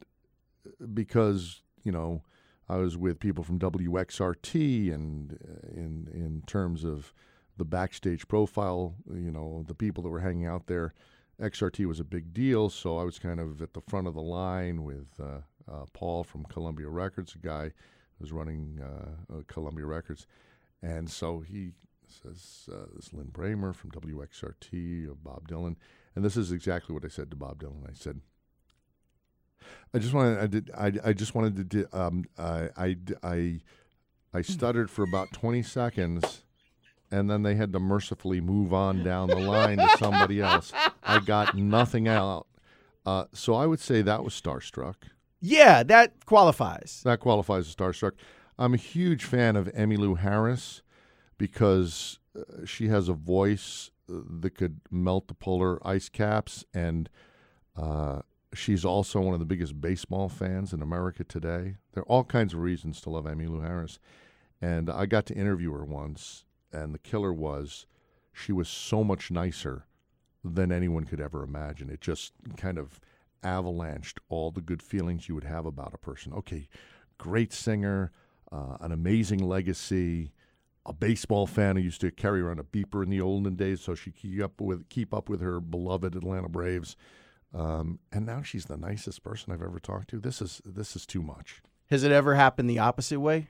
because, 0.93 1.63
you 1.83 1.91
know, 1.91 2.21
I 2.69 2.75
was 2.75 2.97
with 2.97 3.19
people 3.19 3.43
from 3.43 3.57
WXRT 3.57 4.93
and 4.93 5.33
uh, 5.33 5.67
in 5.73 6.07
in 6.13 6.43
terms 6.45 6.83
of 6.83 7.15
the 7.57 7.65
backstage 7.65 8.27
profile, 8.27 8.93
you 9.11 9.31
know, 9.31 9.65
the 9.67 9.73
people 9.73 10.03
that 10.03 10.09
were 10.09 10.19
hanging 10.19 10.45
out 10.45 10.67
there, 10.67 10.93
XRT 11.41 11.85
was 11.85 11.99
a 11.99 12.03
big 12.03 12.33
deal. 12.33 12.69
So 12.69 12.97
I 12.97 13.03
was 13.03 13.19
kind 13.19 13.39
of 13.39 13.61
at 13.61 13.73
the 13.73 13.81
front 13.81 14.07
of 14.07 14.13
the 14.13 14.21
line 14.21 14.83
with 14.83 15.07
uh, 15.19 15.41
uh, 15.71 15.85
Paul 15.93 16.23
from 16.23 16.45
Columbia 16.45 16.89
Records, 16.89 17.35
a 17.35 17.45
guy 17.45 17.63
who 17.63 18.21
was 18.21 18.31
running 18.31 18.79
uh, 18.81 19.35
uh 19.35 19.41
Columbia 19.47 19.85
Records. 19.85 20.25
And 20.81 21.09
so 21.09 21.39
he 21.39 21.71
says 22.07 22.69
uh, 22.71 22.85
this 22.95 23.13
Lin 23.13 23.27
Brehmer 23.27 23.75
from 23.75 23.91
WXRT 23.91 25.09
of 25.09 25.23
Bob 25.23 25.47
Dylan, 25.47 25.75
and 26.15 26.23
this 26.23 26.37
is 26.37 26.51
exactly 26.51 26.93
what 26.93 27.05
I 27.05 27.09
said 27.09 27.29
to 27.31 27.35
Bob 27.35 27.61
Dylan. 27.61 27.87
I 27.87 27.93
said, 27.93 28.21
I 29.93 29.99
just 29.99 30.13
wanted, 30.13 30.39
I 30.39 30.47
did, 30.47 30.71
I, 30.77 30.91
I 31.03 31.13
just 31.13 31.35
wanted 31.35 31.69
to, 31.71 31.97
um, 31.97 32.25
I, 32.37 32.69
I, 32.77 32.97
I, 33.23 33.59
I 34.33 34.41
stuttered 34.43 34.89
for 34.89 35.03
about 35.03 35.33
twenty 35.33 35.63
seconds, 35.63 36.43
and 37.11 37.29
then 37.29 37.43
they 37.43 37.55
had 37.55 37.73
to 37.73 37.79
mercifully 37.79 38.41
move 38.41 38.73
on 38.73 39.03
down 39.03 39.29
the 39.29 39.35
line 39.35 39.77
to 39.77 39.89
somebody 39.97 40.41
else. 40.41 40.71
I 41.03 41.19
got 41.19 41.55
nothing 41.55 42.07
out. 42.07 42.47
Uh, 43.05 43.25
so 43.33 43.53
I 43.53 43.65
would 43.65 43.79
say 43.79 44.01
that 44.01 44.23
was 44.23 44.33
starstruck. 44.33 44.95
Yeah, 45.39 45.83
that 45.83 46.25
qualifies. 46.25 47.01
That 47.05 47.19
qualifies 47.19 47.67
as 47.67 47.75
starstruck. 47.75 48.13
I'm 48.59 48.73
a 48.73 48.77
huge 48.77 49.23
fan 49.23 49.55
of 49.55 49.67
Emmylou 49.73 50.19
Harris 50.19 50.81
because 51.37 52.19
uh, 52.37 52.65
she 52.65 52.87
has 52.87 53.07
a 53.07 53.13
voice 53.13 53.91
uh, 54.11 54.21
that 54.41 54.55
could 54.55 54.81
melt 54.89 55.27
the 55.27 55.33
polar 55.33 55.85
ice 55.87 56.09
caps, 56.09 56.65
and 56.73 57.09
uh, 57.75 58.21
she's 58.53 58.83
also 58.83 59.21
one 59.21 59.33
of 59.33 59.39
the 59.39 59.45
biggest 59.45 59.79
baseball 59.79 60.27
fans 60.27 60.73
in 60.73 60.81
America 60.81 61.23
today. 61.23 61.75
There 61.93 62.03
are 62.03 62.07
all 62.07 62.23
kinds 62.23 62.53
of 62.53 62.59
reasons 62.59 62.99
to 63.01 63.09
love 63.11 63.25
Emmylou 63.25 63.63
Harris, 63.63 63.99
and 64.59 64.89
I 64.89 65.05
got 65.05 65.27
to 65.27 65.35
interview 65.35 65.71
her 65.73 65.85
once, 65.85 66.45
and 66.71 66.93
the 66.93 66.99
killer 66.99 67.33
was 67.33 67.85
she 68.33 68.51
was 68.51 68.67
so 68.69 69.03
much 69.03 69.31
nicer 69.31 69.85
than 70.43 70.71
anyone 70.71 71.05
could 71.05 71.19
ever 71.19 71.43
imagine. 71.43 71.89
It 71.89 72.01
just 72.01 72.33
kind 72.55 72.77
of 72.77 72.99
avalanched 73.43 74.19
all 74.29 74.51
the 74.51 74.61
good 74.61 74.81
feelings 74.81 75.27
you 75.27 75.35
would 75.35 75.43
have 75.43 75.65
about 75.65 75.93
a 75.93 75.97
person. 75.97 76.33
Okay, 76.33 76.67
great 77.17 77.53
singer, 77.53 78.11
uh, 78.51 78.77
an 78.79 78.91
amazing 78.91 79.39
legacy, 79.39 80.33
a 80.85 80.93
baseball 80.93 81.47
fan 81.47 81.75
who 81.75 81.81
used 81.81 82.01
to 82.01 82.11
carry 82.11 82.41
around 82.41 82.59
a 82.59 82.63
beeper 82.63 83.03
in 83.03 83.09
the 83.09 83.21
olden 83.21 83.55
days 83.55 83.81
so 83.81 83.93
she 83.93 84.11
keep 84.11 84.41
up 84.41 84.61
with 84.61 84.87
keep 84.89 85.13
up 85.13 85.29
with 85.29 85.41
her 85.41 85.59
beloved 85.59 86.15
Atlanta 86.15 86.49
Braves. 86.49 86.95
Um, 87.53 87.99
and 88.11 88.25
now 88.25 88.41
she's 88.41 88.65
the 88.65 88.77
nicest 88.77 89.23
person 89.23 89.51
I've 89.51 89.61
ever 89.61 89.79
talked 89.79 90.09
to. 90.11 90.19
This 90.19 90.41
is 90.41 90.61
this 90.65 90.95
is 90.95 91.05
too 91.05 91.21
much. 91.21 91.61
Has 91.89 92.03
it 92.03 92.11
ever 92.11 92.35
happened 92.35 92.69
the 92.69 92.79
opposite 92.79 93.19
way? 93.19 93.47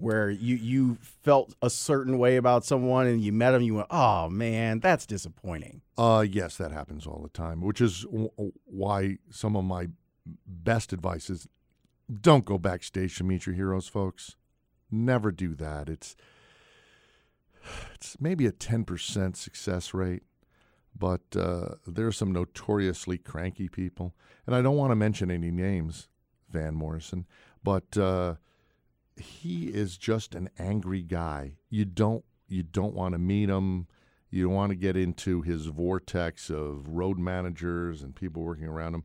Where 0.00 0.30
you 0.30 0.56
you 0.56 0.98
felt 1.00 1.54
a 1.62 1.70
certain 1.70 2.18
way 2.18 2.36
about 2.36 2.64
someone 2.64 3.06
and 3.06 3.20
you 3.22 3.32
met 3.32 3.52
them, 3.52 3.62
you 3.62 3.74
went, 3.74 3.88
"Oh 3.90 4.28
man, 4.28 4.80
that's 4.80 5.06
disappointing." 5.06 5.82
Uh, 5.98 6.24
yes, 6.28 6.56
that 6.56 6.72
happens 6.72 7.06
all 7.06 7.20
the 7.22 7.28
time, 7.28 7.60
which 7.60 7.80
is 7.80 8.02
w- 8.02 8.30
why 8.64 9.18
some 9.30 9.56
of 9.56 9.64
my 9.64 9.88
best 10.46 10.92
advice 10.92 11.30
is 11.30 11.48
don't 12.20 12.44
go 12.44 12.58
backstage 12.58 13.16
to 13.18 13.24
meet 13.24 13.46
your 13.46 13.54
heroes, 13.54 13.86
folks. 13.88 14.36
Never 14.90 15.30
do 15.30 15.54
that. 15.54 15.88
It's 15.88 16.16
it's 17.94 18.16
maybe 18.20 18.46
a 18.46 18.52
ten 18.52 18.84
percent 18.84 19.36
success 19.36 19.92
rate, 19.94 20.22
but 20.98 21.22
uh, 21.36 21.74
there 21.86 22.06
are 22.06 22.12
some 22.12 22.32
notoriously 22.32 23.18
cranky 23.18 23.68
people, 23.68 24.14
and 24.46 24.54
I 24.56 24.62
don't 24.62 24.76
want 24.76 24.90
to 24.90 24.96
mention 24.96 25.30
any 25.30 25.50
names, 25.50 26.08
Van 26.50 26.74
Morrison, 26.74 27.26
but 27.62 27.96
uh, 27.96 28.36
he 29.20 29.66
is 29.66 29.96
just 29.96 30.34
an 30.34 30.50
angry 30.58 31.02
guy. 31.02 31.52
You 31.68 31.84
don't 31.84 32.24
you 32.48 32.62
don't 32.62 32.94
want 32.94 33.12
to 33.12 33.18
meet 33.18 33.48
him. 33.48 33.86
You 34.30 34.44
don't 34.44 34.54
want 34.54 34.70
to 34.70 34.76
get 34.76 34.96
into 34.96 35.42
his 35.42 35.66
vortex 35.66 36.50
of 36.50 36.88
road 36.88 37.18
managers 37.18 38.02
and 38.02 38.14
people 38.14 38.42
working 38.42 38.66
around 38.66 38.94
him. 38.94 39.04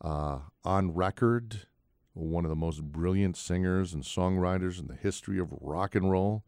Uh, 0.00 0.38
on 0.64 0.94
record, 0.94 1.66
one 2.14 2.44
of 2.44 2.50
the 2.50 2.56
most 2.56 2.82
brilliant 2.82 3.36
singers 3.36 3.94
and 3.94 4.02
songwriters 4.02 4.78
in 4.78 4.86
the 4.86 4.94
history 4.94 5.38
of 5.38 5.52
rock 5.60 5.94
and 5.94 6.10
roll. 6.10 6.44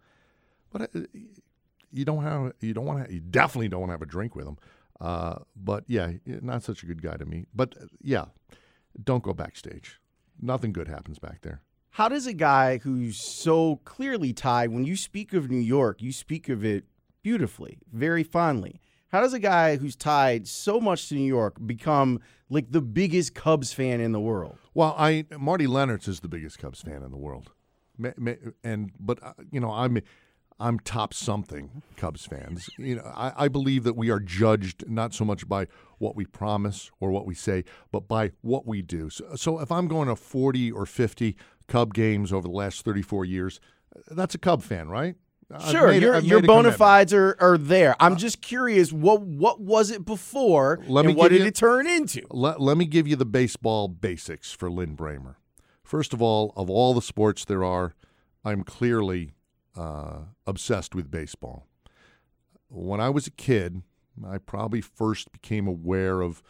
But 0.70 0.82
uh, 0.94 1.00
you 1.92 2.04
don't 2.04 2.22
have 2.22 2.52
you 2.60 2.74
don't 2.74 2.86
want 2.86 3.06
to 3.06 3.14
you 3.14 3.20
definitely 3.20 3.68
don't 3.68 3.80
want 3.80 3.90
to 3.90 3.94
have 3.94 4.02
a 4.02 4.06
drink 4.06 4.34
with 4.34 4.46
him. 4.46 4.58
Uh, 5.00 5.36
but 5.56 5.84
yeah, 5.86 6.12
not 6.26 6.62
such 6.62 6.82
a 6.82 6.86
good 6.86 7.02
guy 7.02 7.16
to 7.16 7.24
meet. 7.24 7.48
But 7.54 7.74
uh, 7.80 7.86
yeah, 8.02 8.26
don't 9.02 9.22
go 9.22 9.32
backstage. 9.32 9.98
Nothing 10.40 10.72
good 10.72 10.88
happens 10.88 11.18
back 11.18 11.40
there. 11.42 11.62
How 11.90 12.08
does 12.08 12.26
a 12.26 12.32
guy 12.32 12.78
who's 12.78 13.20
so 13.20 13.76
clearly 13.84 14.32
tied, 14.32 14.70
when 14.70 14.84
you 14.84 14.96
speak 14.96 15.32
of 15.32 15.50
New 15.50 15.60
York, 15.60 16.00
you 16.00 16.12
speak 16.12 16.48
of 16.48 16.64
it 16.64 16.84
beautifully, 17.22 17.78
very 17.92 18.22
fondly. 18.22 18.80
How 19.08 19.20
does 19.20 19.32
a 19.32 19.40
guy 19.40 19.76
who's 19.76 19.96
tied 19.96 20.46
so 20.46 20.80
much 20.80 21.08
to 21.08 21.16
New 21.16 21.26
York 21.26 21.56
become 21.66 22.20
like 22.48 22.70
the 22.70 22.80
biggest 22.80 23.34
Cubs 23.34 23.72
fan 23.72 24.00
in 24.00 24.12
the 24.12 24.20
world? 24.20 24.56
Well, 24.72 24.94
I 24.96 25.26
Marty 25.36 25.66
Lennartz 25.66 26.06
is 26.06 26.20
the 26.20 26.28
biggest 26.28 26.60
Cubs 26.60 26.80
fan 26.80 27.02
in 27.02 27.10
the 27.10 27.16
world, 27.16 27.50
and 28.62 28.92
but 29.00 29.20
uh, 29.20 29.32
you 29.50 29.58
know 29.58 29.72
I'm 29.72 30.00
I'm 30.60 30.78
top 30.78 31.12
something 31.12 31.82
Cubs 31.96 32.24
fans. 32.24 32.70
You 32.78 32.96
know 32.96 33.12
I, 33.16 33.32
I 33.36 33.48
believe 33.48 33.82
that 33.82 33.96
we 33.96 34.10
are 34.10 34.20
judged 34.20 34.88
not 34.88 35.12
so 35.12 35.24
much 35.24 35.48
by 35.48 35.66
what 35.98 36.14
we 36.14 36.24
promise 36.24 36.92
or 37.00 37.10
what 37.10 37.26
we 37.26 37.34
say, 37.34 37.64
but 37.90 38.06
by 38.06 38.30
what 38.42 38.64
we 38.64 38.80
do. 38.80 39.10
So, 39.10 39.34
so 39.34 39.58
if 39.58 39.72
I'm 39.72 39.88
going 39.88 40.06
to 40.06 40.14
40 40.14 40.70
or 40.70 40.86
50 40.86 41.36
Cub 41.70 41.94
games 41.94 42.32
over 42.32 42.46
the 42.46 42.52
last 42.54 42.84
34 42.84 43.24
years, 43.24 43.60
that's 44.10 44.34
a 44.34 44.38
Cub 44.38 44.62
fan, 44.62 44.88
right? 44.88 45.14
Sure, 45.68 45.88
made, 45.88 46.02
your 46.02 46.18
your 46.20 46.42
bona 46.42 46.70
fides 46.70 47.12
are, 47.12 47.36
are 47.40 47.58
there. 47.58 47.96
I'm 47.98 48.12
uh, 48.12 48.16
just 48.16 48.40
curious, 48.40 48.92
what 48.92 49.22
what 49.22 49.60
was 49.60 49.90
it 49.90 50.04
before, 50.04 50.78
let 50.86 51.04
me 51.04 51.14
what 51.14 51.30
did 51.30 51.40
you, 51.40 51.46
it 51.46 51.56
turn 51.56 51.88
into? 51.88 52.22
Let, 52.30 52.60
let 52.60 52.76
me 52.76 52.84
give 52.84 53.08
you 53.08 53.16
the 53.16 53.24
baseball 53.24 53.88
basics 53.88 54.52
for 54.52 54.70
Lin 54.70 54.96
Brehmer. 54.96 55.36
First 55.82 56.12
of 56.12 56.22
all, 56.22 56.52
of 56.56 56.70
all 56.70 56.94
the 56.94 57.02
sports 57.02 57.44
there 57.44 57.64
are, 57.64 57.94
I'm 58.44 58.62
clearly 58.62 59.32
uh, 59.76 60.20
obsessed 60.46 60.94
with 60.94 61.10
baseball. 61.10 61.66
When 62.68 63.00
I 63.00 63.10
was 63.10 63.26
a 63.26 63.32
kid, 63.32 63.82
I 64.24 64.38
probably 64.38 64.80
first 64.80 65.32
became 65.32 65.66
aware 65.66 66.20
of 66.20 66.42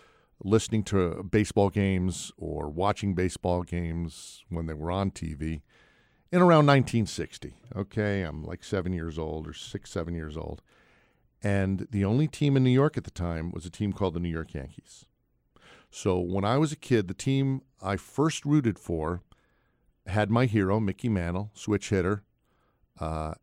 listening 0.43 0.83
to 0.85 1.23
baseball 1.23 1.71
games 1.71 2.33
or 2.37 2.69
watching 2.69 3.15
baseball 3.15 3.63
games 3.63 4.45
when 4.49 4.67
they 4.67 4.75
were 4.75 4.91
on 4.91 5.11
TV 5.11 5.63
in 6.33 6.41
around 6.41 6.67
1960. 6.67 7.55
Okay, 7.77 8.23
I'm 8.23 8.45
like 8.45 8.65
seven 8.65 8.93
years 8.93 9.19
old 9.19 9.47
or 9.47 9.53
six, 9.53 9.91
seven 9.91 10.15
years 10.15 10.37
old. 10.37 10.63
And 11.43 11.87
the 11.91 12.05
only 12.05 12.29
team 12.29 12.57
in 12.57 12.65
New 12.65 12.71
York 12.71 12.97
at 12.97 13.05
the 13.05 13.11
time 13.11 13.51
was 13.51 13.65
a 13.65 13.71
team 13.71 13.93
called 13.93 14.15
the 14.15 14.21
New 14.21 14.29
York 14.29 14.55
Yankees. 14.55 15.07
So 15.91 16.19
when 16.19 16.45
I 16.45 16.59
was 16.59 16.73
a 16.73 16.77
kid, 16.77 17.09
the 17.09 17.15
team 17.15 17.63
I 17.83 17.97
first 17.97 18.45
rooted 18.45 18.79
for 18.79 19.23
had 20.07 20.31
my 20.31 20.47
hero, 20.47 20.81
Mickey 20.81 21.09
Mantle, 21.09 21.51
switch 21.55 21.91
hitter. 21.91 22.23
Uh, 22.99 23.35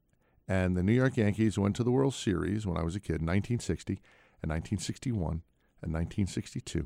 and 0.47 0.77
the 0.77 0.83
New 0.83 0.93
York 0.93 1.17
Yankees 1.17 1.57
went 1.57 1.75
to 1.75 1.83
the 1.83 1.91
World 1.91 2.13
Series 2.13 2.65
when 2.65 2.77
I 2.77 2.83
was 2.83 2.95
a 2.95 2.99
kid 2.99 3.21
in 3.21 3.25
1960 3.25 3.93
and 4.41 4.51
1961 4.51 5.41
and 5.81 5.93
1962 5.93 6.79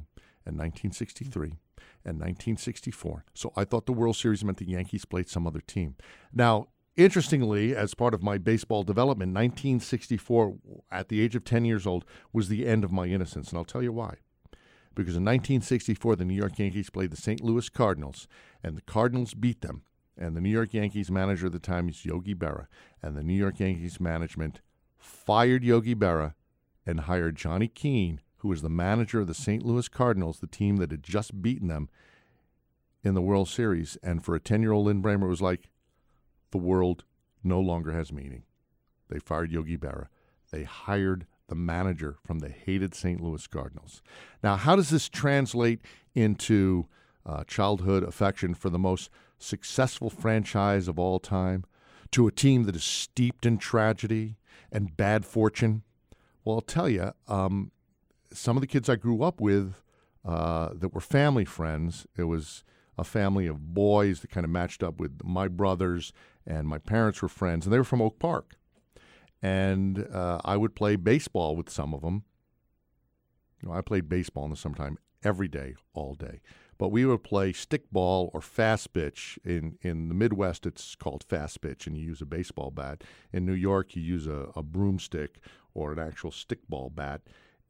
and 0.45 0.57
1963 0.57 1.59
and 2.03 2.17
1964. 2.19 3.25
So 3.33 3.51
I 3.55 3.63
thought 3.63 3.85
the 3.85 3.93
World 3.93 4.15
Series 4.15 4.43
meant 4.43 4.57
the 4.57 4.69
Yankees 4.69 5.05
played 5.05 5.29
some 5.29 5.45
other 5.47 5.61
team. 5.61 5.95
Now, 6.33 6.67
interestingly, 6.97 7.75
as 7.75 7.93
part 7.93 8.13
of 8.13 8.23
my 8.23 8.37
baseball 8.37 8.83
development, 8.83 9.33
1964, 9.33 10.55
at 10.91 11.09
the 11.09 11.21
age 11.21 11.35
of 11.35 11.43
10 11.43 11.65
years 11.65 11.85
old, 11.85 12.05
was 12.33 12.47
the 12.49 12.67
end 12.67 12.83
of 12.83 12.91
my 12.91 13.05
innocence. 13.05 13.49
And 13.49 13.57
I'll 13.57 13.65
tell 13.65 13.83
you 13.83 13.93
why. 13.93 14.17
Because 14.93 15.15
in 15.15 15.23
1964, 15.23 16.17
the 16.17 16.25
New 16.25 16.33
York 16.35 16.59
Yankees 16.59 16.89
played 16.89 17.11
the 17.11 17.17
St. 17.17 17.41
Louis 17.41 17.69
Cardinals, 17.69 18.27
and 18.63 18.75
the 18.75 18.81
Cardinals 18.81 19.33
beat 19.33 19.61
them. 19.61 19.83
And 20.17 20.35
the 20.35 20.41
New 20.41 20.49
York 20.49 20.73
Yankees 20.73 21.09
manager 21.09 21.45
at 21.45 21.53
the 21.53 21.59
time 21.59 21.87
is 21.87 22.05
Yogi 22.05 22.35
Berra. 22.35 22.67
And 23.01 23.15
the 23.15 23.23
New 23.23 23.33
York 23.33 23.59
Yankees 23.59 23.99
management 23.99 24.59
fired 24.97 25.63
Yogi 25.63 25.95
Berra 25.95 26.33
and 26.85 27.01
hired 27.01 27.37
Johnny 27.37 27.67
Keane, 27.67 28.19
who 28.41 28.47
was 28.47 28.63
the 28.63 28.69
manager 28.69 29.19
of 29.19 29.27
the 29.27 29.35
St. 29.35 29.63
Louis 29.63 29.87
Cardinals, 29.87 30.39
the 30.39 30.47
team 30.47 30.77
that 30.77 30.89
had 30.89 31.03
just 31.03 31.43
beaten 31.43 31.67
them 31.67 31.89
in 33.03 33.13
the 33.13 33.21
World 33.21 33.47
Series. 33.47 33.99
And 34.01 34.25
for 34.25 34.33
a 34.33 34.39
10 34.39 34.63
year 34.63 34.71
old 34.71 34.87
Lin 34.87 35.01
Brehmer, 35.01 35.25
it 35.25 35.29
was 35.29 35.43
like 35.43 35.69
the 36.49 36.57
world 36.57 37.03
no 37.43 37.59
longer 37.59 37.91
has 37.91 38.11
meaning. 38.11 38.43
They 39.09 39.19
fired 39.19 39.51
Yogi 39.51 39.77
Berra. 39.77 40.07
They 40.51 40.63
hired 40.63 41.27
the 41.49 41.55
manager 41.55 42.17
from 42.25 42.39
the 42.39 42.49
hated 42.49 42.95
St. 42.95 43.21
Louis 43.21 43.45
Cardinals. 43.45 44.01
Now, 44.43 44.55
how 44.55 44.75
does 44.75 44.89
this 44.89 45.07
translate 45.07 45.81
into 46.15 46.87
uh, 47.23 47.43
childhood 47.43 48.03
affection 48.03 48.55
for 48.55 48.71
the 48.71 48.79
most 48.79 49.11
successful 49.37 50.09
franchise 50.09 50.87
of 50.87 50.97
all 50.97 51.19
time 51.19 51.63
to 52.09 52.25
a 52.25 52.31
team 52.31 52.63
that 52.63 52.75
is 52.75 52.83
steeped 52.83 53.45
in 53.45 53.59
tragedy 53.59 54.37
and 54.71 54.97
bad 54.97 55.25
fortune? 55.25 55.83
Well, 56.43 56.55
I'll 56.55 56.61
tell 56.61 56.89
you, 56.89 57.13
um, 57.27 57.71
some 58.33 58.57
of 58.57 58.61
the 58.61 58.67
kids 58.67 58.89
I 58.89 58.95
grew 58.95 59.23
up 59.23 59.41
with 59.41 59.75
uh, 60.25 60.69
that 60.73 60.93
were 60.93 61.01
family 61.01 61.45
friends, 61.45 62.05
it 62.17 62.23
was 62.23 62.63
a 62.97 63.03
family 63.03 63.47
of 63.47 63.73
boys 63.73 64.21
that 64.21 64.29
kind 64.29 64.43
of 64.43 64.49
matched 64.49 64.83
up 64.83 64.99
with 64.99 65.19
my 65.23 65.47
brothers, 65.47 66.13
and 66.45 66.67
my 66.67 66.77
parents 66.77 67.21
were 67.21 67.29
friends, 67.29 67.65
and 67.65 67.73
they 67.73 67.77
were 67.77 67.83
from 67.83 68.01
Oak 68.01 68.19
Park. 68.19 68.55
And 69.41 70.07
uh, 70.13 70.39
I 70.45 70.57
would 70.57 70.75
play 70.75 70.95
baseball 70.95 71.55
with 71.55 71.69
some 71.69 71.93
of 71.93 72.01
them. 72.01 72.23
You 73.61 73.69
know, 73.69 73.75
I 73.75 73.81
played 73.81 74.07
baseball 74.07 74.45
in 74.45 74.51
the 74.51 74.55
summertime 74.55 74.97
every 75.23 75.47
day, 75.47 75.75
all 75.93 76.13
day. 76.13 76.41
But 76.77 76.89
we 76.89 77.05
would 77.05 77.23
play 77.23 77.53
stickball 77.53 78.31
or 78.33 78.41
fast 78.41 78.93
pitch. 78.93 79.37
In, 79.43 79.77
in 79.81 80.09
the 80.09 80.15
Midwest, 80.15 80.65
it's 80.65 80.95
called 80.95 81.23
fast 81.23 81.61
pitch, 81.61 81.85
and 81.85 81.95
you 81.95 82.03
use 82.03 82.21
a 82.21 82.25
baseball 82.25 82.71
bat. 82.71 83.03
In 83.31 83.45
New 83.45 83.53
York, 83.53 83.95
you 83.95 84.01
use 84.01 84.27
a, 84.27 84.49
a 84.55 84.63
broomstick 84.63 85.39
or 85.73 85.91
an 85.91 85.99
actual 85.99 86.31
stickball 86.31 86.93
bat 86.93 87.21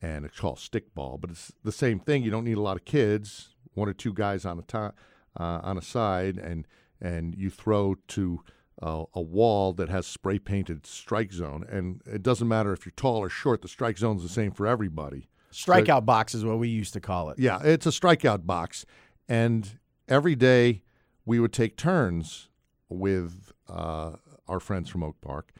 and 0.02 0.26
it's 0.26 0.39
called 0.39 0.58
stickball. 0.58 1.20
But 1.20 1.32
it's 1.32 1.52
the 1.64 1.72
same 1.72 1.99
thing. 1.99 2.24
You 2.24 2.32
don't 2.32 2.43
need 2.43 2.58
a 2.58 2.62
lot 2.62 2.78
of 2.78 2.86
kids, 2.86 3.49
one 3.74 3.88
or 3.88 3.93
two 3.93 4.14
guys 4.14 4.45
on 4.45 4.60
a 4.60 4.64
to- 4.64 4.93
uh, 5.39 5.60
on 5.64 5.78
a 5.78 5.82
side, 5.82 6.38
and 6.38 6.68
and 6.99 7.36
you 7.36 7.49
throw 7.49 7.95
to 8.10 8.43
uh, 8.82 9.06
a 9.14 9.22
wall 9.22 9.74
that 9.74 9.89
has 9.89 10.06
spray 10.08 10.39
painted 10.39 10.86
strike 10.86 11.32
zone. 11.32 11.66
And 11.70 12.02
it 12.06 12.24
doesn't 12.24 12.47
matter 12.47 12.74
if 12.74 12.86
you're 12.86 12.93
tall 12.95 13.20
or 13.20 13.30
short. 13.30 13.62
The 13.62 13.68
strike 13.68 13.97
zone 13.97 14.18
is 14.18 14.24
the 14.24 14.30
same 14.30 14.52
for 14.52 14.68
everybody. 14.68 15.30
Strikeout 15.52 15.97
so, 15.97 16.02
box 16.02 16.34
is 16.34 16.45
what 16.45 16.60
we 16.60 16.70
used 16.70 16.93
to 16.93 17.02
call 17.02 17.30
it. 17.30 17.38
Yeah, 17.38 17.60
it's 17.64 17.86
a 17.86 17.89
strikeout 17.89 18.45
box, 18.45 18.86
and 19.28 19.80
every 20.08 20.36
day 20.36 20.84
we 21.26 21.39
would 21.39 21.54
take 21.54 21.76
turns 21.76 22.47
with 22.89 23.52
uh, 23.68 24.14
our 24.47 24.60
friends 24.60 24.89
from 24.89 25.04
Oak 25.04 25.20
Park, 25.22 25.52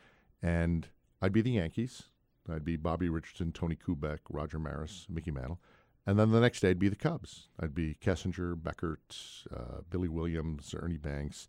and 0.42 0.88
I'd 1.22 1.34
be 1.34 1.42
the 1.42 1.52
Yankees 1.52 2.04
I'd 2.50 2.66
be 2.66 2.76
Bobby 2.76 3.10
Richardson, 3.10 3.52
Tony 3.52 3.76
Kubek, 3.76 4.20
Roger 4.30 4.60
Maris, 4.60 5.08
Mickey 5.10 5.32
Mantle. 5.32 5.60
And 6.06 6.18
then 6.18 6.32
the 6.32 6.40
next 6.40 6.62
day 6.62 6.72
I'd 6.72 6.80
be 6.80 6.90
the 6.90 6.96
Cubs. 6.96 7.48
I'd 7.60 7.76
be 7.76 7.96
Kessinger, 8.02 8.56
Beckert, 8.56 9.46
uh, 9.56 9.82
Billy 9.90 10.08
Williams, 10.08 10.74
Ernie 10.78 10.98
Banks, 10.98 11.48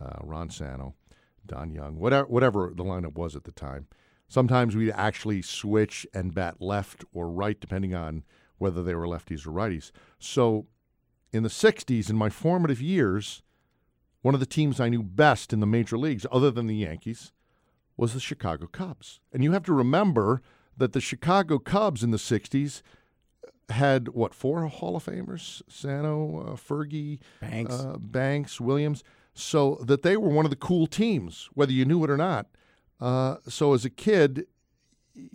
uh, 0.00 0.18
Ron 0.22 0.50
Santo, 0.50 0.94
Don 1.44 1.70
Young, 1.70 1.98
whatever, 1.98 2.26
whatever 2.28 2.72
the 2.74 2.84
lineup 2.84 3.14
was 3.14 3.34
at 3.34 3.44
the 3.44 3.52
time. 3.52 3.88
Sometimes 4.28 4.76
we'd 4.76 4.92
actually 4.92 5.42
switch 5.42 6.06
and 6.14 6.34
bat 6.34 6.60
left 6.60 7.04
or 7.12 7.30
right, 7.30 7.58
depending 7.58 7.94
on 7.94 8.24
whether 8.58 8.82
they 8.82 8.94
were 8.94 9.06
lefties 9.06 9.46
or 9.46 9.50
righties. 9.50 9.90
So 10.18 10.66
in 11.32 11.42
the 11.42 11.48
60s, 11.48 12.10
in 12.10 12.16
my 12.16 12.28
formative 12.28 12.80
years, 12.80 13.42
one 14.22 14.34
of 14.34 14.40
the 14.40 14.46
teams 14.46 14.80
I 14.80 14.88
knew 14.88 15.02
best 15.02 15.52
in 15.52 15.60
the 15.60 15.66
major 15.66 15.96
leagues, 15.96 16.26
other 16.30 16.50
than 16.50 16.66
the 16.66 16.76
Yankees, 16.76 17.32
was 17.98 18.14
the 18.14 18.20
Chicago 18.20 18.66
Cubs. 18.66 19.20
And 19.32 19.44
you 19.44 19.52
have 19.52 19.64
to 19.64 19.74
remember 19.74 20.40
that 20.76 20.94
the 20.94 21.00
Chicago 21.00 21.58
Cubs 21.58 22.02
in 22.02 22.12
the 22.12 22.16
60s 22.16 22.80
had, 23.68 24.08
what, 24.08 24.32
four 24.32 24.64
Hall 24.68 24.96
of 24.96 25.04
Famers? 25.04 25.60
Santo, 25.68 26.38
uh, 26.40 26.56
Fergie, 26.56 27.18
Banks. 27.40 27.74
Uh, 27.74 27.96
Banks, 27.98 28.60
Williams. 28.60 29.04
so 29.34 29.78
that 29.82 30.02
they 30.02 30.16
were 30.16 30.30
one 30.30 30.46
of 30.46 30.50
the 30.50 30.56
cool 30.56 30.86
teams, 30.86 31.50
whether 31.52 31.72
you 31.72 31.84
knew 31.84 32.02
it 32.04 32.10
or 32.10 32.16
not. 32.16 32.46
Uh, 33.00 33.36
so 33.48 33.74
as 33.74 33.84
a 33.84 33.90
kid, 33.90 34.46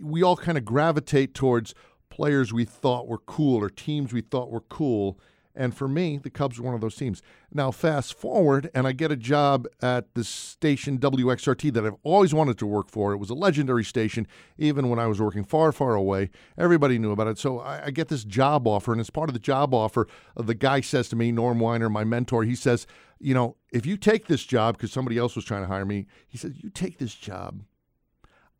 we 0.00 0.22
all 0.22 0.36
kind 0.36 0.58
of 0.58 0.64
gravitate 0.64 1.34
towards 1.34 1.74
players 2.08 2.52
we 2.52 2.64
thought 2.64 3.06
were 3.08 3.18
cool 3.18 3.62
or 3.62 3.68
teams 3.68 4.12
we 4.12 4.20
thought 4.20 4.50
were 4.50 4.60
cool. 4.60 5.18
And 5.56 5.76
for 5.76 5.86
me, 5.86 6.18
the 6.18 6.30
Cubs 6.30 6.58
were 6.58 6.64
one 6.66 6.74
of 6.74 6.80
those 6.80 6.96
teams. 6.96 7.22
Now, 7.52 7.70
fast 7.70 8.14
forward, 8.14 8.70
and 8.74 8.86
I 8.86 8.92
get 8.92 9.12
a 9.12 9.16
job 9.16 9.66
at 9.80 10.14
the 10.14 10.24
station 10.24 10.98
WXRT 10.98 11.72
that 11.72 11.86
I've 11.86 11.94
always 12.02 12.34
wanted 12.34 12.58
to 12.58 12.66
work 12.66 12.90
for. 12.90 13.12
It 13.12 13.18
was 13.18 13.30
a 13.30 13.34
legendary 13.34 13.84
station, 13.84 14.26
even 14.58 14.88
when 14.88 14.98
I 14.98 15.06
was 15.06 15.20
working 15.20 15.44
far, 15.44 15.70
far 15.70 15.94
away. 15.94 16.30
Everybody 16.58 16.98
knew 16.98 17.12
about 17.12 17.28
it. 17.28 17.38
So 17.38 17.60
I, 17.60 17.86
I 17.86 17.90
get 17.90 18.08
this 18.08 18.24
job 18.24 18.66
offer, 18.66 18.90
and 18.92 19.00
as 19.00 19.10
part 19.10 19.30
of 19.30 19.34
the 19.34 19.40
job 19.40 19.72
offer, 19.72 20.08
the 20.36 20.54
guy 20.54 20.80
says 20.80 21.08
to 21.10 21.16
me, 21.16 21.30
Norm 21.30 21.58
Winer, 21.58 21.90
my 21.90 22.02
mentor, 22.02 22.42
he 22.42 22.56
says, 22.56 22.86
You 23.20 23.34
know, 23.34 23.56
if 23.72 23.86
you 23.86 23.96
take 23.96 24.26
this 24.26 24.44
job, 24.44 24.76
because 24.76 24.92
somebody 24.92 25.18
else 25.18 25.36
was 25.36 25.44
trying 25.44 25.62
to 25.62 25.68
hire 25.68 25.86
me, 25.86 26.06
he 26.26 26.36
says, 26.36 26.52
You 26.62 26.70
take 26.70 26.98
this 26.98 27.14
job 27.14 27.62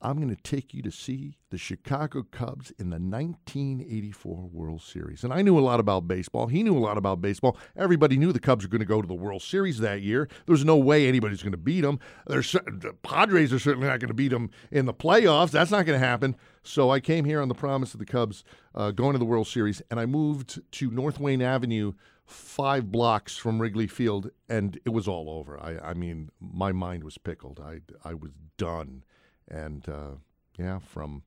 I'm 0.04 0.16
going 0.16 0.28
to 0.28 0.42
take 0.42 0.74
you 0.74 0.82
to 0.82 0.90
see 0.90 1.38
the 1.48 1.56
Chicago 1.56 2.24
Cubs 2.30 2.70
in 2.78 2.90
the 2.90 2.98
1984 2.98 4.50
World 4.52 4.82
Series. 4.82 5.24
And 5.24 5.32
I 5.32 5.40
knew 5.40 5.58
a 5.58 5.60
lot 5.60 5.80
about 5.80 6.06
baseball. 6.06 6.46
He 6.46 6.62
knew 6.62 6.76
a 6.76 6.78
lot 6.78 6.98
about 6.98 7.22
baseball. 7.22 7.56
Everybody 7.74 8.18
knew 8.18 8.30
the 8.30 8.38
Cubs 8.38 8.66
were 8.66 8.68
going 8.68 8.80
to 8.80 8.86
go 8.86 9.00
to 9.00 9.08
the 9.08 9.14
World 9.14 9.40
Series 9.40 9.78
that 9.78 10.02
year. 10.02 10.28
There's 10.44 10.62
no 10.62 10.76
way 10.76 11.08
anybody's 11.08 11.42
going 11.42 11.52
to 11.52 11.58
beat 11.58 11.80
them. 11.80 12.00
There's, 12.26 12.52
the 12.52 12.94
Padres 13.02 13.50
are 13.54 13.58
certainly 13.58 13.88
not 13.88 13.98
going 13.98 14.08
to 14.08 14.14
beat 14.14 14.28
them 14.28 14.50
in 14.70 14.84
the 14.84 14.92
playoffs. 14.92 15.52
That's 15.52 15.70
not 15.70 15.86
going 15.86 15.98
to 15.98 16.06
happen. 16.06 16.36
So 16.62 16.90
I 16.90 17.00
came 17.00 17.24
here 17.24 17.40
on 17.40 17.48
the 17.48 17.54
promise 17.54 17.94
of 17.94 17.98
the 17.98 18.06
Cubs 18.06 18.44
uh, 18.74 18.90
going 18.90 19.12
to 19.12 19.18
the 19.18 19.24
World 19.24 19.48
Series, 19.48 19.80
and 19.90 19.98
I 19.98 20.04
moved 20.04 20.60
to 20.70 20.90
North 20.90 21.18
Wayne 21.18 21.40
Avenue 21.40 21.94
five 22.26 22.92
blocks 22.92 23.38
from 23.38 23.60
Wrigley 23.60 23.86
Field, 23.86 24.30
and 24.50 24.78
it 24.84 24.90
was 24.90 25.08
all 25.08 25.30
over. 25.30 25.58
I, 25.58 25.78
I 25.78 25.94
mean, 25.94 26.30
my 26.40 26.72
mind 26.72 27.04
was 27.04 27.16
pickled. 27.16 27.58
I, 27.58 27.80
I 28.06 28.12
was 28.12 28.32
done 28.58 29.02
and 29.48 29.88
uh, 29.88 30.16
yeah, 30.58 30.78
from 30.78 31.22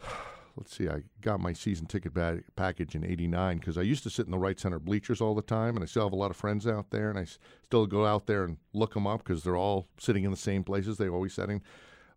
let's 0.56 0.76
see, 0.76 0.88
I 0.88 1.02
got 1.20 1.40
my 1.40 1.52
season 1.52 1.86
ticket 1.86 2.12
package 2.56 2.94
in 2.94 3.04
'89 3.04 3.58
because 3.58 3.78
I 3.78 3.82
used 3.82 4.02
to 4.04 4.10
sit 4.10 4.26
in 4.26 4.32
the 4.32 4.38
right 4.38 4.58
center 4.58 4.78
bleachers 4.78 5.20
all 5.20 5.34
the 5.34 5.42
time, 5.42 5.76
and 5.76 5.82
I 5.82 5.86
still 5.86 6.04
have 6.04 6.12
a 6.12 6.16
lot 6.16 6.30
of 6.30 6.36
friends 6.36 6.66
out 6.66 6.90
there, 6.90 7.10
and 7.10 7.18
I 7.18 7.22
s- 7.22 7.38
still 7.64 7.86
go 7.86 8.06
out 8.06 8.26
there 8.26 8.44
and 8.44 8.56
look 8.72 8.94
them 8.94 9.06
up 9.06 9.24
because 9.24 9.42
they're 9.42 9.56
all 9.56 9.88
sitting 9.98 10.24
in 10.24 10.30
the 10.30 10.36
same 10.36 10.64
places 10.64 10.96
they're 10.96 11.12
always 11.12 11.34
sitting. 11.34 11.62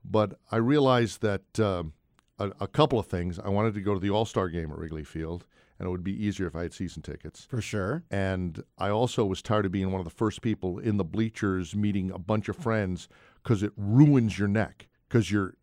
But 0.04 0.40
I 0.52 0.58
realized 0.58 1.22
that 1.22 1.60
uh, 1.60 1.84
a, 2.40 2.52
a 2.62 2.68
couple 2.68 3.00
of 3.00 3.08
things. 3.08 3.40
I 3.40 3.50
wanted 3.50 3.74
to 3.76 3.82
go 3.82 3.94
to 3.94 4.00
the 4.00 4.10
All 4.10 4.26
Star 4.26 4.50
game 4.50 4.72
at 4.72 4.78
Wrigley 4.78 5.04
Field, 5.04 5.46
and 5.80 5.88
it 5.88 5.92
would 5.92 6.04
be 6.04 6.26
easier 6.26 6.48
if 6.48 6.56
I 6.56 6.64
had 6.64 6.74
season 6.74 7.02
tickets. 7.02 7.46
For 7.50 7.62
sure. 7.62 8.04
And 8.12 8.64
I 8.78 8.90
also 8.90 9.26
was 9.26 9.42
tired 9.42 9.66
of 9.66 9.72
being 9.72 9.92
one 9.92 10.00
of 10.02 10.06
the 10.06 10.12
first 10.12 10.42
people 10.42 10.80
in 10.80 10.98
the 10.98 11.04
bleachers 11.04 11.76
meeting 11.76 12.12
a 12.12 12.20
bunch 12.20 12.50
of 12.50 12.56
friends 12.56 13.08
because 13.44 13.64
it 13.64 13.74
ruins 13.76 14.40
your 14.40 14.48
neck 14.48 14.88
because 15.08 15.32
you're 15.32 15.56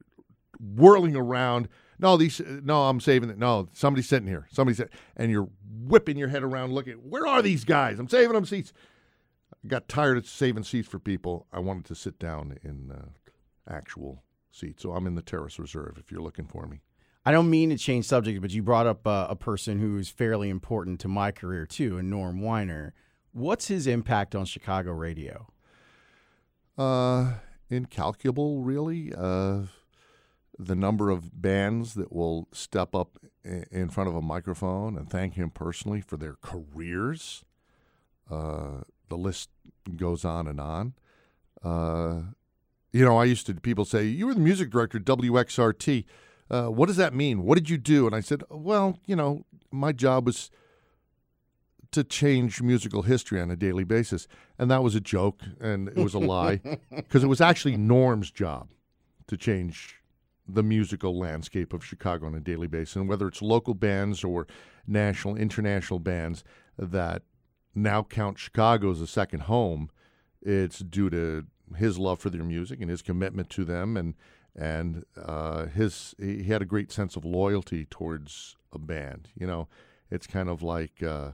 whirling 0.59 1.17
around. 1.17 1.69
No, 1.99 2.17
these. 2.17 2.41
No, 2.47 2.89
I'm 2.89 3.01
saving 3.01 3.31
it. 3.31 3.39
No, 3.39 3.69
somebody's 3.73 4.09
sitting 4.09 4.29
here. 4.29 4.47
Somebody's 4.51 4.79
sitting, 4.79 4.93
and 5.17 5.31
you're 5.31 5.49
whipping 5.85 6.17
your 6.17 6.29
head 6.29 6.43
around, 6.43 6.73
looking. 6.73 6.95
Where 6.95 7.27
are 7.27 7.43
these 7.43 7.65
guys? 7.65 7.99
I'm 7.99 8.09
saving 8.09 8.35
them 8.35 8.47
seats. 8.47 8.73
I 9.53 9.69
got 9.69 9.89
tired 9.89 10.17
of 10.17 10.27
saving 10.27 10.65
seats 10.65 10.89
for 10.89 10.99
people. 10.99 11.47
I 11.53 11.59
wanted 11.61 11.85
to 11.87 11.95
sit 11.95 12.19
down 12.19 12.59
in 12.63 12.91
uh, 12.91 13.09
actual 13.69 14.23
seats, 14.51 14.83
so 14.83 14.93
I'm 14.93 15.07
in 15.07 15.15
the 15.15 15.23
terrace 15.23 15.59
reserve. 15.59 15.97
If 15.99 16.11
you're 16.11 16.23
looking 16.23 16.47
for 16.47 16.67
me. 16.67 16.81
I 17.25 17.33
don't 17.33 17.51
mean 17.51 17.69
to 17.69 17.77
change 17.77 18.07
subject, 18.07 18.41
but 18.41 18.51
you 18.51 18.63
brought 18.63 18.87
up 18.87 19.07
uh, 19.07 19.27
a 19.29 19.37
person 19.37 19.79
who 19.79 19.99
is 19.99 20.09
fairly 20.09 20.49
important 20.49 21.01
to 21.01 21.09
my 21.09 21.33
career 21.33 21.67
too, 21.67 21.99
and 21.99 22.09
Norm 22.09 22.41
Winer. 22.41 22.93
What's 23.33 23.69
his 23.69 23.87
impact 23.87 24.35
on 24.35 24.47
Chicago 24.47 24.93
radio? 24.93 25.47
Uh, 26.79 27.35
incalculable, 27.71 28.61
really. 28.61 29.13
Uh, 29.17 29.63
the 30.59 30.75
number 30.75 31.11
of 31.11 31.41
bands 31.41 31.95
that 31.95 32.13
will 32.13 32.47
step 32.53 32.95
up 32.95 33.17
in 33.45 33.89
front 33.89 34.09
of 34.09 34.15
a 34.15 34.21
microphone 34.21 34.97
and 34.97 35.09
thank 35.09 35.35
him 35.35 35.51
personally 35.51 36.01
for 36.01 36.17
their 36.17 36.37
careers. 36.43 37.45
Uh, 38.31 38.83
the 39.09 39.17
list 39.17 39.49
goes 39.97 40.25
on 40.25 40.47
and 40.47 40.61
on. 40.61 40.93
Uh, 41.63 42.21
you 42.93 43.05
know, 43.05 43.17
I 43.17 43.25
used 43.25 43.47
to, 43.47 43.55
people 43.55 43.85
say, 43.85 44.05
You 44.05 44.27
were 44.27 44.35
the 44.35 44.41
music 44.41 44.71
director 44.71 44.99
at 44.99 45.05
WXRT. 45.05 46.05
Uh, 46.51 46.67
what 46.67 46.87
does 46.87 46.97
that 46.97 47.15
mean? 47.15 47.45
What 47.45 47.57
did 47.57 47.71
you 47.71 47.79
do? 47.79 48.07
And 48.07 48.15
I 48.15 48.21
said, 48.21 48.43
Well, 48.51 48.99
you 49.07 49.17
know, 49.17 49.45
my 49.71 49.93
job 49.93 50.27
was 50.27 50.51
to 51.93 52.05
change 52.05 52.63
musical 52.63 53.03
history 53.03 53.41
on 53.41 53.51
a 53.51 53.57
daily 53.57 53.85
basis. 53.85 54.29
And 54.59 54.71
that 54.71 54.83
was 54.83 54.95
a 54.95 55.01
joke 55.01 55.43
and 55.61 55.89
it 55.89 55.97
was 55.97 56.15
a 56.15 56.19
lie 56.19 56.61
because 56.97 57.25
it 57.25 57.29
was 57.29 57.41
actually 57.41 57.77
Norm's 57.77 58.31
job 58.31 58.69
to 59.27 59.37
change 59.37 59.97
the 60.47 60.63
musical 60.63 61.19
landscape 61.19 61.73
of 61.73 61.85
Chicago 61.85 62.27
on 62.27 62.35
a 62.35 62.41
daily 62.41 62.67
basis. 62.67 62.97
And 62.97 63.09
whether 63.09 63.29
it's 63.29 63.43
local 63.43 63.75
bands 63.75 64.25
or 64.25 64.47
national, 64.87 65.37
international 65.37 66.01
bands 66.01 66.45
that 66.79 67.23
now 67.75 68.03
count 68.03 68.39
Chicago 68.39 68.91
as 68.91 69.01
a 69.01 69.07
second 69.07 69.43
home, 69.43 69.91
it's 70.43 70.81
due 70.81 71.11
to 71.11 71.47
his 71.77 71.99
love 71.99 72.19
for 72.19 72.31
their 72.31 72.43
music 72.43 72.81
and 72.81 72.91
his 72.91 73.03
commitment 73.03 73.49
to 73.51 73.65
them 73.65 73.97
and 73.97 74.15
and 74.57 75.05
uh, 75.17 75.67
his 75.67 76.15
he 76.19 76.45
had 76.45 76.61
a 76.61 76.67
great 76.67 76.91
sense 76.91 77.15
of 77.15 77.25
loyalty 77.25 77.85
towards 77.85 78.57
a 78.73 78.79
band. 78.79 79.29
You 79.39 79.47
know, 79.47 79.69
it's 80.11 80.27
kind 80.27 80.49
of 80.49 80.61
like 80.61 81.03
uh, 81.03 81.31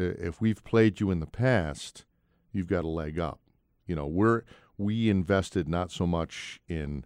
if 0.00 0.40
we've 0.40 0.62
played 0.64 1.00
you 1.00 1.10
in 1.10 1.20
the 1.20 1.26
past, 1.26 2.04
you've 2.52 2.66
got 2.66 2.84
a 2.84 2.88
leg 2.88 3.18
up. 3.18 3.40
You 3.86 3.96
know, 3.96 4.06
we're 4.06 4.42
we 4.78 5.10
invested 5.10 5.68
not 5.68 5.90
so 5.90 6.06
much 6.06 6.60
in, 6.68 7.04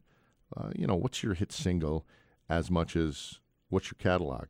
uh, 0.56 0.70
you 0.76 0.86
know, 0.86 0.94
what's 0.94 1.22
your 1.22 1.34
hit 1.34 1.50
single, 1.50 2.06
as 2.48 2.70
much 2.70 2.94
as 2.94 3.40
what's 3.68 3.88
your 3.88 3.96
catalog, 3.98 4.46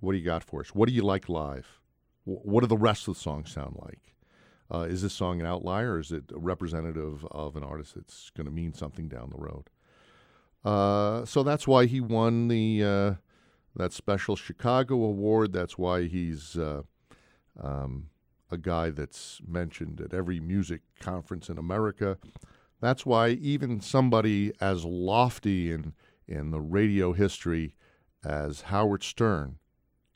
what 0.00 0.12
do 0.12 0.18
you 0.18 0.24
got 0.24 0.42
for 0.42 0.60
us, 0.60 0.68
what 0.68 0.88
do 0.88 0.94
you 0.94 1.02
like 1.02 1.28
live, 1.28 1.80
what 2.24 2.62
do 2.62 2.66
the 2.66 2.76
rest 2.76 3.06
of 3.06 3.14
the 3.14 3.20
songs 3.20 3.52
sound 3.52 3.76
like. 3.82 4.14
Uh, 4.72 4.86
is 4.88 5.02
this 5.02 5.12
song 5.12 5.40
an 5.40 5.46
outlier, 5.46 5.98
is 5.98 6.10
it 6.10 6.24
representative 6.32 7.26
of 7.30 7.54
an 7.54 7.62
artist 7.62 7.94
that's 7.94 8.30
going 8.30 8.46
to 8.46 8.52
mean 8.52 8.72
something 8.72 9.08
down 9.08 9.30
the 9.30 9.36
road? 9.36 9.68
Uh, 10.64 11.26
so 11.26 11.42
that's 11.42 11.68
why 11.68 11.84
he 11.84 12.00
won 12.00 12.48
the 12.48 12.82
uh, 12.82 13.14
that 13.76 13.92
special 13.92 14.36
Chicago 14.36 14.94
award. 14.94 15.52
That's 15.52 15.76
why 15.76 16.06
he's 16.06 16.56
uh, 16.56 16.82
um, 17.60 18.08
a 18.50 18.58
guy 18.58 18.90
that's 18.90 19.40
mentioned 19.46 20.00
at 20.00 20.14
every 20.14 20.40
music 20.40 20.82
conference 21.00 21.48
in 21.48 21.58
America. 21.58 22.18
That's 22.80 23.06
why 23.06 23.30
even 23.30 23.80
somebody 23.80 24.52
as 24.60 24.84
lofty 24.84 25.72
in, 25.72 25.94
in 26.26 26.50
the 26.50 26.60
radio 26.60 27.12
history 27.12 27.74
as 28.24 28.62
Howard 28.62 29.02
Stern 29.02 29.58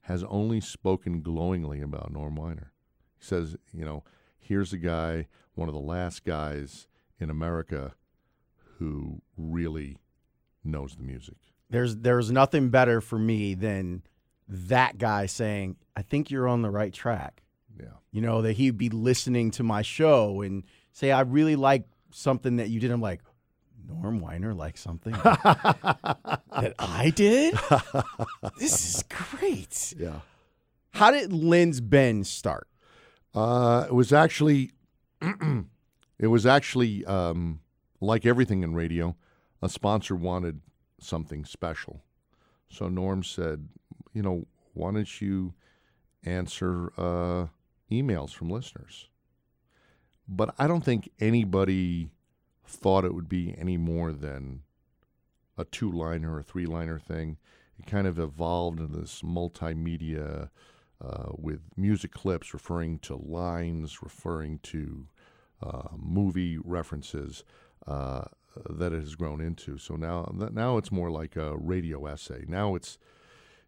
has 0.03 0.25
only 0.25 0.61
spoken 0.61 1.21
glowingly 1.21 1.81
about 1.81 2.13
Norm 2.13 2.37
Winer. 2.37 2.71
He 3.19 3.25
says, 3.25 3.57
you 3.73 3.85
know, 3.85 4.05
here's 4.39 4.73
a 4.73 4.79
guy, 4.79 5.27
one 5.55 5.69
of 5.69 5.75
the 5.75 5.81
last 5.81 6.25
guys 6.25 6.89
in 7.21 7.31
America 7.31 7.95
who 8.79 9.21
really 9.37 9.99
knows 10.65 10.97
the 10.97 11.03
music. 11.03 11.37
There's 11.71 11.97
there's 11.97 12.31
nothing 12.31 12.71
better 12.71 13.01
for 13.01 13.19
me 13.19 13.55
than 13.55 14.03
that 14.49 14.99
guy 14.99 15.27
saying, 15.27 15.77
"I 15.97 16.03
think 16.03 16.31
you're 16.31 16.49
on 16.49 16.63
the 16.63 16.71
right 16.71 16.93
track." 16.93 17.43
Yeah. 17.79 17.87
You 18.11 18.21
know 18.23 18.43
that 18.43 18.55
he'd 18.55 18.79
be 18.79 18.89
listening 18.89 19.51
to 19.53 19.63
my 19.63 19.83
show 19.83 20.41
and 20.43 20.65
say, 20.93 21.11
"I 21.13 21.21
really 21.21 21.57
like 21.57 21.85
something 22.11 22.57
that 22.57 22.71
you 22.71 22.81
did." 22.81 22.91
I'm 22.91 23.01
like, 23.01 23.21
Norm 23.89 24.21
Winer 24.21 24.57
likes 24.57 24.81
something 24.81 25.13
that 25.13 26.75
I 26.79 27.11
did. 27.15 27.55
this 28.59 28.97
is 28.97 29.05
great. 29.09 29.95
Yeah. 29.99 30.21
How 30.91 31.11
did 31.11 31.33
Lin's 31.33 31.81
Bin 31.81 32.25
start? 32.25 32.69
Uh, 33.35 33.87
it 33.89 33.95
was 33.95 34.13
actually, 34.13 34.73
it 36.19 36.27
was 36.27 36.45
actually 36.47 37.05
um, 37.05 37.61
like 38.01 38.27
everything 38.27 38.63
in 38.63 38.75
radio. 38.75 39.17
A 39.63 39.69
sponsor 39.69 40.15
wanted 40.15 40.61
something 41.01 41.45
special, 41.45 42.03
so 42.69 42.89
Norm 42.89 43.23
said, 43.25 43.69
"You 44.13 44.23
know, 44.23 44.47
why 44.75 44.93
don't 44.93 45.21
you 45.21 45.55
answer 46.25 46.93
uh, 46.97 47.47
emails 47.91 48.31
from 48.31 48.51
listeners?" 48.51 49.09
But 50.29 50.55
I 50.59 50.67
don't 50.67 50.85
think 50.85 51.11
anybody 51.21 52.11
thought 52.67 53.05
it 53.05 53.15
would 53.15 53.29
be 53.29 53.55
any 53.59 53.77
more 53.79 54.13
than 54.13 54.63
a 55.57 55.65
two-liner 55.65 56.37
or 56.37 56.43
three-liner 56.43 56.99
thing. 56.99 57.39
It 57.79 57.87
kind 57.87 58.07
of 58.07 58.19
evolved 58.19 58.81
into 58.81 59.01
this 59.01 59.23
multimedia 59.23 60.51
uh, 61.01 61.29
with 61.37 61.61
music 61.77 62.13
clips 62.13 62.53
referring 62.53 62.99
to 63.01 63.17
lines, 63.17 64.03
referring 64.03 64.59
to 64.65 65.07
uh, 65.63 65.89
movie 65.97 66.59
references 66.59 67.45
uh, 67.87 68.25
that 68.69 68.93
it 68.93 69.01
has 69.01 69.15
grown 69.15 69.41
into. 69.41 69.79
So 69.79 69.97
now, 69.97 70.31
now 70.53 70.77
it's 70.77 70.93
more 70.93 71.11
like 71.11 71.37
a 71.37 71.57
radio 71.57 72.07
essay. 72.07 72.45
Now 72.47 72.75
it's 72.75 72.99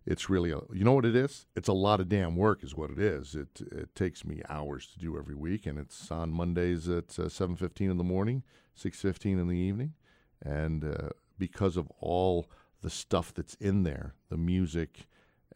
it's 0.07 0.31
really 0.31 0.51
a, 0.51 0.61
you 0.73 0.85
know 0.85 0.93
what 0.93 1.05
it 1.05 1.15
is? 1.15 1.47
It's 1.55 1.69
a 1.69 1.73
lot 1.73 2.01
of 2.01 2.09
damn 2.09 2.37
work, 2.37 2.65
is 2.65 2.75
what 2.75 2.91
it 2.91 2.99
is. 2.99 3.35
It 3.35 3.61
it 3.61 3.95
takes 3.95 4.25
me 4.25 4.43
hours 4.49 4.87
to 4.89 4.99
do 4.99 5.19
every 5.19 5.35
week, 5.35 5.67
and 5.67 5.79
it's 5.79 6.11
on 6.11 6.33
Mondays 6.33 6.89
at 6.89 7.19
uh, 7.19 7.29
seven 7.29 7.57
fifteen 7.57 7.91
in 7.91 7.99
the 7.99 8.05
morning, 8.05 8.43
six 8.75 9.01
fifteen 9.01 9.39
in 9.39 9.49
the 9.49 9.57
evening, 9.57 9.95
and 10.43 10.85
uh, 10.85 11.11
because 11.39 11.77
of 11.77 11.91
all 12.01 12.47
the 12.83 12.91
stuff 12.91 13.35
that's 13.35 13.55
in 13.57 13.83
there, 13.83 14.15
the 14.31 14.39
music 14.39 15.07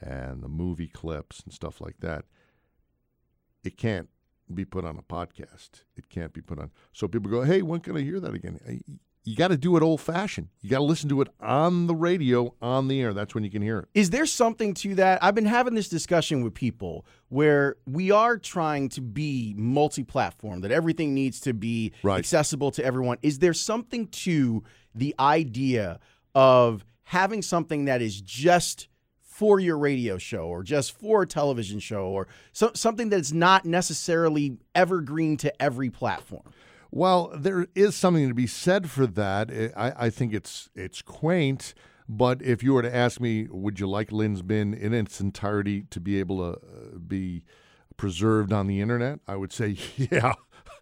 and 0.01 0.42
the 0.42 0.49
movie 0.49 0.88
clips 0.88 1.40
and 1.40 1.53
stuff 1.53 1.80
like 1.80 2.01
that, 2.01 2.26
it 3.64 3.78
can't 3.78 4.11
be 4.53 4.64
put 4.66 4.84
on 4.84 4.99
a 4.99 5.03
podcast. 5.03 5.84
It 5.97 6.11
can't 6.11 6.34
be 6.34 6.42
put 6.42 6.59
on. 6.59 6.70
So 6.92 7.09
people 7.09 7.30
go, 7.30 7.42
"Hey, 7.42 7.62
when 7.62 7.80
can 7.80 7.97
I 7.97 8.03
hear 8.03 8.20
that 8.20 8.34
again?" 8.34 8.61
You 9.26 9.36
got 9.36 9.48
to 9.48 9.56
do 9.56 9.74
it 9.78 9.82
old 9.82 10.02
fashioned. 10.02 10.48
You 10.60 10.68
got 10.68 10.78
to 10.78 10.84
listen 10.84 11.08
to 11.08 11.22
it 11.22 11.28
on 11.40 11.86
the 11.86 11.94
radio, 11.94 12.54
on 12.60 12.88
the 12.88 13.00
air. 13.00 13.14
That's 13.14 13.34
when 13.34 13.42
you 13.42 13.50
can 13.50 13.62
hear 13.62 13.78
it. 13.78 13.88
Is 13.94 14.10
there 14.10 14.26
something 14.26 14.74
to 14.74 14.94
that? 14.96 15.24
I've 15.24 15.34
been 15.34 15.46
having 15.46 15.74
this 15.74 15.88
discussion 15.88 16.44
with 16.44 16.52
people 16.52 17.06
where 17.30 17.76
we 17.86 18.10
are 18.10 18.36
trying 18.36 18.90
to 18.90 19.00
be 19.00 19.54
multi 19.56 20.04
platform, 20.04 20.60
that 20.60 20.70
everything 20.70 21.14
needs 21.14 21.40
to 21.40 21.54
be 21.54 21.92
Right. 22.02 22.18
accessible 22.18 22.70
to 22.72 22.84
everyone. 22.84 23.16
Is 23.22 23.38
there 23.38 23.54
something 23.54 24.08
to 24.08 24.62
the 24.94 25.14
idea 25.18 26.00
of 26.34 26.84
having 27.04 27.40
something 27.40 27.86
that 27.86 28.02
is 28.02 28.20
just 28.20 28.88
for 29.22 29.58
your 29.58 29.78
radio 29.78 30.18
show 30.18 30.46
or 30.46 30.62
just 30.62 30.92
for 30.92 31.22
a 31.22 31.26
television 31.26 31.80
show 31.80 32.06
or 32.08 32.28
so, 32.52 32.70
something 32.74 33.08
that's 33.08 33.32
not 33.32 33.64
necessarily 33.64 34.58
evergreen 34.74 35.36
to 35.38 35.62
every 35.62 35.88
platform? 35.90 36.42
Well, 36.97 37.32
there 37.34 37.66
is 37.74 37.97
something 37.97 38.28
to 38.28 38.34
be 38.34 38.47
said 38.47 38.88
for 38.88 39.05
that. 39.05 39.51
I, 39.76 40.07
I 40.07 40.11
think 40.11 40.32
it's 40.32 40.70
it's 40.76 41.03
quaint, 41.03 41.74
but 42.09 42.40
if 42.40 42.62
you 42.62 42.72
were 42.72 42.82
to 42.82 42.95
ask 42.95 43.20
me, 43.20 43.49
would 43.51 43.80
you 43.80 43.88
like 43.88 44.12
Lin's 44.12 44.42
Bin 44.42 44.72
in 44.72 44.95
its 44.95 45.20
entirety 45.20 45.86
to 45.90 45.99
be 45.99 46.20
able 46.20 46.38
to 46.38 46.61
uh, 46.61 46.99
be 47.05 47.42
preserved 47.97 48.53
on 48.53 48.68
the 48.68 48.80
internet? 48.80 49.18
I 49.26 49.34
would 49.34 49.53
say, 49.53 49.76
yeah, 49.97 50.34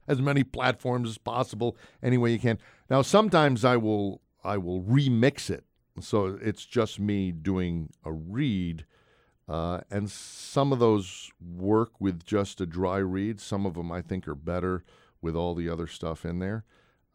as 0.06 0.20
many 0.20 0.44
platforms 0.44 1.08
as 1.08 1.16
possible, 1.16 1.78
any 2.02 2.18
way 2.18 2.32
you 2.32 2.38
can. 2.38 2.58
Now, 2.90 3.00
sometimes 3.00 3.64
I 3.64 3.78
will 3.78 4.20
I 4.44 4.58
will 4.58 4.82
remix 4.82 5.48
it, 5.48 5.64
so 5.98 6.38
it's 6.42 6.66
just 6.66 7.00
me 7.00 7.32
doing 7.32 7.88
a 8.04 8.12
read. 8.12 8.84
Uh, 9.48 9.80
and 9.90 10.10
some 10.10 10.74
of 10.74 10.78
those 10.78 11.30
work 11.40 11.98
with 11.98 12.22
just 12.26 12.60
a 12.60 12.66
dry 12.66 12.98
read. 12.98 13.40
Some 13.40 13.64
of 13.64 13.72
them 13.72 13.90
I 13.90 14.02
think 14.02 14.28
are 14.28 14.34
better 14.34 14.84
with 15.22 15.36
all 15.36 15.54
the 15.54 15.68
other 15.68 15.86
stuff 15.86 16.24
in 16.24 16.40
there. 16.40 16.64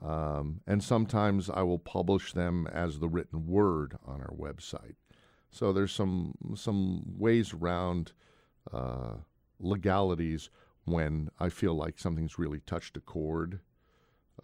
Um, 0.04 0.62
and 0.66 0.84
sometimes 0.84 1.50
I 1.50 1.64
will 1.64 1.80
publish 1.80 2.34
them 2.34 2.68
as 2.72 3.00
the 3.00 3.10
written 3.10 3.48
word 3.48 3.98
on 4.06 4.22
our 4.22 4.34
website. 4.34 4.96
So 5.50 5.74
there's 5.74 5.92
some 5.92 6.34
some 6.56 7.04
ways 7.18 7.54
around 7.54 8.14
uh, 8.72 9.16
legalities 9.60 10.50
when 10.86 11.30
I 11.40 11.50
feel 11.50 11.74
like 11.74 12.00
something's 12.00 12.40
really 12.40 12.60
touched 12.60 12.96
a 12.96 13.02
chord, 13.02 13.60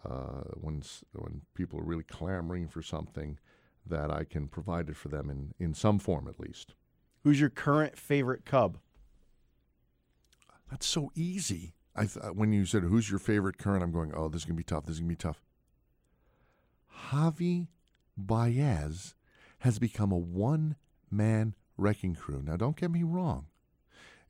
uh, 0.04 0.42
when 0.54 0.82
when 1.12 1.42
people 1.54 1.78
are 1.78 1.84
really 1.84 2.04
clamoring 2.04 2.68
for 2.68 2.82
something, 2.82 3.38
that 3.86 4.10
I 4.10 4.24
can 4.24 4.48
provide 4.48 4.88
it 4.88 4.96
for 4.96 5.08
them 5.08 5.30
in 5.30 5.54
in 5.58 5.74
some 5.74 5.98
form 5.98 6.26
at 6.26 6.40
least. 6.40 6.74
Who's 7.22 7.40
your 7.40 7.50
current 7.50 7.96
favorite 7.96 8.44
Cub? 8.44 8.78
That's 10.70 10.86
so 10.86 11.12
easy. 11.14 11.74
I 11.96 12.06
th- 12.06 12.34
when 12.34 12.52
you 12.52 12.66
said 12.66 12.82
who's 12.82 13.10
your 13.10 13.18
favorite 13.18 13.58
current, 13.58 13.82
I'm 13.82 13.92
going, 13.92 14.12
oh, 14.14 14.28
this 14.28 14.42
is 14.42 14.44
gonna 14.44 14.56
be 14.56 14.64
tough. 14.64 14.86
This 14.86 14.94
is 14.94 15.00
gonna 15.00 15.08
be 15.08 15.16
tough. 15.16 15.42
Javi 17.10 17.68
Baez 18.16 19.14
has 19.60 19.78
become 19.78 20.12
a 20.12 20.18
one-man 20.18 21.54
wrecking 21.76 22.14
crew. 22.14 22.42
Now, 22.42 22.56
don't 22.56 22.76
get 22.76 22.90
me 22.90 23.02
wrong. 23.02 23.46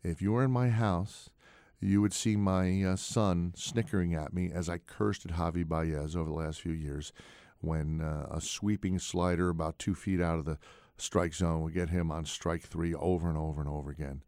If 0.03 0.21
you 0.21 0.33
were 0.33 0.45
in 0.45 0.51
my 0.51 0.69
house, 0.69 1.31
you 1.81 2.01
would 2.01 2.13
see 2.13 2.37
my 2.37 2.83
uh, 2.83 2.97
son 2.97 3.53
snickering 3.57 4.15
at 4.15 4.33
me 4.33 4.51
as 4.53 4.69
I 4.69 4.79
cursed 4.79 5.27
at 5.27 5.33
Javi 5.33 5.67
Baez 5.67 6.17
over 6.17 6.29
the 6.29 6.37
last 6.37 6.61
few 6.61 6.73
years 6.73 7.13
when 7.61 8.01
uh, 8.01 8.27
a 8.31 8.41
sweeping 8.41 8.99
slider 8.99 9.49
about 9.49 9.79
two 9.79 9.95
feet 9.95 10.21
out 10.21 10.39
of 10.39 10.45
the 10.45 10.59
strike 10.97 11.35
zone 11.35 11.63
would 11.63 11.75
get 11.75 11.91
him 11.91 12.11
on 12.11 12.25
strike 12.25 12.63
three 12.63 12.95
over 12.95 13.29
and 13.29 13.39
over 13.39 13.61
and 13.61 13.69
over 13.69 13.91
again. 13.91 14.23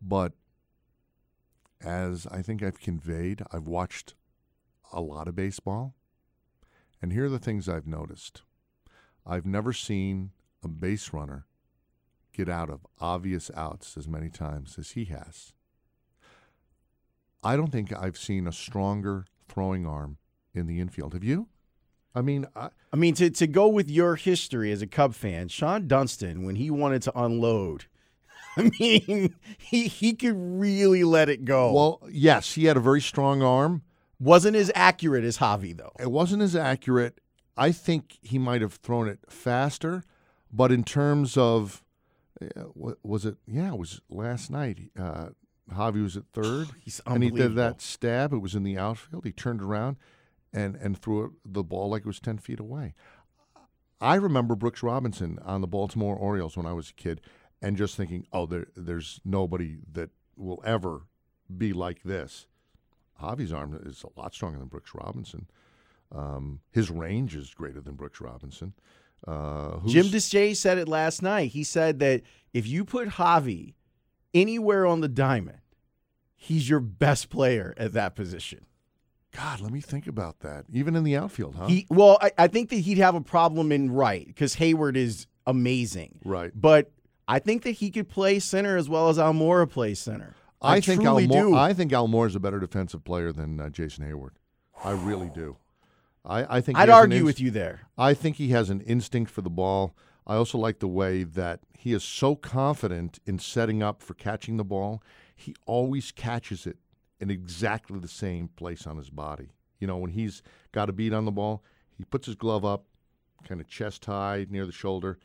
But 0.00 0.32
as 1.82 2.26
I 2.26 2.42
think 2.42 2.62
I've 2.62 2.80
conveyed, 2.80 3.42
I've 3.52 3.66
watched 3.66 4.14
a 4.92 5.00
lot 5.00 5.28
of 5.28 5.36
baseball. 5.36 5.94
And 7.00 7.12
here 7.12 7.26
are 7.26 7.30
the 7.30 7.38
things 7.38 7.68
I've 7.68 7.86
noticed 7.86 8.42
I've 9.26 9.46
never 9.46 9.72
seen 9.72 10.30
a 10.64 10.68
base 10.68 11.12
runner 11.12 11.46
get 12.32 12.48
out 12.48 12.70
of 12.70 12.86
obvious 12.98 13.50
outs 13.54 13.96
as 13.96 14.08
many 14.08 14.30
times 14.30 14.76
as 14.78 14.92
he 14.92 15.04
has. 15.06 15.52
I 17.42 17.56
don't 17.56 17.70
think 17.70 17.92
I've 17.92 18.16
seen 18.16 18.46
a 18.46 18.52
stronger 18.52 19.26
throwing 19.48 19.86
arm 19.86 20.18
in 20.54 20.66
the 20.66 20.80
infield. 20.80 21.12
Have 21.12 21.24
you? 21.24 21.48
I 22.14 22.22
mean, 22.22 22.46
I, 22.56 22.70
I 22.92 22.96
mean, 22.96 23.14
to, 23.14 23.30
to 23.30 23.46
go 23.46 23.68
with 23.68 23.90
your 23.90 24.16
history 24.16 24.72
as 24.72 24.82
a 24.82 24.86
Cub 24.86 25.14
fan, 25.14 25.48
Shawon 25.48 25.86
Dunston, 25.86 26.44
when 26.44 26.56
he 26.56 26.70
wanted 26.70 27.02
to 27.02 27.20
unload, 27.20 27.84
I 28.56 28.70
mean, 28.78 29.34
he 29.58 29.88
he 29.88 30.14
could 30.14 30.34
really 30.36 31.04
let 31.04 31.28
it 31.28 31.44
go. 31.44 31.72
well, 31.72 32.00
yes, 32.10 32.54
he 32.54 32.64
had 32.64 32.76
a 32.76 32.80
very 32.80 33.00
strong 33.00 33.42
arm. 33.42 33.82
wasn't 34.18 34.56
as 34.56 34.70
accurate 34.74 35.24
as 35.24 35.38
Javi 35.38 35.76
though. 35.76 35.92
It 36.00 36.10
wasn't 36.10 36.42
as 36.42 36.56
accurate. 36.56 37.20
I 37.56 37.72
think 37.72 38.18
he 38.22 38.38
might 38.38 38.60
have 38.60 38.74
thrown 38.74 39.08
it 39.08 39.18
faster, 39.28 40.04
but 40.52 40.70
in 40.70 40.84
terms 40.84 41.36
of, 41.36 41.82
uh, 42.40 42.64
wa- 42.74 42.94
was 43.02 43.24
it? 43.26 43.36
Yeah, 43.46 43.72
it 43.72 43.78
was 43.78 44.00
last 44.08 44.50
night. 44.50 44.78
Uh, 44.98 45.30
Javi 45.72 46.02
was 46.02 46.16
at 46.16 46.24
third, 46.32 46.68
He's 46.80 47.00
and 47.06 47.22
he 47.22 47.30
did 47.30 47.54
that 47.56 47.80
stab. 47.80 48.32
It 48.32 48.38
was 48.38 48.54
in 48.54 48.62
the 48.62 48.78
outfield. 48.78 49.24
He 49.24 49.32
turned 49.32 49.62
around 49.62 49.96
and 50.52 50.74
and 50.76 50.96
threw 51.00 51.24
it, 51.26 51.30
the 51.44 51.62
ball 51.62 51.90
like 51.90 52.02
it 52.02 52.06
was 52.06 52.20
ten 52.20 52.38
feet 52.38 52.60
away. 52.60 52.94
I 54.00 54.14
remember 54.14 54.54
Brooks 54.54 54.82
Robinson 54.82 55.38
on 55.44 55.60
the 55.60 55.66
Baltimore 55.66 56.14
Orioles 56.16 56.56
when 56.56 56.66
I 56.66 56.72
was 56.72 56.90
a 56.90 56.94
kid, 56.94 57.20
and 57.60 57.76
just 57.76 57.96
thinking, 57.96 58.26
oh, 58.32 58.46
there, 58.46 58.66
there's 58.76 59.20
nobody 59.24 59.78
that 59.92 60.10
will 60.36 60.62
ever 60.64 61.02
be 61.56 61.72
like 61.72 62.02
this. 62.02 62.46
Javi's 63.20 63.52
arm 63.52 63.78
is 63.84 64.04
a 64.04 64.20
lot 64.20 64.34
stronger 64.34 64.58
than 64.58 64.68
Brooks 64.68 64.92
Robinson. 64.94 65.48
Um, 66.14 66.60
his 66.70 66.90
range 66.90 67.34
is 67.34 67.52
greater 67.52 67.80
than 67.80 67.94
Brooks 67.94 68.20
Robinson. 68.20 68.74
Uh, 69.26 69.78
Jim 69.86 70.06
Deshaies 70.06 70.56
said 70.56 70.78
it 70.78 70.88
last 70.88 71.22
night. 71.22 71.50
He 71.50 71.64
said 71.64 71.98
that 71.98 72.22
if 72.52 72.66
you 72.66 72.84
put 72.84 73.08
Javi 73.08 73.74
anywhere 74.32 74.86
on 74.86 75.00
the 75.00 75.08
diamond, 75.08 75.58
he's 76.36 76.68
your 76.68 76.80
best 76.80 77.28
player 77.28 77.74
at 77.76 77.92
that 77.94 78.14
position. 78.14 78.66
God, 79.36 79.60
let 79.60 79.72
me 79.72 79.80
think 79.80 80.06
about 80.06 80.40
that. 80.40 80.64
Even 80.72 80.96
in 80.96 81.04
the 81.04 81.16
outfield, 81.16 81.56
huh? 81.56 81.66
He 81.66 81.86
well, 81.90 82.18
I, 82.20 82.30
I 82.38 82.46
think 82.46 82.70
that 82.70 82.76
he'd 82.76 82.98
have 82.98 83.14
a 83.14 83.20
problem 83.20 83.72
in 83.72 83.90
right 83.90 84.26
because 84.26 84.56
Heyward 84.56 84.96
is 84.96 85.26
amazing, 85.46 86.20
right. 86.24 86.50
but 86.54 86.90
I 87.28 87.38
think 87.38 87.62
that 87.64 87.72
he 87.72 87.90
could 87.90 88.08
play 88.08 88.38
center 88.38 88.78
as 88.78 88.88
well 88.88 89.10
as 89.10 89.18
Almora 89.18 89.68
plays 89.68 90.00
center. 90.00 90.34
I, 90.62 90.76
I 90.76 90.80
think 90.80 91.02
do. 91.26 91.54
I 91.54 91.72
think 91.74 91.92
a 92.34 92.40
better 92.40 92.58
defensive 92.58 93.04
player 93.04 93.30
than 93.32 93.60
uh, 93.60 93.68
Jason 93.68 94.04
Heyward. 94.04 94.30
I 94.82 94.92
really 94.92 95.30
do. 95.32 95.56
I, 96.24 96.56
I 96.56 96.60
think 96.60 96.78
I'd 96.78 96.88
argue 96.88 97.18
inst- 97.18 97.26
with 97.26 97.40
you 97.40 97.50
there. 97.50 97.82
I 97.96 98.14
think 98.14 98.36
he 98.36 98.48
has 98.48 98.70
an 98.70 98.80
instinct 98.80 99.30
for 99.30 99.42
the 99.42 99.50
ball. 99.50 99.94
I 100.26 100.36
also 100.36 100.58
like 100.58 100.78
the 100.80 100.88
way 100.88 101.22
that 101.22 101.60
he 101.78 101.92
is 101.92 102.02
so 102.02 102.34
confident 102.34 103.18
in 103.24 103.38
setting 103.38 103.82
up 103.82 104.02
for 104.02 104.14
catching 104.14 104.56
the 104.56 104.64
ball. 104.64 105.02
He 105.34 105.54
always 105.66 106.10
catches 106.10 106.66
it 106.66 106.78
in 107.20 107.30
exactly 107.30 107.98
the 107.98 108.08
same 108.08 108.48
place 108.48 108.86
on 108.86 108.96
his 108.96 109.10
body. 109.10 109.50
You 109.78 109.86
know, 109.86 109.96
when 109.98 110.10
he's 110.10 110.42
got 110.72 110.88
a 110.88 110.92
beat 110.92 111.12
on 111.12 111.24
the 111.24 111.30
ball, 111.30 111.62
he 111.96 112.04
puts 112.04 112.26
his 112.26 112.34
glove 112.34 112.64
up, 112.64 112.84
kind 113.46 113.60
of 113.60 113.68
chest 113.68 114.04
high 114.04 114.46
near 114.50 114.66
the 114.66 114.72
shoulder, 114.72 115.18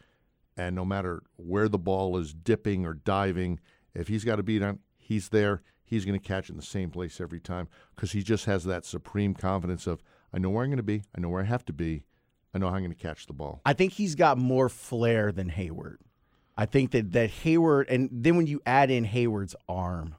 and 0.57 0.75
no 0.75 0.85
matter 0.85 1.23
where 1.35 1.67
the 1.67 1.77
ball 1.79 2.17
is 2.17 2.33
dipping 2.33 2.85
or 2.85 2.93
diving, 2.93 3.59
if 3.93 4.07
he's 4.07 4.23
got 4.23 4.39
a 4.39 4.43
beat 4.43 4.61
on, 4.61 4.79
he's 4.97 5.29
there. 5.29 5.61
He's 5.83 6.05
going 6.05 6.19
to 6.19 6.25
catch 6.25 6.49
it 6.49 6.53
in 6.53 6.57
the 6.57 6.63
same 6.63 6.89
place 6.89 7.19
every 7.21 7.39
time 7.39 7.67
because 7.95 8.13
he 8.13 8.23
just 8.23 8.45
has 8.45 8.63
that 8.63 8.85
supreme 8.85 9.33
confidence 9.33 9.85
of, 9.85 10.01
I 10.33 10.39
know 10.39 10.49
where 10.49 10.63
I'm 10.63 10.69
going 10.69 10.77
to 10.77 10.83
be, 10.83 11.03
I 11.15 11.21
know 11.21 11.29
where 11.29 11.41
I 11.41 11.45
have 11.45 11.65
to 11.65 11.73
be, 11.73 12.03
I 12.53 12.57
know 12.57 12.69
how 12.69 12.75
I'm 12.75 12.81
going 12.81 12.95
to 12.95 12.97
catch 12.97 13.27
the 13.27 13.33
ball. 13.33 13.61
I 13.65 13.73
think 13.73 13.93
he's 13.93 14.15
got 14.15 14.37
more 14.37 14.69
flair 14.69 15.31
than 15.31 15.51
Heyward. 15.51 15.97
I 16.57 16.65
think 16.65 16.91
that 16.91 17.11
that 17.13 17.29
Heyward, 17.29 17.85
and 17.89 18.09
then 18.11 18.37
when 18.37 18.47
you 18.47 18.61
add 18.65 18.91
in 18.91 19.05
Heyward's 19.05 19.55
arm, 19.67 20.15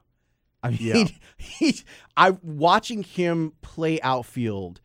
I 0.61 0.71
mean, 0.71 0.79
Yeah. 0.81 1.05
he's 1.37 1.83
I 2.15 2.31
watching 2.41 3.03
him 3.03 3.53
play 3.61 3.99
outfield. 4.01 4.81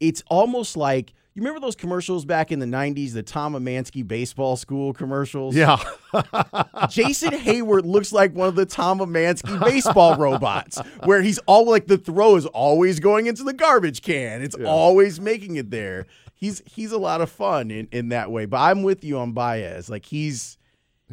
It's 0.00 0.22
almost 0.28 0.76
like 0.76 1.12
you 1.38 1.42
remember 1.42 1.60
those 1.60 1.76
commercials 1.76 2.24
back 2.24 2.50
in 2.50 2.58
the 2.58 2.66
'90s, 2.66 3.12
the 3.12 3.22
Tom 3.22 3.52
Emanski 3.52 4.06
baseball 4.06 4.56
school 4.56 4.92
commercials. 4.92 5.54
Yeah. 5.54 5.76
Jason 6.90 7.30
Heyward 7.30 7.84
looks 7.84 8.10
like 8.12 8.34
one 8.34 8.48
of 8.48 8.56
the 8.56 8.66
Tom 8.66 8.98
Emanski 8.98 9.62
baseball 9.62 10.16
robots, 10.16 10.80
where 11.04 11.22
he's 11.22 11.38
all 11.46 11.64
like 11.64 11.86
the 11.86 11.96
throw 11.96 12.34
is 12.34 12.46
always 12.46 12.98
going 12.98 13.26
into 13.26 13.44
the 13.44 13.52
garbage 13.52 14.02
can. 14.02 14.42
It's 14.42 14.56
always 14.56 15.20
making 15.20 15.54
it 15.54 15.70
there. 15.70 16.06
He's 16.34 16.60
he's 16.66 16.90
a 16.90 16.98
lot 16.98 17.20
of 17.20 17.30
fun 17.30 17.70
in, 17.70 17.86
in 17.92 18.08
that 18.08 18.32
way. 18.32 18.44
But 18.46 18.56
I'm 18.58 18.82
with 18.82 19.04
you 19.04 19.16
on 19.18 19.30
Baez. 19.30 19.88
Like 19.88 20.06
he's 20.06 20.58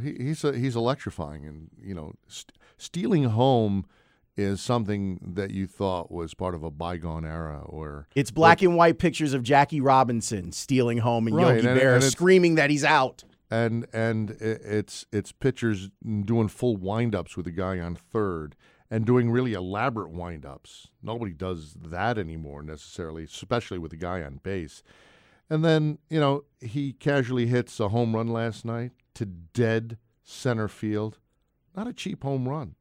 He, 0.01 0.15
he's 0.15 0.43
a, 0.43 0.57
he's 0.57 0.75
electrifying, 0.75 1.45
and 1.45 1.69
you 1.79 1.93
know, 1.93 2.13
st- 2.27 2.57
stealing 2.79 3.25
home 3.25 3.85
is 4.37 4.59
something 4.61 5.19
that 5.35 5.51
you 5.51 5.65
thought 5.67 6.11
was 6.11 6.33
part 6.33 6.55
of 6.55 6.63
a 6.63 6.71
bygone 6.71 7.25
era, 7.25 7.61
or 7.65 8.07
It's 8.15 8.31
black 8.31 8.61
and 8.61 8.75
white 8.75 8.97
pictures 8.99 9.33
of 9.33 9.43
Jackie 9.43 9.79
Robinson 9.81 10.51
stealing 10.51 10.97
home 10.99 11.27
and 11.27 11.35
Right, 11.35 11.55
Yogi 11.55 11.67
and- 11.67 11.79
Berra 11.79 11.95
and 11.95 12.03
screaming 12.03 12.55
that 12.55 12.69
he's 12.69 12.83
out. 12.83 13.23
and 13.51 13.85
and 13.93 14.31
it's 14.41 15.05
it's 15.13 15.31
pitchers 15.31 15.89
doing 16.25 16.47
full 16.47 16.77
windups 16.77 17.37
with 17.37 17.47
a 17.47 17.51
guy 17.51 17.79
on 17.79 17.95
third 17.95 18.55
and 18.91 19.05
doing 19.05 19.31
really 19.31 19.53
elaborate 19.53 20.11
windups. 20.11 20.87
Nobody 21.01 21.31
does 21.33 21.73
that 21.75 22.17
anymore 22.17 22.61
necessarily, 22.63 23.23
especially 23.23 23.77
with 23.79 23.93
a 23.93 23.97
guy 23.97 24.21
on 24.21 24.39
base. 24.43 24.83
And 25.49 25.63
then 25.63 25.99
you 26.09 26.19
know 26.19 26.43
he 26.59 26.93
casually 26.93 27.47
hits 27.47 27.79
a 27.79 27.89
home 27.89 28.15
run 28.15 28.27
last 28.27 28.65
night 28.65 28.91
to 29.13 29.25
dead 29.25 29.97
center 30.23 30.67
field. 30.67 31.19
Not 31.75 31.87
a 31.87 31.93
cheap 31.93 32.23
home 32.23 32.49
run. 32.49 32.75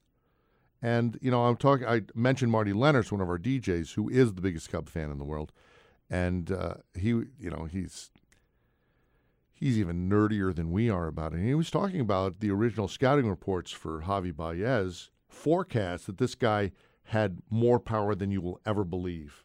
And 0.85 1.18
you 1.22 1.30
know 1.30 1.47
I'm 1.47 1.57
talking. 1.57 1.87
I 1.87 2.03
mentioned 2.14 2.53
Marty 2.53 2.74
Lennartz 2.74 3.11
one 3.11 3.22
of 3.22 3.28
our 3.30 3.39
DJs 3.39 3.95
who 3.95 4.11
is 4.11 4.35
the 4.35 4.43
biggest 4.43 4.70
Cub 4.70 4.91
fan 4.91 5.11
in 5.11 5.16
the 5.16 5.24
world, 5.24 5.51
and 6.11 6.53
uh, 6.53 6.74
he 6.93 7.09
you 7.09 7.51
know 7.51 7.66
he's 7.72 8.11
he's 9.55 9.78
even 9.78 10.11
nerdier 10.11 10.55
than 10.55 10.70
we 10.70 10.91
are 10.91 11.07
about 11.07 11.32
it. 11.32 11.37
And 11.37 11.49
he 11.49 11.55
was 11.55 11.70
talking 11.70 12.01
about 12.01 12.41
the 12.41 12.51
original 12.51 12.87
scouting 12.87 13.30
reports 13.30 13.70
for 13.70 14.03
Javi 14.03 14.37
Baez 14.37 15.09
forecast 15.26 16.05
that 16.07 16.18
this 16.18 16.35
guy 16.35 16.70
had 17.05 17.39
more 17.49 17.80
power 17.80 18.14
than 18.14 18.30
you 18.30 18.43
will 18.43 18.61
ever 18.66 18.85
believe. 18.85 19.43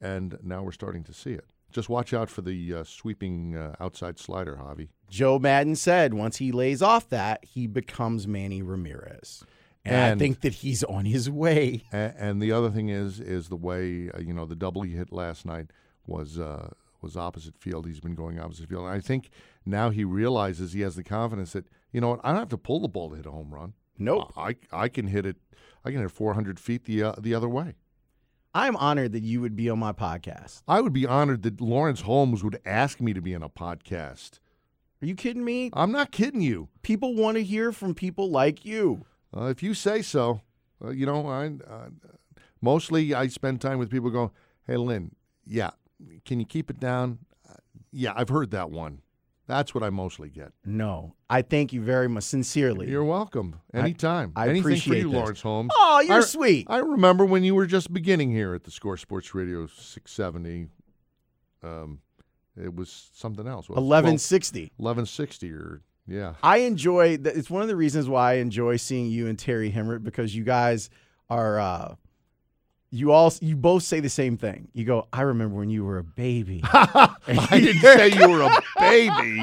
And 0.00 0.38
now 0.42 0.62
we're 0.62 0.72
starting 0.72 1.04
to 1.04 1.12
see 1.12 1.32
it. 1.32 1.44
Just 1.70 1.90
watch 1.90 2.14
out 2.14 2.30
for 2.30 2.40
the 2.40 2.76
uh, 2.76 2.84
sweeping 2.84 3.54
uh, 3.54 3.74
outside 3.78 4.18
slider, 4.18 4.56
Javi. 4.56 4.88
Joe 5.10 5.38
Maddon 5.38 5.76
said 5.76 6.14
once 6.14 6.38
he 6.38 6.50
lays 6.50 6.80
off 6.80 7.10
that, 7.10 7.44
he 7.44 7.66
becomes 7.66 8.26
Manny 8.26 8.62
Ramirez. 8.62 9.44
And, 9.84 10.20
I 10.20 10.22
think 10.22 10.40
that 10.42 10.54
he's 10.54 10.84
on 10.84 11.06
his 11.06 11.30
way. 11.30 11.84
And, 11.92 12.14
and 12.18 12.42
the 12.42 12.52
other 12.52 12.70
thing 12.70 12.90
is, 12.90 13.20
is 13.20 13.48
the 13.48 13.56
way 13.56 14.10
uh, 14.14 14.20
you 14.20 14.34
know 14.34 14.44
the 14.44 14.56
double 14.56 14.82
he 14.82 14.92
hit 14.92 15.12
last 15.12 15.46
night 15.46 15.70
was 16.06 16.38
uh, 16.38 16.70
was 17.00 17.16
opposite 17.16 17.56
field. 17.56 17.86
He's 17.86 18.00
been 18.00 18.14
going 18.14 18.38
opposite 18.38 18.68
field, 18.68 18.84
and 18.84 18.94
I 18.94 19.00
think 19.00 19.30
now 19.64 19.90
he 19.90 20.04
realizes 20.04 20.72
he 20.72 20.80
has 20.82 20.96
the 20.96 21.04
confidence 21.04 21.52
that 21.52 21.66
you 21.92 22.00
know 22.00 22.10
what 22.10 22.20
I 22.24 22.30
don't 22.30 22.40
have 22.40 22.48
to 22.50 22.58
pull 22.58 22.80
the 22.80 22.88
ball 22.88 23.10
to 23.10 23.16
hit 23.16 23.26
a 23.26 23.30
home 23.30 23.54
run. 23.54 23.74
Nope. 23.98 24.32
I 24.36 24.56
I 24.72 24.88
can 24.88 25.08
hit 25.08 25.26
it. 25.26 25.36
I 25.84 25.90
can 25.90 26.00
hit 26.00 26.10
400 26.10 26.60
feet 26.60 26.84
the 26.84 27.02
uh, 27.02 27.14
the 27.18 27.34
other 27.34 27.48
way. 27.48 27.74
I'm 28.54 28.76
honored 28.76 29.12
that 29.12 29.22
you 29.22 29.40
would 29.40 29.56
be 29.56 29.68
on 29.68 29.78
my 29.78 29.92
podcast. 29.92 30.62
I 30.66 30.80
would 30.80 30.92
be 30.92 31.06
honored 31.06 31.42
that 31.42 31.60
Lawrence 31.60 32.00
Holmes 32.00 32.42
would 32.42 32.60
ask 32.64 33.00
me 33.00 33.12
to 33.12 33.20
be 33.20 33.32
in 33.32 33.42
a 33.42 33.48
podcast. 33.48 34.38
Are 35.02 35.06
you 35.06 35.14
kidding 35.14 35.44
me? 35.44 35.70
I'm 35.74 35.92
not 35.92 36.10
kidding 36.10 36.40
you. 36.40 36.68
People 36.82 37.14
want 37.14 37.36
to 37.36 37.44
hear 37.44 37.72
from 37.72 37.94
people 37.94 38.30
like 38.30 38.64
you. 38.64 39.04
Uh, 39.36 39.44
if 39.46 39.62
you 39.62 39.74
say 39.74 40.02
so, 40.02 40.40
uh, 40.84 40.90
you 40.90 41.06
know, 41.06 41.26
I 41.26 41.46
uh, 41.46 41.88
mostly 42.60 43.14
I 43.14 43.28
spend 43.28 43.60
time 43.60 43.78
with 43.78 43.90
people. 43.90 44.10
going, 44.10 44.30
hey, 44.66 44.76
Lin, 44.76 45.12
yeah, 45.46 45.70
can 46.24 46.40
you 46.40 46.46
keep 46.46 46.70
it 46.70 46.80
down? 46.80 47.18
Uh, 47.48 47.54
yeah, 47.92 48.12
I've 48.16 48.28
heard 48.30 48.50
that 48.52 48.70
one. 48.70 49.02
That's 49.46 49.74
what 49.74 49.82
I 49.82 49.88
mostly 49.88 50.28
get. 50.28 50.52
No, 50.66 51.14
I 51.30 51.40
thank 51.40 51.72
you 51.72 51.80
very 51.80 52.06
much, 52.06 52.24
sincerely. 52.24 52.90
You're 52.90 53.02
welcome. 53.04 53.60
Anytime. 53.72 54.32
I 54.36 54.44
Anything 54.44 54.62
for 54.62 54.68
appreciate 54.68 54.98
you, 54.98 55.04
this. 55.08 55.14
Lawrence 55.14 55.40
Holmes. 55.40 55.70
oh, 55.74 56.00
you're 56.06 56.18
I- 56.18 56.20
sweet. 56.20 56.66
I 56.68 56.78
remember 56.78 57.24
when 57.24 57.44
you 57.44 57.54
were 57.54 57.64
just 57.66 57.90
beginning 57.92 58.30
here 58.30 58.54
at 58.54 58.64
the 58.64 58.70
Score 58.70 58.98
Sports 58.98 59.34
Radio 59.34 59.66
670. 59.66 60.68
Um, 61.62 62.00
it 62.62 62.74
was 62.74 63.10
something 63.14 63.46
else. 63.46 63.68
What- 63.70 63.76
1160. 63.76 64.72
1160 64.76 65.50
or 65.52 65.80
yeah. 66.08 66.34
I 66.42 66.58
enjoy 66.58 67.18
that. 67.18 67.36
It's 67.36 67.50
one 67.50 67.62
of 67.62 67.68
the 67.68 67.76
reasons 67.76 68.08
why 68.08 68.32
I 68.32 68.34
enjoy 68.36 68.76
seeing 68.76 69.06
you 69.10 69.28
and 69.28 69.38
Terry 69.38 69.70
Hemmert 69.70 70.02
because 70.02 70.34
you 70.34 70.44
guys 70.44 70.90
are. 71.30 71.60
uh 71.60 71.94
you 72.90 73.12
all 73.12 73.32
you 73.40 73.54
both 73.54 73.82
say 73.82 74.00
the 74.00 74.08
same 74.08 74.36
thing. 74.38 74.68
You 74.72 74.84
go, 74.84 75.08
I 75.12 75.20
remember 75.22 75.56
when 75.56 75.68
you 75.68 75.84
were 75.84 75.98
a 75.98 76.04
baby. 76.04 76.62
I 76.72 77.14
didn't 77.50 77.82
say 77.82 78.08
you 78.08 78.30
were 78.30 78.42
a 78.42 78.62
baby. 78.78 79.42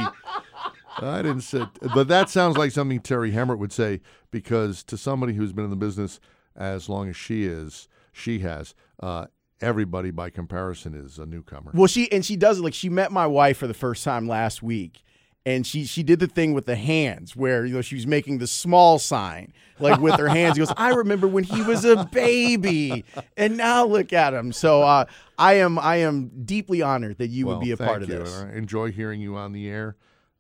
I 0.98 1.22
didn't 1.22 1.42
say, 1.42 1.66
but 1.94 2.08
that 2.08 2.30
sounds 2.30 2.58
like 2.58 2.72
something 2.72 3.00
Terry 3.02 3.32
Hemmert 3.32 3.60
would 3.60 3.72
say 3.72 4.02
because 4.32 4.84
to 4.86 4.98
somebody 4.98 5.34
who's 5.34 5.54
been 5.54 5.66
in 5.66 5.70
the 5.70 5.76
business 5.76 6.20
as 6.56 6.90
long 6.90 7.10
as 7.10 7.16
she 7.16 7.46
is, 7.46 7.88
she 8.12 8.40
has. 8.40 8.74
Uh, 9.00 9.28
everybody 9.62 10.12
by 10.12 10.30
comparison 10.30 10.94
is 10.94 11.20
a 11.20 11.26
newcomer. 11.26 11.72
Well, 11.74 11.88
she 11.88 12.12
and 12.12 12.26
she 12.26 12.36
does 12.36 12.60
it 12.60 12.64
like 12.64 12.74
she 12.74 12.90
met 12.90 13.12
my 13.12 13.28
wife 13.28 13.58
for 13.58 13.68
the 13.68 13.74
first 13.74 14.04
time 14.04 14.28
last 14.28 14.64
week, 14.64 15.04
and 15.46 15.66
she 15.66 15.86
she 15.86 16.02
did 16.04 16.20
the 16.20 16.28
thing 16.28 16.54
with 16.54 16.66
the 16.66 16.76
hands 16.76 17.36
where 17.36 17.66
you 17.66 17.74
know 17.76 17.82
she 17.82 17.96
was 17.96 18.08
making 18.08 18.40
the 18.40 18.48
small 18.48 18.98
sign 18.98 19.54
like 19.80 20.00
with 20.00 20.16
her 20.16 20.28
hands. 20.28 20.56
He 20.56 20.60
goes, 20.60 20.74
"I 20.76 20.90
remember 20.90 21.28
when 21.28 21.44
he 21.44 21.62
was 21.62 21.86
a 21.86 22.06
baby, 22.06 23.06
and 23.38 23.58
now 23.58 23.86
look 23.86 24.12
at 24.14 24.34
him." 24.34 24.52
So 24.52 24.82
uh, 24.82 25.06
I 25.38 25.56
am 25.56 25.78
I 25.78 25.98
am 25.98 26.32
deeply 26.46 26.82
honored 26.82 27.18
that 27.20 27.28
you 27.28 27.48
Well, 27.48 27.58
would 27.58 27.64
be 27.64 27.72
a 27.72 27.78
part 27.78 28.02
of 28.02 28.10
you, 28.10 28.20
this. 28.20 28.42
I 28.42 28.52
enjoy 28.54 28.92
hearing 28.92 29.22
you 29.22 29.36
on 29.36 29.52
the 29.54 29.70
air, 29.70 29.98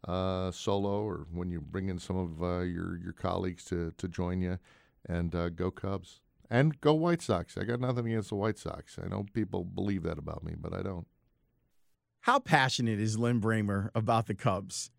uh, 0.07 0.51
solo, 0.51 1.03
or 1.03 1.27
when 1.31 1.51
you 1.51 1.61
bring 1.61 1.89
in 1.89 1.99
some 1.99 2.17
of 2.17 2.41
uh, 2.43 2.59
your 2.61 2.97
your 2.97 3.13
colleagues 3.13 3.63
to 3.65 3.91
to 3.97 4.07
join 4.07 4.41
you, 4.41 4.57
and 5.07 5.35
uh, 5.35 5.49
go 5.49 5.69
Cubs 5.69 6.21
and 6.49 6.79
go 6.81 6.93
White 6.93 7.21
Sox. 7.21 7.57
I 7.57 7.63
got 7.63 7.79
nothing 7.79 8.07
against 8.07 8.29
the 8.29 8.35
White 8.35 8.57
Sox. 8.57 8.97
I 9.03 9.07
know 9.07 9.25
people 9.33 9.63
believe 9.63 10.03
that 10.03 10.17
about 10.17 10.43
me, 10.43 10.53
but 10.57 10.73
I 10.73 10.81
don't. 10.81 11.07
How 12.21 12.39
passionate 12.39 12.99
is 12.99 13.19
Lin 13.19 13.39
Brehmer 13.39 13.89
about 13.93 14.25
the 14.25 14.33
Cubs? 14.33 14.89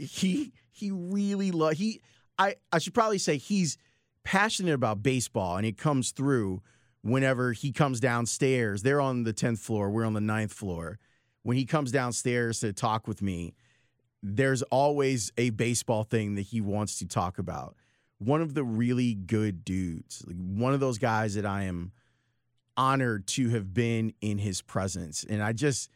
He 0.00 0.52
he 0.70 0.90
really 0.90 1.50
love 1.50 1.74
he 1.74 2.00
I 2.38 2.56
I 2.72 2.78
should 2.78 2.94
probably 2.94 3.18
say 3.18 3.36
he's 3.36 3.76
passionate 4.24 4.74
about 4.74 5.02
baseball 5.02 5.56
and 5.56 5.66
it 5.66 5.76
comes 5.76 6.12
through 6.12 6.62
whenever 7.02 7.52
he 7.52 7.72
comes 7.72 8.00
downstairs. 8.00 8.82
They're 8.82 9.00
on 9.00 9.24
the 9.24 9.34
10th 9.34 9.58
floor, 9.58 9.90
we're 9.90 10.04
on 10.04 10.14
the 10.14 10.20
ninth 10.20 10.52
floor. 10.52 10.98
When 11.42 11.56
he 11.56 11.64
comes 11.64 11.90
downstairs 11.90 12.60
to 12.60 12.72
talk 12.72 13.08
with 13.08 13.20
me, 13.20 13.54
there's 14.22 14.62
always 14.62 15.32
a 15.36 15.50
baseball 15.50 16.04
thing 16.04 16.36
that 16.36 16.42
he 16.42 16.60
wants 16.60 16.98
to 17.00 17.06
talk 17.06 17.38
about. 17.38 17.74
One 18.18 18.40
of 18.40 18.54
the 18.54 18.62
really 18.62 19.14
good 19.14 19.64
dudes, 19.64 20.22
like 20.26 20.36
one 20.36 20.72
of 20.72 20.80
those 20.80 20.98
guys 20.98 21.34
that 21.34 21.44
I 21.44 21.64
am 21.64 21.90
honored 22.76 23.26
to 23.26 23.48
have 23.50 23.74
been 23.74 24.14
in 24.20 24.38
his 24.38 24.62
presence. 24.62 25.24
And 25.28 25.42
I 25.42 25.52
just 25.52 25.90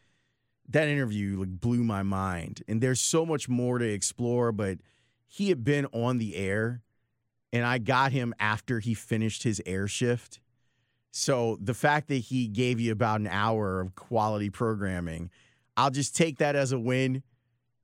that 0.69 0.87
interview 0.87 1.39
like 1.39 1.59
blew 1.59 1.83
my 1.83 2.03
mind. 2.03 2.63
And 2.67 2.81
there's 2.81 3.01
so 3.01 3.25
much 3.25 3.47
more 3.47 3.79
to 3.79 3.85
explore, 3.85 4.51
but 4.51 4.79
he 5.27 5.49
had 5.49 5.63
been 5.63 5.85
on 5.87 6.17
the 6.17 6.35
air 6.35 6.81
and 7.53 7.65
I 7.65 7.77
got 7.77 8.11
him 8.11 8.33
after 8.39 8.79
he 8.79 8.93
finished 8.93 9.43
his 9.43 9.61
air 9.65 9.87
shift. 9.87 10.39
So 11.11 11.57
the 11.61 11.73
fact 11.73 12.09
that 12.09 12.15
he 12.15 12.47
gave 12.47 12.79
you 12.79 12.91
about 12.91 13.21
an 13.21 13.27
hour 13.27 13.79
of 13.79 13.95
quality 13.95 14.49
programming, 14.49 15.31
I'll 15.75 15.89
just 15.89 16.15
take 16.15 16.37
that 16.39 16.55
as 16.55 16.71
a 16.71 16.79
win 16.79 17.23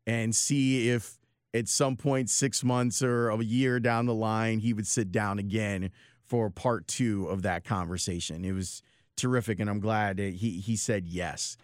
and 0.06 0.36
see 0.36 0.90
if 0.90 1.18
at 1.54 1.68
some 1.68 1.96
point, 1.96 2.30
six 2.30 2.64
months 2.64 3.04
or 3.04 3.30
a 3.30 3.38
year 3.44 3.80
down 3.80 4.06
the 4.06 4.14
line, 4.14 4.60
he 4.60 4.74
would 4.74 4.88
sit 4.88 5.12
down 5.12 5.38
again 5.40 5.92
for 6.24 6.50
part 6.50 6.88
two 6.88 7.28
of 7.28 7.44
that 7.44 7.64
conversation. 7.64 8.44
It 8.44 8.54
was 8.54 8.82
terrific, 9.16 9.60
and 9.60 9.70
I'm 9.70 9.80
glad 9.80 10.18
that 10.18 10.34
he 10.34 10.60
he 10.60 10.76
said 10.76 11.08
yes. 11.08 11.58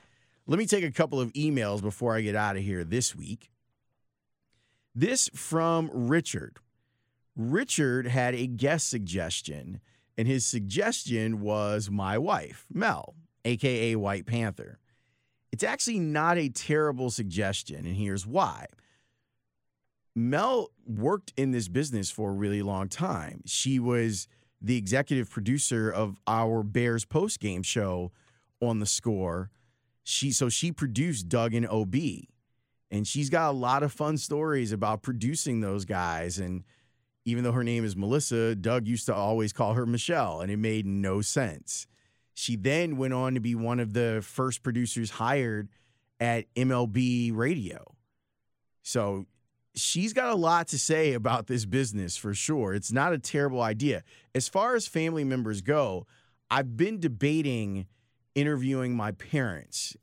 Let 0.50 0.58
me 0.58 0.66
take 0.66 0.84
a 0.84 0.89
couple 0.89 1.22
of 1.22 1.32
emails 1.34 1.80
before 1.80 2.16
I 2.16 2.22
get 2.22 2.36
out 2.36 2.58
of 2.58 2.64
here 2.64 2.84
this 2.84 3.16
week. 3.16 3.52
This 4.95 5.30
from 5.36 5.91
Richard. 5.93 6.58
Richard 7.36 8.08
had 8.08 8.34
a 8.34 8.47
guest 8.47 8.89
suggestion, 8.89 9.80
and 10.18 10.28
his 10.28 10.47
suggestion 10.47 11.41
was 11.41 11.91
my 11.91 12.18
wife, 12.18 12.66
Mel, 12.74 13.14
aka 13.45 13.95
White 13.95 14.26
Panther. 14.26 14.80
It's 15.52 15.64
actually 15.64 16.00
not 16.00 16.39
a 16.39 16.50
terrible 16.50 17.12
suggestion, 17.12 17.86
and 17.86 17.95
here's 17.95 18.26
why. 18.26 18.66
Mel 20.16 20.72
worked 20.84 21.32
in 21.38 21.52
this 21.52 21.68
business 21.68 22.10
for 22.10 22.32
a 22.32 22.34
really 22.34 22.64
long 22.64 22.89
time. 22.89 23.43
She 23.45 23.78
was 23.78 24.28
the 24.60 24.78
executive 24.78 25.30
producer 25.30 25.91
of 25.91 26.18
our 26.26 26.64
Bears 26.64 27.06
post 27.06 27.39
game 27.39 27.62
show 27.62 28.12
on 28.60 28.80
the 28.80 28.88
score. 28.88 29.52
She 30.10 30.32
so 30.32 30.49
she 30.49 30.72
produced 30.72 31.30
Doug 31.30 31.53
and 31.53 31.68
OB. 31.68 31.95
And 32.89 33.07
she's 33.07 33.30
got 33.30 33.51
a 33.51 33.53
lot 33.53 33.84
of 33.84 33.91
fun 33.91 34.18
stories 34.18 34.72
about 34.72 35.03
producing 35.03 35.62
those 35.62 35.86
guys. 35.86 36.39
And 36.39 36.64
even 37.26 37.43
though 37.43 37.51
her 37.51 37.64
name 37.64 37.86
is 37.86 37.95
Melissa, 37.95 38.55
Doug 38.55 38.88
used 38.88 39.05
to 39.05 39.14
always 39.14 39.53
call 39.53 39.76
her 39.76 39.86
Michelle, 39.86 40.41
and 40.41 40.49
it 40.49 40.57
made 40.57 40.88
no 40.88 41.22
sense. 41.22 41.86
She 42.34 42.55
then 42.55 42.97
went 42.97 43.14
on 43.14 43.36
to 43.36 43.39
be 43.39 43.53
one 43.53 43.80
of 43.80 43.93
the 43.93 44.22
first 44.24 44.64
producers 44.64 45.12
hired 45.12 45.70
at 46.20 46.51
MLB 46.55 47.32
Radio. 47.36 47.93
So 48.82 49.28
she's 49.76 50.14
got 50.14 50.32
a 50.32 50.36
lot 50.36 50.70
to 50.70 50.80
say 50.80 51.14
about 51.14 51.45
this 51.45 51.66
business 51.66 52.18
for 52.18 52.34
sure. 52.34 52.74
It's 52.74 52.91
not 52.91 53.14
a 53.14 53.20
terrible 53.20 53.62
idea. 53.62 54.03
As 54.34 54.47
far 54.47 54.76
as 54.76 54.88
family 54.88 55.24
members 55.24 55.62
go, 55.62 56.07
I've 56.49 56.76
been 56.76 56.99
debating 56.99 57.86
interviewing 58.40 58.96
my 58.96 59.12
parents 59.12 59.96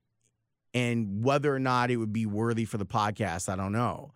and 0.75 1.25
whether 1.25 1.55
or 1.55 1.59
not 1.59 1.91
it 1.91 1.97
would 1.97 2.13
be 2.13 2.27
worthy 2.27 2.67
for 2.67 2.77
the 2.77 2.85
podcast, 2.85 3.49
I 3.49 3.57
don't 3.57 3.73
know. 3.73 4.13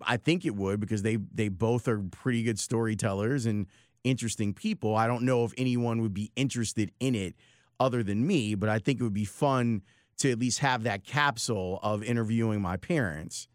I 0.00 0.16
think 0.16 0.46
it 0.46 0.54
would 0.54 0.80
because 0.80 1.02
they 1.02 1.16
they 1.16 1.48
both 1.48 1.88
are 1.88 1.98
pretty 1.98 2.42
good 2.42 2.58
storytellers 2.58 3.44
and 3.44 3.66
interesting 4.04 4.54
people. 4.54 4.94
I 4.96 5.06
don't 5.06 5.24
know 5.24 5.44
if 5.44 5.52
anyone 5.58 6.00
would 6.00 6.14
be 6.14 6.30
interested 6.36 6.92
in 7.00 7.14
it 7.14 7.34
other 7.78 8.02
than 8.02 8.26
me, 8.26 8.54
but 8.54 8.68
I 8.68 8.78
think 8.78 9.00
it 9.00 9.02
would 9.02 9.12
be 9.12 9.24
fun 9.24 9.82
to 10.18 10.30
at 10.30 10.38
least 10.38 10.60
have 10.60 10.84
that 10.84 11.04
capsule 11.04 11.80
of 11.82 12.02
interviewing 12.02 12.60
my 12.60 12.76
parents. 12.76 13.48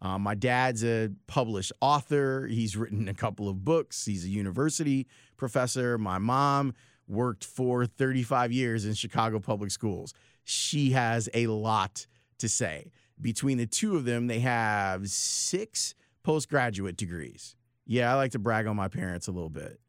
Um, 0.00 0.22
my 0.22 0.34
dad's 0.34 0.84
a 0.84 1.10
published 1.26 1.72
author. 1.80 2.46
He's 2.46 2.76
written 2.76 3.08
a 3.08 3.14
couple 3.14 3.48
of 3.48 3.64
books. 3.64 4.04
He's 4.04 4.24
a 4.24 4.28
university 4.28 5.06
professor. 5.36 5.98
My 5.98 6.18
mom 6.18 6.74
worked 7.08 7.44
for 7.44 7.86
35 7.86 8.52
years 8.52 8.84
in 8.84 8.94
Chicago 8.94 9.40
public 9.40 9.70
schools. 9.70 10.14
She 10.44 10.90
has 10.90 11.28
a 11.34 11.46
lot 11.46 12.06
to 12.38 12.48
say. 12.48 12.90
Between 13.20 13.58
the 13.58 13.66
two 13.66 13.96
of 13.96 14.04
them, 14.04 14.26
they 14.26 14.40
have 14.40 15.08
six 15.08 15.94
postgraduate 16.22 16.96
degrees. 16.96 17.56
Yeah, 17.86 18.12
I 18.12 18.16
like 18.16 18.32
to 18.32 18.38
brag 18.38 18.66
on 18.66 18.76
my 18.76 18.88
parents 18.88 19.28
a 19.28 19.32
little 19.32 19.48
bit. 19.50 19.80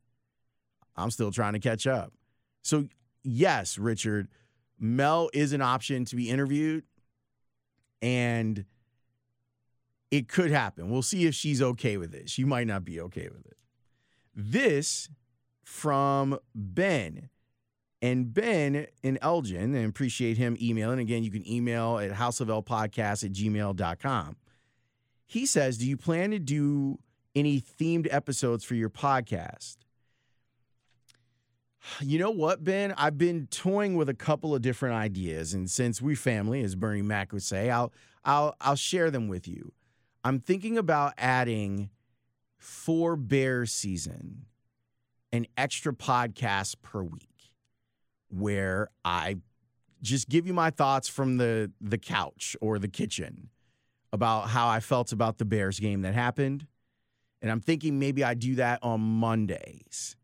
I'm 0.96 1.12
still 1.12 1.32
trying 1.32 1.54
to 1.54 1.60
catch 1.60 1.86
up. 1.86 2.14
So, 2.62 2.88
yes, 3.24 3.78
Richard, 3.78 4.28
Mel 4.80 5.30
is 5.34 5.54
an 5.54 5.62
option 5.62 6.06
to 6.06 6.16
be 6.16 6.30
interviewed, 6.30 6.84
and 8.02 8.66
it 10.12 10.28
could 10.28 10.52
happen. 10.52 10.90
We'll 10.90 11.02
see 11.02 11.26
if 11.26 11.36
she's 11.36 11.62
okay 11.62 11.98
with 11.98 12.14
it. 12.14 12.30
She 12.30 12.44
might 12.44 12.68
not 12.68 12.84
be 12.84 13.00
okay 13.02 13.30
with 13.30 13.46
it. 13.46 13.58
This 14.36 15.10
from 15.70 16.40
Ben. 16.56 17.30
And 18.02 18.34
Ben 18.34 18.88
in 19.04 19.20
Elgin, 19.22 19.76
and 19.76 19.88
appreciate 19.88 20.38
him 20.38 20.58
emailing. 20.60 21.00
Again, 21.00 21.24
you 21.24 21.30
can 21.30 21.48
email 21.48 22.00
at 22.00 22.12
houseoflpodcast 22.12 23.24
at 23.24 23.32
gmail.com. 23.32 24.36
He 25.26 25.46
says, 25.46 25.78
Do 25.78 25.88
you 25.88 25.96
plan 25.96 26.32
to 26.32 26.40
do 26.40 26.98
any 27.36 27.62
themed 27.62 28.08
episodes 28.10 28.64
for 28.64 28.74
your 28.74 28.90
podcast? 28.90 29.78
You 32.02 32.18
know 32.18 32.32
what, 32.32 32.64
Ben? 32.64 32.94
I've 32.98 33.18
been 33.18 33.48
toying 33.48 33.96
with 33.96 34.10
a 34.10 34.14
couple 34.14 34.56
of 34.56 34.62
different 34.62 34.96
ideas, 34.96 35.54
and 35.54 35.70
since 35.70 36.02
we 36.02 36.16
family, 36.16 36.64
as 36.64 36.76
Bernie 36.76 37.02
Mac 37.02 37.32
would 37.32 37.44
say, 37.44 37.70
I'll 37.70 37.94
I'll 38.26 38.56
I'll 38.60 38.76
share 38.76 39.12
them 39.12 39.28
with 39.28 39.48
you. 39.48 39.72
I'm 40.24 40.40
thinking 40.40 40.78
about 40.78 41.14
adding 41.18 41.90
for 42.58 43.16
bear 43.16 43.66
season 43.66 44.46
an 45.32 45.46
extra 45.58 45.94
podcast 45.94 46.76
per 46.82 47.04
week 47.04 47.54
where 48.30 48.90
I 49.04 49.38
just 50.02 50.30
give 50.30 50.48
you 50.48 50.54
my 50.54 50.70
thoughts 50.70 51.08
from 51.08 51.38
the 51.38 51.72
the 51.82 51.98
couch 51.98 52.56
or 52.62 52.80
the 52.80 52.88
kitchen 52.88 53.50
about 54.12 54.50
how 54.50 54.68
I 54.68 54.80
felt 54.80 55.12
about 55.12 55.38
the 55.38 55.46
Bears 55.46 55.80
game 55.80 56.02
that 56.02 56.14
happened. 56.14 56.66
And 57.42 57.52
I'm 57.52 57.62
thinking 57.62 58.00
maybe 58.00 58.24
I 58.24 58.34
do 58.34 58.56
that 58.56 58.80
on 58.82 59.00
Mondays 59.00 60.18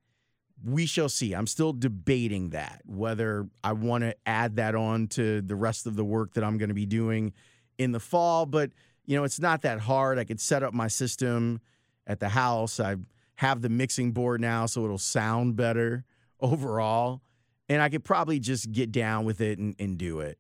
we 0.64 0.86
shall 0.86 1.10
see. 1.10 1.34
I'm 1.34 1.48
still 1.48 1.74
debating 1.74 2.50
that 2.50 2.82
whether 2.86 3.48
I 3.64 3.74
want 3.74 4.04
to 4.04 4.16
add 4.26 4.56
that 4.56 4.76
on 4.76 5.08
to 5.10 5.42
the 5.42 5.56
rest 5.56 5.86
of 5.86 5.96
the 5.96 6.06
work 6.06 6.34
that 6.34 6.44
I'm 6.44 6.58
going 6.58 6.70
to 6.70 6.76
be 6.76 6.86
doing 6.86 7.34
in 7.78 7.92
the 7.92 8.00
fall. 8.00 8.46
But 8.46 8.72
you 9.06 9.16
know, 9.16 9.24
it's 9.24 9.40
not 9.40 9.62
that 9.62 9.80
hard. 9.82 10.18
I 10.18 10.24
could 10.24 10.40
set 10.40 10.64
up 10.64 10.74
my 10.74 10.88
system 10.88 11.62
at 12.08 12.20
the 12.20 12.30
house. 12.30 12.80
I 12.80 12.96
have 13.36 13.62
the 13.62 13.70
mixing 13.70 14.12
board 14.12 14.42
now, 14.42 14.66
so 14.66 14.84
it'll 14.86 14.98
sound 14.98 15.56
better 15.56 16.06
overall. 16.40 17.22
And 17.68 17.82
I 17.82 17.90
could 17.90 18.04
probably 18.04 18.40
just 18.40 18.72
get 18.72 18.92
down 18.92 19.26
with 19.26 19.42
it 19.42 19.58
and, 19.58 19.76
and 19.80 19.98
do 19.98 20.20
it. 20.20 20.40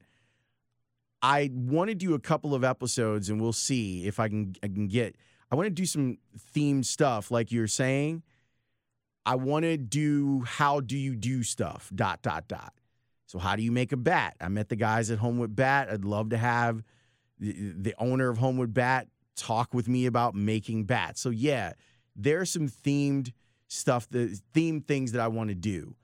I 1.21 1.49
want 1.53 1.89
to 1.89 1.95
do 1.95 2.13
a 2.13 2.19
couple 2.19 2.53
of 2.53 2.63
episodes, 2.63 3.29
and 3.29 3.41
we'll 3.41 3.53
see 3.53 4.05
if 4.05 4.19
I 4.19 4.27
can. 4.27 4.55
I 4.61 4.67
can 4.67 4.87
get. 4.87 5.15
I 5.51 5.55
want 5.55 5.65
to 5.65 5.71
do 5.71 5.85
some 5.85 6.17
themed 6.55 6.85
stuff, 6.85 7.31
like 7.31 7.51
you're 7.51 7.67
saying 7.67 8.23
I 9.25 9.35
want 9.35 9.63
to 9.63 9.77
do 9.77 10.43
how 10.45 10.81
do 10.81 10.97
you 10.97 11.15
do 11.15 11.41
stuff, 11.43 11.89
dot, 11.93 12.21
dot, 12.21 12.47
dot. 12.47 12.73
So, 13.25 13.39
how 13.39 13.55
do 13.55 13.63
you 13.63 13.71
make 13.71 13.91
a 13.91 13.97
bat? 13.97 14.35
I 14.39 14.49
met 14.49 14.69
the 14.69 14.75
guys 14.75 15.09
at 15.09 15.17
Homewood 15.17 15.55
Bat. 15.55 15.89
I'd 15.89 16.05
love 16.05 16.29
to 16.29 16.37
have 16.37 16.83
the, 17.39 17.73
the 17.75 17.95
owner 17.97 18.29
of 18.29 18.37
Homewood 18.37 18.73
Bat 18.73 19.07
talk 19.35 19.73
with 19.73 19.87
me 19.87 20.05
about 20.05 20.35
making 20.35 20.83
bats. 20.83 21.21
So, 21.21 21.31
yeah, 21.31 21.73
there's 22.15 22.51
some 22.51 22.67
themed 22.67 23.33
stuff, 23.67 24.07
the 24.09 24.39
themed 24.53 24.85
things 24.87 25.11
that 25.11 25.21
I 25.21 25.27
want 25.27 25.49
to 25.49 25.55
do. 25.55 25.95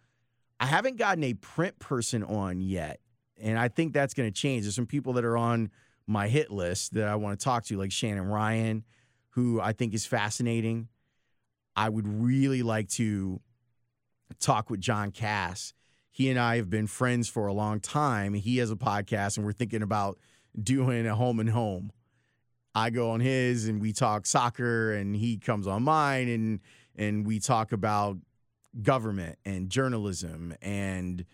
I 0.59 0.66
haven't 0.66 0.97
gotten 0.97 1.24
a 1.24 1.34
print 1.34 1.80
person 1.80 2.24
on 2.24 2.62
yet, 2.62 2.99
and 3.41 3.57
I 3.57 3.68
think 3.68 3.93
that's 3.93 4.14
going 4.14 4.32
to 4.32 4.34
change. 4.34 4.64
There's 4.64 4.76
some 4.76 4.86
people 4.86 5.14
that 5.14 5.26
are 5.26 5.38
on 5.38 5.72
my 6.05 6.28
hit 6.28 6.51
list 6.51 6.93
that 6.93 7.07
I 7.07 7.16
want 7.16 7.39
to 7.39 7.43
talk 7.43 7.66
to, 7.66 7.78
like 7.78 7.91
Shannon 7.91 8.28
Ryan, 8.28 8.84
who 9.30 9.59
I 9.62 9.74
think 9.74 9.93
is 9.93 10.05
fascinating. 10.05 10.88
I 11.76 11.89
would 11.89 12.07
really 12.07 12.64
like 12.64 12.89
to 12.89 13.39
talk 14.39 14.70
with 14.70 14.82
John 14.82 15.12
Kass. 15.12 15.74
He 16.12 16.30
and 16.30 16.38
I 16.38 16.57
have 16.57 16.70
been 16.70 16.88
friends 16.88 17.30
for 17.30 17.47
a 17.47 17.53
long 17.53 17.80
time. 17.80 18.34
He 18.34 18.57
has 18.57 18.70
a 18.70 18.76
podcast, 18.76 19.38
and 19.38 19.45
we're 19.45 19.53
thinking 19.53 19.82
about 19.82 20.20
doing 20.62 21.07
a 21.07 21.16
home 21.16 21.39
and 21.39 21.49
home. 21.49 21.91
I 22.74 22.89
go 22.89 23.11
on 23.11 23.19
his, 23.19 23.67
and 23.67 23.82
we 23.82 23.91
talk 23.93 24.26
soccer, 24.26 24.93
and 24.93 25.15
he 25.15 25.38
comes 25.38 25.67
on 25.67 25.84
mine, 25.84 26.28
and 26.30 26.59
and 26.95 27.26
we 27.26 27.39
talk 27.39 27.72
about 27.72 28.17
government 28.82 29.38
and 29.45 29.69
journalism 29.69 30.53
and 30.61 31.26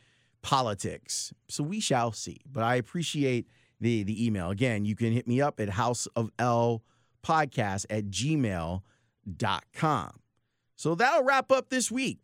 politics. 0.42 1.34
So 1.48 1.64
we 1.64 1.80
shall 1.80 2.12
see. 2.12 2.42
But 2.52 2.64
I 2.64 2.76
appreciate 2.76 3.48
the 3.80 4.04
the 4.04 4.26
email. 4.26 4.50
Again, 4.50 4.86
you 4.86 4.96
can 4.96 5.12
hit 5.12 5.28
me 5.28 5.42
up 5.42 5.60
at 5.60 5.70
House 5.70 6.08
of 6.16 6.32
L 6.40 6.84
podcast 7.24 7.86
at 7.90 8.06
gmail.com. 8.06 8.82
So 10.76 10.96
that'll 10.96 11.24
wrap 11.24 11.52
up 11.52 11.70
this 11.70 11.92
week. 11.92 12.20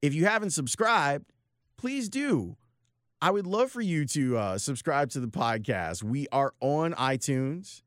If 0.00 0.14
you 0.14 0.26
haven't 0.26 0.50
subscribed, 0.50 1.32
please 1.76 2.08
do. 2.08 2.56
I 3.20 3.32
would 3.32 3.48
love 3.48 3.72
for 3.72 3.80
you 3.80 4.04
to 4.06 4.36
uh, 4.36 4.58
subscribe 4.58 5.10
to 5.10 5.20
the 5.20 5.26
podcast. 5.26 6.04
We 6.04 6.28
are 6.30 6.54
on 6.60 6.92
iTunes. 6.94 7.82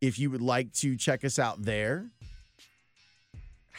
If 0.00 0.18
you 0.18 0.30
would 0.30 0.42
like 0.42 0.72
to 0.74 0.96
check 0.96 1.24
us 1.24 1.38
out 1.38 1.62
there, 1.62 2.06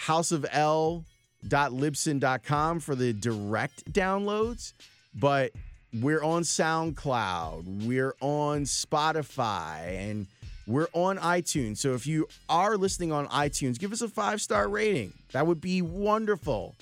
houseofl.libsyn.com 0.05 2.79
for 2.79 2.95
the 2.95 3.13
direct 3.13 3.91
downloads. 3.91 4.73
But 5.15 5.51
we're 5.93 6.23
on 6.23 6.43
SoundCloud, 6.43 7.85
we're 7.85 8.13
on 8.21 8.63
Spotify, 8.63 10.09
and 10.09 10.27
we're 10.67 10.87
on 10.93 11.17
iTunes. 11.17 11.77
So 11.77 11.93
if 11.93 12.05
you 12.05 12.27
are 12.47 12.77
listening 12.77 13.11
on 13.11 13.27
iTunes, 13.27 13.79
give 13.79 13.91
us 13.91 14.01
a 14.01 14.07
five 14.07 14.41
star 14.41 14.69
rating. 14.69 15.13
That 15.31 15.47
would 15.47 15.59
be 15.59 15.81
wonderful. 15.81 16.75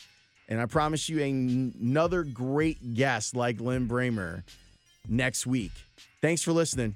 And 0.50 0.62
I 0.62 0.66
promise 0.66 1.10
you 1.10 1.22
another 1.22 2.24
great 2.24 2.96
guest 2.96 3.36
like 3.36 3.60
Lin 3.60 3.88
Brehmer 3.88 4.44
next 5.08 5.46
week. 5.46 5.72
Thanks 6.22 6.42
for 6.42 6.52
listening. 6.52 6.96